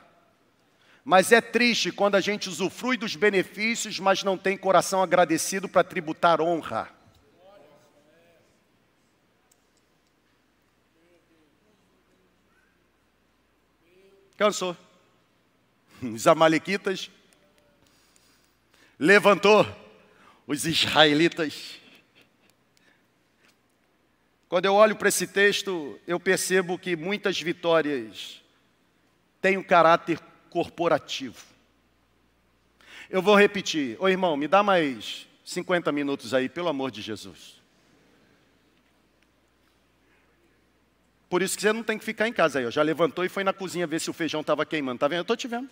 Mas 1.05 1.33
é 1.33 1.41
triste 1.41 1.91
quando 1.91 2.14
a 2.14 2.20
gente 2.20 2.49
usufrui 2.49 2.97
dos 2.97 3.16
benefícios, 3.16 3.99
mas 3.99 4.22
não 4.22 4.39
tem 4.39 4.57
coração 4.57 5.03
agradecido 5.03 5.68
para 5.68 5.83
tributar 5.83 6.41
honra. 6.41 6.89
Cansou. 14.37 14.76
Os 16.14 16.26
amalequitas 16.26 17.11
levantou 18.98 19.66
os 20.46 20.64
israelitas. 20.64 21.80
Quando 24.48 24.66
eu 24.66 24.74
olho 24.74 24.96
para 24.96 25.09
esse 25.09 25.26
texto, 25.26 25.98
eu 26.07 26.20
percebo 26.20 26.78
que 26.78 26.94
muitas 26.94 27.40
vitórias 27.40 28.42
têm 29.40 29.57
um 29.57 29.62
caráter 29.62 30.20
corporativo. 30.50 31.42
Eu 33.09 33.22
vou 33.22 33.34
repetir. 33.34 33.96
Ô 33.98 34.09
irmão, 34.09 34.36
me 34.36 34.46
dá 34.46 34.62
mais 34.62 35.26
50 35.44 35.90
minutos 35.90 36.34
aí, 36.34 36.48
pelo 36.48 36.68
amor 36.68 36.90
de 36.90 37.00
Jesus. 37.00 37.61
Por 41.28 41.40
isso 41.40 41.57
que 41.57 41.62
você 41.62 41.72
não 41.72 41.82
tem 41.82 41.98
que 41.98 42.05
ficar 42.05 42.28
em 42.28 42.32
casa 42.32 42.59
aí. 42.59 42.70
Já 42.70 42.82
levantou 42.82 43.24
e 43.24 43.28
foi 43.28 43.42
na 43.42 43.55
cozinha 43.55 43.86
ver 43.86 44.00
se 44.00 44.11
o 44.11 44.12
feijão 44.12 44.42
estava 44.42 44.66
queimando. 44.66 44.98
Tá 44.98 45.09
vendo? 45.09 45.18
Eu 45.18 45.22
estou 45.22 45.36
te 45.36 45.48
vendo. 45.48 45.70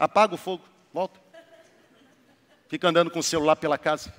Apaga 0.00 0.34
o 0.34 0.38
fogo, 0.38 0.64
volta. 0.94 1.20
Fica 2.70 2.88
andando 2.88 3.10
com 3.10 3.18
o 3.18 3.22
celular 3.22 3.54
pela 3.56 3.76
casa. 3.76 4.10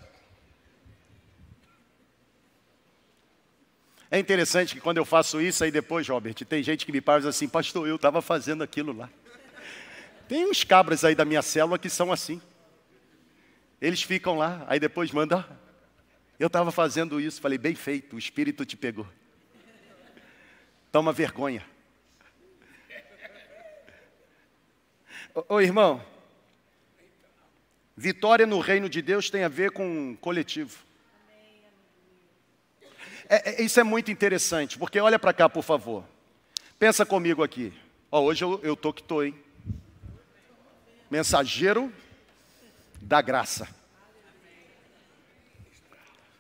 É 4.12 4.20
interessante 4.20 4.76
que 4.76 4.80
quando 4.80 4.98
eu 4.98 5.06
faço 5.06 5.42
isso, 5.42 5.64
aí 5.64 5.72
depois, 5.72 6.08
Robert, 6.08 6.36
tem 6.36 6.62
gente 6.62 6.86
que 6.86 6.92
me 6.92 7.02
diz 7.02 7.26
assim, 7.26 7.50
pastor, 7.50 7.88
eu 7.88 7.96
estava 7.96 8.22
fazendo 8.22 8.64
aquilo 8.64 8.94
lá. 8.94 9.10
Tem 10.28 10.46
uns 10.46 10.64
cabras 10.64 11.04
aí 11.04 11.16
da 11.16 11.26
minha 11.26 11.42
célula 11.42 11.80
que 11.80 11.90
são 11.90 12.12
assim. 12.12 12.40
Eles 13.82 14.04
ficam 14.04 14.38
lá, 14.38 14.64
aí 14.68 14.80
depois 14.80 15.12
mandam, 15.12 15.44
eu 16.38 16.46
estava 16.46 16.72
fazendo 16.72 17.20
isso. 17.20 17.42
Falei, 17.42 17.58
bem 17.58 17.74
feito, 17.74 18.16
o 18.16 18.20
Espírito 18.20 18.64
te 18.68 18.78
pegou. 18.78 19.08
Toma 20.92 21.12
vergonha. 21.12 21.66
Ô, 25.34 25.62
irmão, 25.62 26.04
vitória 27.96 28.46
no 28.46 28.60
reino 28.60 28.90
de 28.90 29.02
Deus 29.02 29.30
tem 29.30 29.46
a 29.46 29.48
ver 29.48 29.72
com 29.72 30.18
coletivo. 30.20 30.78
É, 33.30 33.52
é, 33.52 33.62
isso 33.62 33.80
é 33.80 33.84
muito 33.84 34.12
interessante, 34.12 34.78
porque 34.78 35.00
olha 35.00 35.18
para 35.18 35.32
cá, 35.32 35.48
por 35.48 35.64
favor. 35.64 36.04
Pensa 36.78 37.06
comigo 37.06 37.42
aqui. 37.44 37.72
Ó, 38.12 38.22
hoje 38.24 38.44
eu, 38.44 38.60
eu 38.62 38.76
tô 38.76 38.92
que 38.92 39.02
tô, 39.02 39.24
hein? 39.24 39.34
Mensageiro 41.10 41.94
da 43.02 43.22
graça. 43.22 43.70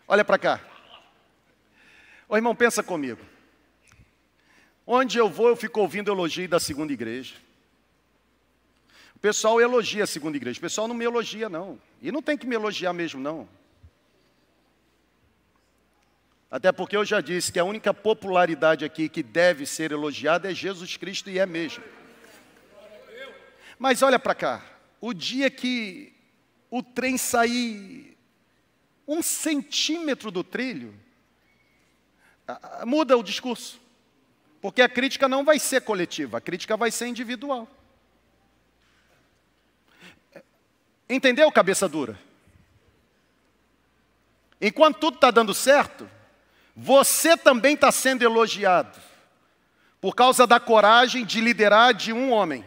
Olha 0.06 0.26
para 0.26 0.38
cá. 0.38 0.60
Ô 2.28 2.36
irmão, 2.36 2.54
pensa 2.54 2.84
comigo. 2.84 3.22
Onde 4.86 5.18
eu 5.18 5.30
vou, 5.30 5.48
eu 5.48 5.56
fico 5.56 5.80
ouvindo 5.80 6.12
elogio 6.12 6.50
da 6.50 6.60
segunda 6.60 6.92
igreja. 6.92 7.36
O 9.22 9.28
pessoal 9.32 9.62
elogia 9.62 10.04
a 10.04 10.08
segunda 10.08 10.36
igreja. 10.36 10.58
O 10.58 10.62
pessoal 10.62 10.88
não 10.88 10.96
me 10.96 11.06
elogia, 11.06 11.48
não. 11.48 11.80
E 12.02 12.12
não 12.12 12.24
tem 12.24 12.36
que 12.36 12.48
me 12.48 12.56
elogiar 12.56 12.92
mesmo, 12.92 13.22
não. 13.22 13.48
Até 16.50 16.72
porque 16.72 16.98
eu 16.98 17.06
já 17.06 17.22
disse 17.22 17.52
que 17.52 17.60
a 17.60 17.64
única 17.64 17.94
popularidade 17.94 18.84
aqui 18.84 19.08
que 19.08 19.22
deve 19.22 19.68
ser 19.68 19.92
elogiada 19.92 20.50
é 20.50 20.56
Jesus 20.56 20.98
Cristo 20.98 21.30
e 21.30 21.38
é 21.38 21.46
mesmo. 21.46 21.84
Mas 23.78 24.02
olha 24.02 24.18
para 24.18 24.34
cá, 24.34 24.66
o 25.00 25.14
dia 25.14 25.52
que 25.52 26.12
o 26.72 26.82
trem 26.82 27.16
sair 27.16 28.18
um 29.08 29.22
centímetro 29.22 30.32
do 30.32 30.44
trilho, 30.44 30.96
muda 32.88 33.16
o 33.16 33.22
discurso. 33.22 33.80
Porque 34.60 34.82
a 34.82 34.90
crítica 34.90 35.28
não 35.28 35.46
vai 35.46 35.60
ser 35.60 35.82
coletiva, 35.82 36.40
a 36.40 36.42
crítica 36.42 36.76
vai 36.76 36.90
ser 36.90 37.06
individual. 37.06 37.68
Entendeu, 41.14 41.52
cabeça 41.52 41.90
dura? 41.90 42.18
Enquanto 44.62 44.98
tudo 44.98 45.16
está 45.16 45.30
dando 45.30 45.54
certo, 45.54 46.10
você 46.74 47.36
também 47.36 47.74
está 47.74 47.92
sendo 47.92 48.24
elogiado 48.24 48.98
por 50.00 50.16
causa 50.16 50.48
da 50.48 50.58
coragem 50.58 51.26
de 51.26 51.42
liderar 51.42 51.94
de 51.94 52.14
um 52.14 52.32
homem. 52.32 52.64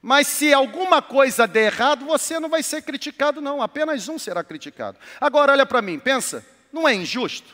Mas 0.00 0.28
se 0.28 0.54
alguma 0.54 1.02
coisa 1.02 1.44
der 1.44 1.72
errado, 1.72 2.04
você 2.04 2.38
não 2.38 2.48
vai 2.48 2.62
ser 2.62 2.82
criticado, 2.82 3.40
não. 3.40 3.60
Apenas 3.60 4.08
um 4.08 4.16
será 4.16 4.44
criticado. 4.44 4.96
Agora, 5.20 5.50
olha 5.50 5.66
para 5.66 5.82
mim, 5.82 5.98
pensa, 5.98 6.46
não 6.72 6.88
é 6.88 6.94
injusto? 6.94 7.52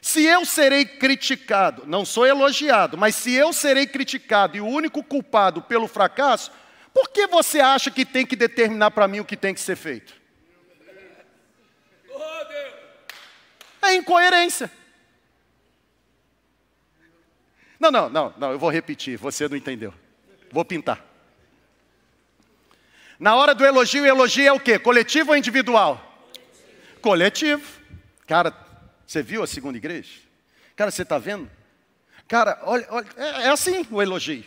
Se 0.00 0.22
eu 0.22 0.46
serei 0.46 0.84
criticado, 0.84 1.82
não 1.84 2.04
sou 2.04 2.24
elogiado, 2.24 2.96
mas 2.96 3.16
se 3.16 3.34
eu 3.34 3.52
serei 3.52 3.88
criticado 3.88 4.56
e 4.56 4.60
o 4.60 4.66
único 4.66 5.02
culpado 5.02 5.60
pelo 5.62 5.88
fracasso, 5.88 6.52
por 6.92 7.10
que 7.10 7.26
você 7.26 7.60
acha 7.60 7.90
que 7.90 8.04
tem 8.04 8.26
que 8.26 8.36
determinar 8.36 8.90
para 8.90 9.08
mim 9.08 9.20
o 9.20 9.24
que 9.24 9.36
tem 9.36 9.54
que 9.54 9.60
ser 9.60 9.76
feito? 9.76 10.14
É 13.82 13.94
incoerência. 13.94 14.70
Não, 17.78 17.90
não, 17.90 18.08
não, 18.08 18.34
não, 18.36 18.52
eu 18.52 18.58
vou 18.58 18.70
repetir, 18.70 19.16
você 19.16 19.48
não 19.48 19.56
entendeu. 19.56 19.94
Vou 20.50 20.64
pintar. 20.64 21.04
Na 23.18 23.34
hora 23.36 23.54
do 23.54 23.64
elogio, 23.64 24.04
elogio 24.04 24.46
é 24.46 24.52
o 24.52 24.60
quê? 24.60 24.78
Coletivo 24.78 25.30
ou 25.30 25.36
individual? 25.36 26.04
Coletivo. 27.00 27.64
Cara, 28.26 28.52
você 29.06 29.22
viu 29.22 29.42
a 29.42 29.46
segunda 29.46 29.78
igreja? 29.78 30.20
Cara, 30.76 30.90
você 30.90 31.02
está 31.02 31.18
vendo? 31.18 31.50
Cara, 32.28 32.60
olha, 32.62 32.86
olha 32.90 33.06
é, 33.16 33.44
é 33.44 33.48
assim 33.48 33.86
o 33.90 34.02
elogio. 34.02 34.44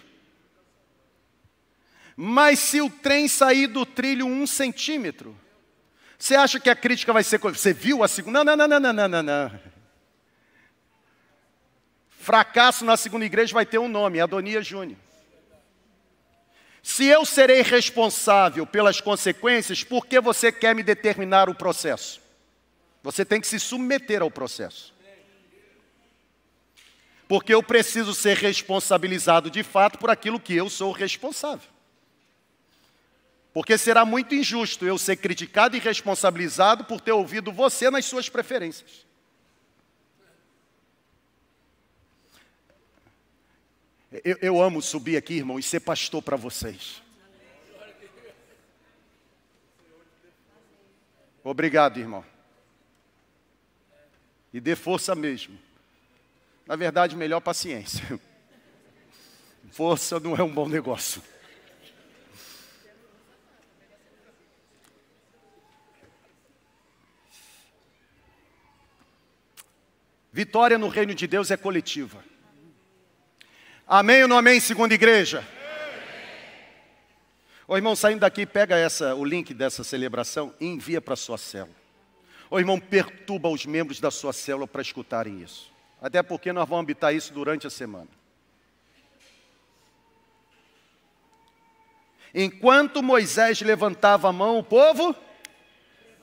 Mas 2.16 2.60
se 2.60 2.82
o 2.82 2.90
trem 2.90 3.28
sair 3.28 3.68
do 3.68 3.86
trilho 3.86 4.26
um 4.26 4.46
centímetro, 4.46 5.38
você 6.18 6.36
acha 6.36 6.60
que 6.60 6.70
a 6.70 6.76
crítica 6.76 7.12
vai 7.12 7.24
ser. 7.24 7.40
Você 7.40 7.74
viu 7.74 8.04
a 8.04 8.08
segunda? 8.08 8.44
Não, 8.44 8.56
não, 8.56 8.68
não, 8.68 8.80
não, 8.80 8.94
não, 8.94 9.08
não, 9.08 9.24
não. 9.24 9.60
Fracasso 12.10 12.86
na 12.86 12.96
segunda 12.96 13.26
igreja 13.26 13.52
vai 13.54 13.66
ter 13.66 13.80
um 13.80 13.88
nome, 13.88 14.20
Adonia 14.20 14.62
Júnior. 14.62 15.00
Se 16.84 17.06
eu 17.06 17.26
serei 17.26 17.64
responsável 17.64 18.68
pelas 18.68 19.02
consequências, 19.02 19.84
por 19.84 20.06
que 20.06 20.20
você 20.20 20.52
quer 20.52 20.76
me 20.76 20.84
determinar 20.84 21.50
o 21.50 21.56
processo? 21.56 22.22
Você 23.02 23.26
tem 23.26 23.42
que 23.42 23.48
se 23.48 23.60
submeter 23.60 24.22
ao 24.22 24.30
processo. 24.30 24.94
Porque 27.28 27.54
eu 27.54 27.64
preciso 27.64 28.14
ser 28.14 28.38
responsabilizado 28.38 29.50
de 29.50 29.64
fato 29.64 29.98
por 29.98 30.12
aquilo 30.12 30.40
que 30.40 30.56
eu 30.56 30.70
sou 30.70 30.92
responsável. 30.92 31.71
Porque 33.54 33.78
será 33.78 34.06
muito 34.06 34.34
injusto 34.34 34.86
eu 34.86 34.98
ser 34.98 35.18
criticado 35.18 35.76
e 35.76 35.80
responsabilizado 35.80 36.86
por 36.86 37.02
ter 37.02 37.12
ouvido 37.12 37.52
você 37.52 37.90
nas 37.90 38.06
suas 38.06 38.30
preferências. 38.30 39.06
Eu, 44.24 44.38
eu 44.42 44.62
amo 44.62 44.82
subir 44.82 45.18
aqui, 45.18 45.36
irmão, 45.36 45.58
e 45.58 45.64
ser 45.64 45.82
pastor 45.82 46.22
para 46.22 46.38
vocês. 46.38 47.02
Obrigado, 51.44 51.98
irmão. 52.00 52.24
E 54.54 54.60
dê 54.60 54.76
força 54.76 55.16
mesmo. 55.16 55.58
Na 56.66 56.76
verdade, 56.76 57.16
melhor 57.16 57.40
paciência. 57.40 58.20
Força 59.72 60.20
não 60.20 60.36
é 60.36 60.44
um 60.44 60.54
bom 60.54 60.68
negócio. 60.68 61.22
Vitória 70.34 70.78
no 70.78 70.88
reino 70.88 71.14
de 71.14 71.28
Deus 71.28 71.52
é 71.52 71.58
coletiva. 71.58 72.24
Amém 73.86 74.24
ou 74.24 74.28
não 74.30 74.38
amém, 74.38 74.60
segunda 74.60 74.94
igreja? 74.94 75.46
Ô 77.68 77.76
irmão, 77.76 77.96
saindo 77.96 78.22
daqui, 78.22 78.46
pega 78.46 78.78
essa, 78.78 79.14
o 79.16 79.26
link 79.26 79.54
dessa 79.54 79.84
celebração 79.84 80.54
e 80.60 80.66
envia 80.66 81.02
para 81.02 81.14
a 81.16 81.18
sua 81.18 81.38
célula. 81.38 81.76
Ô 82.50 82.60
irmão, 82.60 82.80
perturba 82.80 83.50
os 83.50 83.66
membros 83.66 84.00
da 84.00 84.12
sua 84.12 84.32
célula 84.32 84.68
para 84.68 84.82
escutarem 84.82 85.42
isso. 85.42 85.72
Até 86.02 86.24
porque 86.24 86.54
nós 86.54 86.68
vamos 86.68 86.84
habitar 86.84 87.14
isso 87.14 87.34
durante 87.34 87.68
a 87.68 87.70
semana. 87.70 88.08
Enquanto 92.34 93.04
Moisés 93.04 93.62
levantava 93.62 94.30
a 94.30 94.34
mão, 94.34 94.58
o 94.58 94.64
povo 94.64 95.14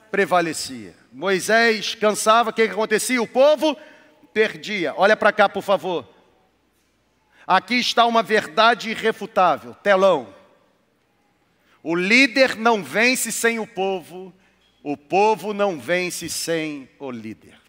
prevalecia. 0.09 0.95
Moisés 1.11 1.93
cansava, 1.93 2.49
o 2.49 2.53
que, 2.53 2.65
que 2.67 2.73
acontecia? 2.73 3.21
O 3.21 3.27
povo 3.27 3.77
perdia. 4.33 4.93
Olha 4.95 5.15
para 5.15 5.31
cá, 5.31 5.47
por 5.47 5.63
favor. 5.63 6.07
Aqui 7.45 7.75
está 7.75 8.05
uma 8.05 8.21
verdade 8.21 8.91
irrefutável. 8.91 9.73
Telão. 9.75 10.33
O 11.81 11.95
líder 11.95 12.55
não 12.55 12.83
vence 12.83 13.31
sem 13.31 13.57
o 13.57 13.65
povo, 13.65 14.33
o 14.83 14.97
povo 14.97 15.53
não 15.53 15.79
vence 15.79 16.29
sem 16.29 16.89
o 16.99 17.09
líder. 17.09 17.59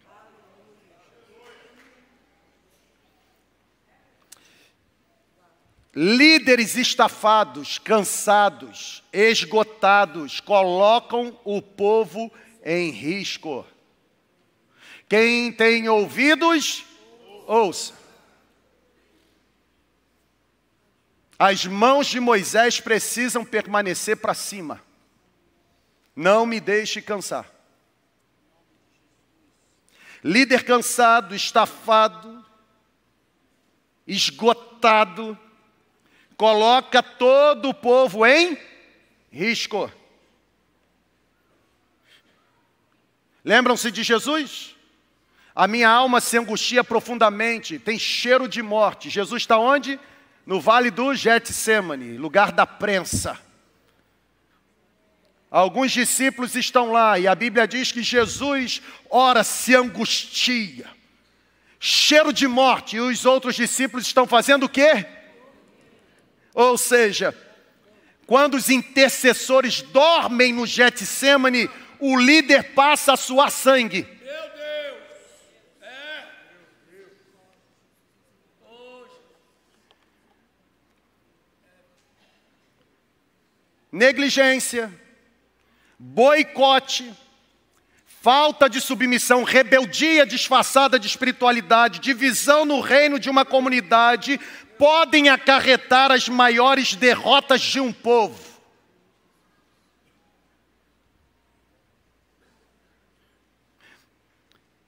Líderes 5.94 6.76
estafados, 6.76 7.78
cansados, 7.78 9.02
esgotados, 9.12 10.38
colocam 10.38 11.36
o 11.44 11.60
povo 11.60 12.32
em 12.64 12.90
risco. 12.90 13.66
Quem 15.10 15.52
tem 15.52 15.88
ouvidos, 15.88 16.84
ouça. 17.44 17.92
As 21.36 21.66
mãos 21.66 22.06
de 22.06 22.20
Moisés 22.20 22.78
precisam 22.78 23.44
permanecer 23.44 24.18
para 24.18 24.34
cima. 24.34 24.80
Não 26.14 26.46
me 26.46 26.60
deixe 26.60 27.02
cansar. 27.02 27.50
Líder 30.22 30.62
cansado, 30.64 31.34
estafado, 31.34 32.46
esgotado, 34.06 35.36
coloca 36.36 37.02
todo 37.02 37.70
o 37.70 37.74
povo 37.74 38.24
em 38.24 38.56
risco. 39.32 39.90
Lembram-se 43.44 43.90
de 43.90 44.04
Jesus? 44.04 44.78
A 45.60 45.68
minha 45.68 45.90
alma 45.90 46.22
se 46.22 46.38
angustia 46.38 46.82
profundamente, 46.82 47.78
tem 47.78 47.98
cheiro 47.98 48.48
de 48.48 48.62
morte. 48.62 49.10
Jesus 49.10 49.42
está 49.42 49.58
onde? 49.58 50.00
no 50.46 50.60
vale 50.60 50.90
do 50.90 51.14
Getsemane, 51.14 52.16
lugar 52.16 52.50
da 52.50 52.66
prensa. 52.66 53.38
Alguns 55.50 55.92
discípulos 55.92 56.54
estão 56.54 56.92
lá 56.92 57.18
e 57.18 57.28
a 57.28 57.34
Bíblia 57.34 57.68
diz 57.68 57.92
que 57.92 58.02
Jesus, 58.02 58.80
ora, 59.08 59.44
se 59.44 59.74
angustia, 59.74 60.86
cheiro 61.78 62.32
de 62.32 62.48
morte, 62.48 62.96
e 62.96 63.00
os 63.00 63.24
outros 63.24 63.54
discípulos 63.54 64.06
estão 64.06 64.26
fazendo 64.26 64.64
o 64.64 64.68
quê? 64.68 65.06
Ou 66.54 66.78
seja, 66.78 67.36
quando 68.26 68.54
os 68.54 68.70
intercessores 68.70 69.82
dormem 69.82 70.52
no 70.52 70.66
Getsemane, 70.66 71.68
o 71.98 72.16
líder 72.16 72.72
passa 72.74 73.12
a 73.12 73.16
suar 73.16 73.50
sangue. 73.50 74.06
Negligência, 84.00 84.90
boicote, 85.98 87.12
falta 88.22 88.66
de 88.66 88.80
submissão, 88.80 89.44
rebeldia 89.44 90.24
disfarçada 90.24 90.98
de 90.98 91.06
espiritualidade, 91.06 92.00
divisão 92.00 92.64
no 92.64 92.80
reino 92.80 93.18
de 93.18 93.28
uma 93.28 93.44
comunidade, 93.44 94.40
podem 94.78 95.28
acarretar 95.28 96.10
as 96.10 96.30
maiores 96.30 96.94
derrotas 96.94 97.60
de 97.60 97.78
um 97.78 97.92
povo. 97.92 98.42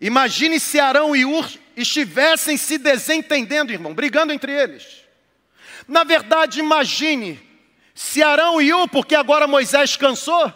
Imagine 0.00 0.58
se 0.58 0.80
Arão 0.80 1.14
e 1.14 1.26
Ur 1.26 1.50
estivessem 1.76 2.56
se 2.56 2.78
desentendendo, 2.78 3.72
irmão, 3.72 3.92
brigando 3.92 4.32
entre 4.32 4.50
eles. 4.50 5.04
Na 5.86 6.02
verdade, 6.02 6.60
imagine 6.60 7.51
se 8.02 8.20
Arão 8.20 8.60
e 8.60 8.74
U, 8.74 8.88
porque 8.88 9.14
agora 9.14 9.46
Moisés 9.46 9.96
cansou, 9.96 10.52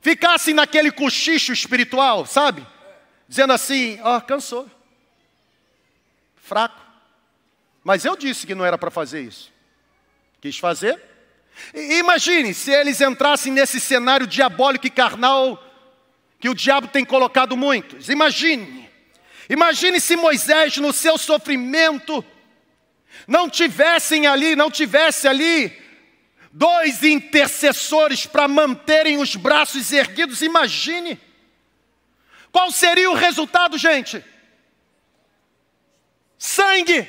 ficassem 0.00 0.52
naquele 0.52 0.92
cochicho 0.92 1.50
espiritual, 1.50 2.26
sabe? 2.26 2.64
Dizendo 3.26 3.54
assim: 3.54 3.98
ó, 4.02 4.18
oh, 4.18 4.20
cansou, 4.20 4.70
fraco. 6.36 6.80
Mas 7.82 8.04
eu 8.04 8.14
disse 8.14 8.46
que 8.46 8.54
não 8.54 8.64
era 8.64 8.76
para 8.76 8.90
fazer 8.90 9.22
isso. 9.22 9.50
Quis 10.40 10.58
fazer. 10.58 11.02
E, 11.72 11.98
imagine 11.98 12.52
se 12.52 12.70
eles 12.70 13.00
entrassem 13.00 13.52
nesse 13.52 13.80
cenário 13.80 14.26
diabólico 14.26 14.86
e 14.86 14.90
carnal 14.90 15.62
que 16.38 16.48
o 16.48 16.54
diabo 16.54 16.88
tem 16.88 17.06
colocado 17.06 17.56
muitos. 17.56 18.10
Imagine. 18.10 18.88
Imagine 19.48 19.98
se 19.98 20.14
Moisés, 20.14 20.76
no 20.76 20.92
seu 20.92 21.16
sofrimento, 21.16 22.22
não 23.26 23.48
tivessem 23.48 24.26
ali, 24.26 24.54
não 24.54 24.70
tivesse 24.70 25.26
ali 25.26 25.85
dois 26.56 27.02
intercessores 27.02 28.24
para 28.24 28.48
manterem 28.48 29.18
os 29.18 29.36
braços 29.36 29.92
erguidos, 29.92 30.40
imagine. 30.40 31.20
Qual 32.50 32.70
seria 32.70 33.10
o 33.10 33.14
resultado, 33.14 33.76
gente? 33.76 34.24
Sangue. 36.38 37.06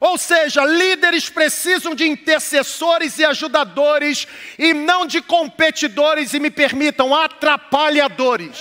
Ou 0.00 0.18
seja, 0.18 0.64
líderes 0.64 1.30
precisam 1.30 1.94
de 1.94 2.08
intercessores 2.08 3.20
e 3.20 3.24
ajudadores 3.24 4.26
e 4.58 4.74
não 4.74 5.06
de 5.06 5.22
competidores 5.22 6.34
e 6.34 6.40
me 6.40 6.50
permitam 6.50 7.14
atrapalhadores. 7.14 8.58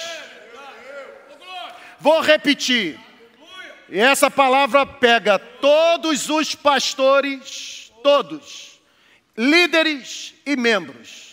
Vou 1.99 2.21
repetir. 2.21 2.99
E 3.89 3.99
essa 3.99 4.29
palavra 4.29 4.85
pega 4.85 5.39
todos 5.39 6.29
os 6.29 6.53
pastores, 6.53 7.91
todos 8.03 8.74
líderes 9.37 10.33
e 10.45 10.55
membros. 10.55 11.25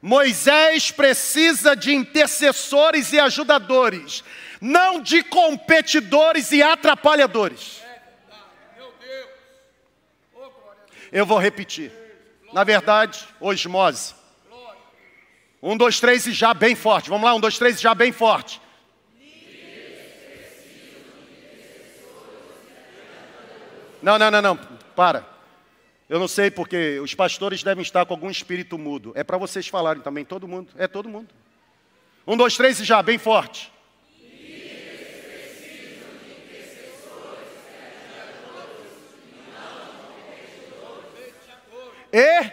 Moisés 0.00 0.90
precisa 0.90 1.74
de 1.74 1.94
intercessores 1.94 3.12
e 3.12 3.18
ajudadores, 3.18 4.22
não 4.60 5.00
de 5.00 5.22
competidores 5.22 6.52
e 6.52 6.62
atrapalhadores. 6.62 7.82
Eu 11.10 11.24
vou 11.24 11.38
repetir. 11.38 11.90
Na 12.52 12.64
verdade, 12.64 13.26
osmose. 13.40 14.14
Um, 15.62 15.76
dois, 15.76 15.98
três 15.98 16.26
e 16.26 16.32
já 16.32 16.52
bem 16.52 16.74
forte. 16.74 17.08
Vamos 17.08 17.24
lá, 17.24 17.34
um, 17.34 17.40
dois, 17.40 17.56
três 17.56 17.78
e 17.78 17.82
já 17.82 17.94
bem 17.94 18.12
forte. 18.12 18.60
Não, 24.02 24.18
não, 24.18 24.30
não, 24.30 24.42
não. 24.42 24.56
Para. 24.94 25.33
Eu 26.08 26.18
não 26.18 26.28
sei 26.28 26.50
porque 26.50 26.98
os 27.00 27.14
pastores 27.14 27.62
devem 27.62 27.82
estar 27.82 28.04
com 28.04 28.12
algum 28.12 28.30
espírito 28.30 28.76
mudo. 28.76 29.12
É 29.14 29.24
para 29.24 29.38
vocês 29.38 29.66
falarem 29.66 30.02
também, 30.02 30.24
todo 30.24 30.46
mundo. 30.46 30.72
É 30.76 30.86
todo 30.86 31.08
mundo. 31.08 31.28
Um, 32.26 32.36
dois, 32.36 32.56
três 32.56 32.78
e 32.80 32.84
já, 32.84 33.02
bem 33.02 33.18
forte. 33.18 33.72
E 42.12 42.50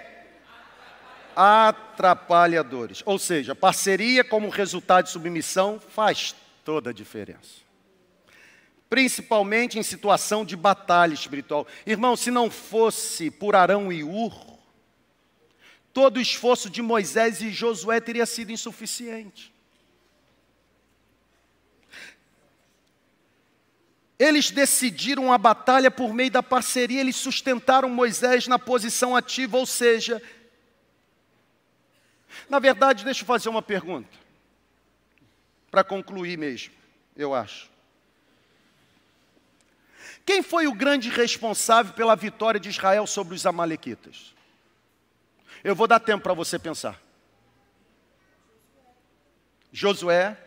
atrapalhadores. 1.35 3.03
Ou 3.05 3.19
seja, 3.19 3.53
parceria 3.53 4.23
como 4.23 4.49
resultado 4.49 5.05
de 5.05 5.11
submissão 5.11 5.79
faz 5.79 6.35
toda 6.63 6.89
a 6.89 6.93
diferença 6.93 7.70
principalmente 8.91 9.79
em 9.79 9.83
situação 9.83 10.43
de 10.43 10.57
batalha 10.57 11.13
espiritual. 11.13 11.65
Irmão, 11.85 12.17
se 12.17 12.29
não 12.29 12.51
fosse 12.51 13.31
por 13.31 13.55
Arão 13.55 13.89
e 13.89 14.03
Ur, 14.03 14.59
todo 15.93 16.17
o 16.17 16.21
esforço 16.21 16.69
de 16.69 16.81
Moisés 16.81 17.41
e 17.41 17.51
Josué 17.51 18.01
teria 18.01 18.25
sido 18.25 18.51
insuficiente. 18.51 19.53
Eles 24.19 24.51
decidiram 24.51 25.31
a 25.31 25.37
batalha 25.37 25.89
por 25.89 26.13
meio 26.13 26.29
da 26.29 26.43
parceria, 26.43 26.99
eles 26.99 27.15
sustentaram 27.15 27.87
Moisés 27.87 28.45
na 28.45 28.59
posição 28.59 29.15
ativa, 29.15 29.55
ou 29.55 29.65
seja, 29.65 30.21
na 32.49 32.59
verdade, 32.59 33.05
deixa 33.05 33.21
eu 33.21 33.25
fazer 33.25 33.47
uma 33.47 33.61
pergunta, 33.61 34.19
para 35.71 35.81
concluir 35.81 36.37
mesmo, 36.37 36.73
eu 37.15 37.33
acho. 37.33 37.70
Quem 40.25 40.43
foi 40.43 40.67
o 40.67 40.73
grande 40.73 41.09
responsável 41.09 41.93
pela 41.93 42.15
vitória 42.15 42.59
de 42.59 42.69
Israel 42.69 43.07
sobre 43.07 43.35
os 43.35 43.45
Amalequitas? 43.45 44.33
Eu 45.63 45.75
vou 45.75 45.87
dar 45.87 45.99
tempo 45.99 46.23
para 46.23 46.33
você 46.33 46.57
pensar. 46.57 46.99
Josué. 49.71 50.37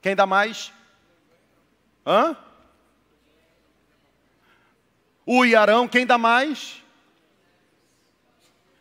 Quem 0.00 0.14
dá 0.14 0.26
mais? 0.26 0.72
Hã? 2.06 2.36
O 5.26 5.44
Iarão, 5.44 5.86
quem 5.86 6.06
dá 6.06 6.16
mais? 6.16 6.82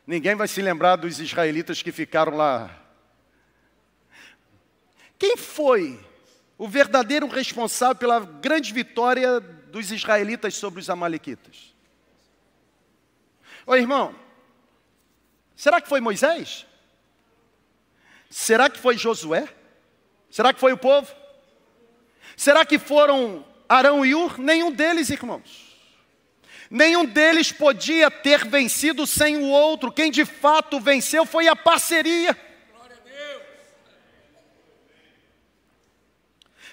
Ninguém 0.05 0.35
vai 0.35 0.47
se 0.47 0.61
lembrar 0.61 0.95
dos 0.95 1.19
israelitas 1.19 1.81
que 1.81 1.91
ficaram 1.91 2.35
lá. 2.35 2.69
Quem 5.19 5.35
foi 5.35 5.99
o 6.57 6.67
verdadeiro 6.67 7.27
responsável 7.27 7.95
pela 7.95 8.19
grande 8.19 8.71
vitória 8.71 9.41
dos 9.67 9.91
israelitas 9.91 10.55
sobre 10.55 10.79
os 10.79 10.89
amalequitas? 10.89 11.75
Ô 13.65 13.75
irmão, 13.75 14.15
será 15.55 15.81
que 15.81 15.89
foi 15.89 15.99
Moisés? 15.99 16.65
Será 18.29 18.69
que 18.69 18.79
foi 18.79 18.97
Josué? 18.97 19.47
Será 20.29 20.53
que 20.53 20.59
foi 20.59 20.73
o 20.73 20.77
povo? 20.77 21.13
Será 22.35 22.65
que 22.65 22.77
foram 22.77 23.45
Arão 23.67 24.05
e 24.05 24.13
Ur? 24.13 24.37
Nenhum 24.37 24.71
deles, 24.71 25.09
irmãos. 25.09 25.67
Nenhum 26.69 27.05
deles 27.05 27.51
podia 27.51 28.11
ter 28.11 28.45
vencido 28.45 29.07
sem 29.07 29.37
o 29.37 29.45
outro. 29.45 29.91
Quem 29.91 30.11
de 30.11 30.25
fato 30.25 30.79
venceu 30.79 31.25
foi 31.25 31.47
a 31.47 31.55
parceria. 31.55 32.46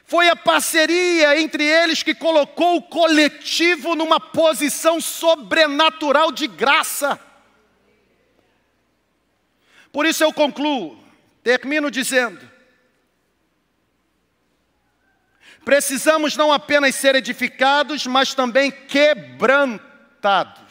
Foi 0.04 0.28
a 0.28 0.36
parceria 0.36 1.40
entre 1.40 1.64
eles 1.64 2.02
que 2.02 2.14
colocou 2.14 2.76
o 2.76 2.82
coletivo 2.82 3.94
numa 3.94 4.20
posição 4.20 5.00
sobrenatural 5.00 6.30
de 6.30 6.46
graça. 6.46 7.18
Por 9.90 10.04
isso 10.04 10.22
eu 10.22 10.32
concluo, 10.32 11.02
termino 11.42 11.90
dizendo: 11.90 12.54
Precisamos 15.64 16.36
não 16.36 16.52
apenas 16.52 16.94
ser 16.94 17.14
edificados, 17.14 18.06
mas 18.06 18.34
também 18.34 18.70
quebrantados. 18.70 20.63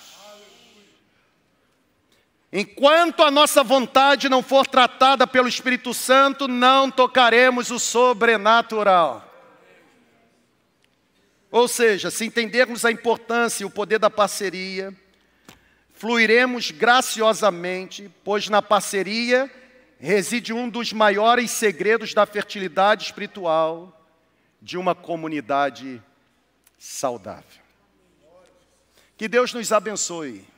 Enquanto 2.56 3.24
a 3.24 3.32
nossa 3.32 3.64
vontade 3.64 4.30
não 4.30 4.44
for 4.44 4.68
tratada 4.68 5.26
pelo 5.26 5.48
Espírito 5.48 5.92
Santo, 5.92 6.48
não 6.48 6.92
tocaremos 6.92 7.72
o 7.72 7.80
sobrenatural. 7.80 9.28
Ou 11.50 11.68
seja, 11.68 12.12
se 12.12 12.26
entendermos 12.26 12.86
a 12.86 12.92
importância 12.92 13.64
e 13.64 13.66
o 13.66 13.72
poder 13.72 13.98
da 13.98 14.08
parceria, 14.08 14.94
fluiremos 15.96 16.70
graciosamente, 16.70 18.08
pois 18.24 18.48
na 18.48 18.62
parceria 18.62 19.52
reside 20.00 20.54
um 20.54 20.70
dos 20.70 20.94
maiores 20.94 21.50
segredos 21.50 22.14
da 22.14 22.24
fertilidade 22.24 23.06
espiritual 23.06 24.00
de 24.62 24.78
uma 24.78 24.94
comunidade 24.94 26.00
saudável. 26.78 27.64
Que 29.18 29.28
Deus 29.28 29.52
nos 29.54 29.72
abençoe 29.72 30.53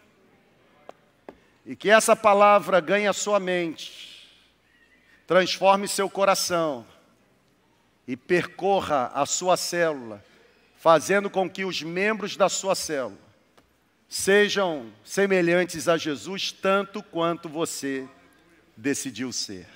e 1.66 1.76
que 1.76 1.89
essa 1.89 2.16
palavra 2.16 2.80
ganhe 2.80 3.07
a 3.07 3.13
sua 3.13 3.39
mente, 3.39 4.30
transforme 5.26 5.88
seu 5.88 6.09
coração 6.09 6.86
e 8.07 8.16
percorra 8.16 9.11
a 9.13 9.26
sua 9.26 9.57
célula, 9.57 10.24
fazendo 10.78 11.30
com 11.30 11.49
que 11.49 11.66
os 11.66 11.82
membros 11.82 12.38
da 12.38 12.47
sua 12.47 12.76
célula 12.76 13.26
sejam 14.07 14.93
semelhantes 15.03 15.88
a 15.88 15.97
Jesus 15.97 16.51
tanto 16.51 17.01
quanto 17.01 17.49
você 17.49 18.07
decidiu 18.78 19.32
ser. 19.32 19.68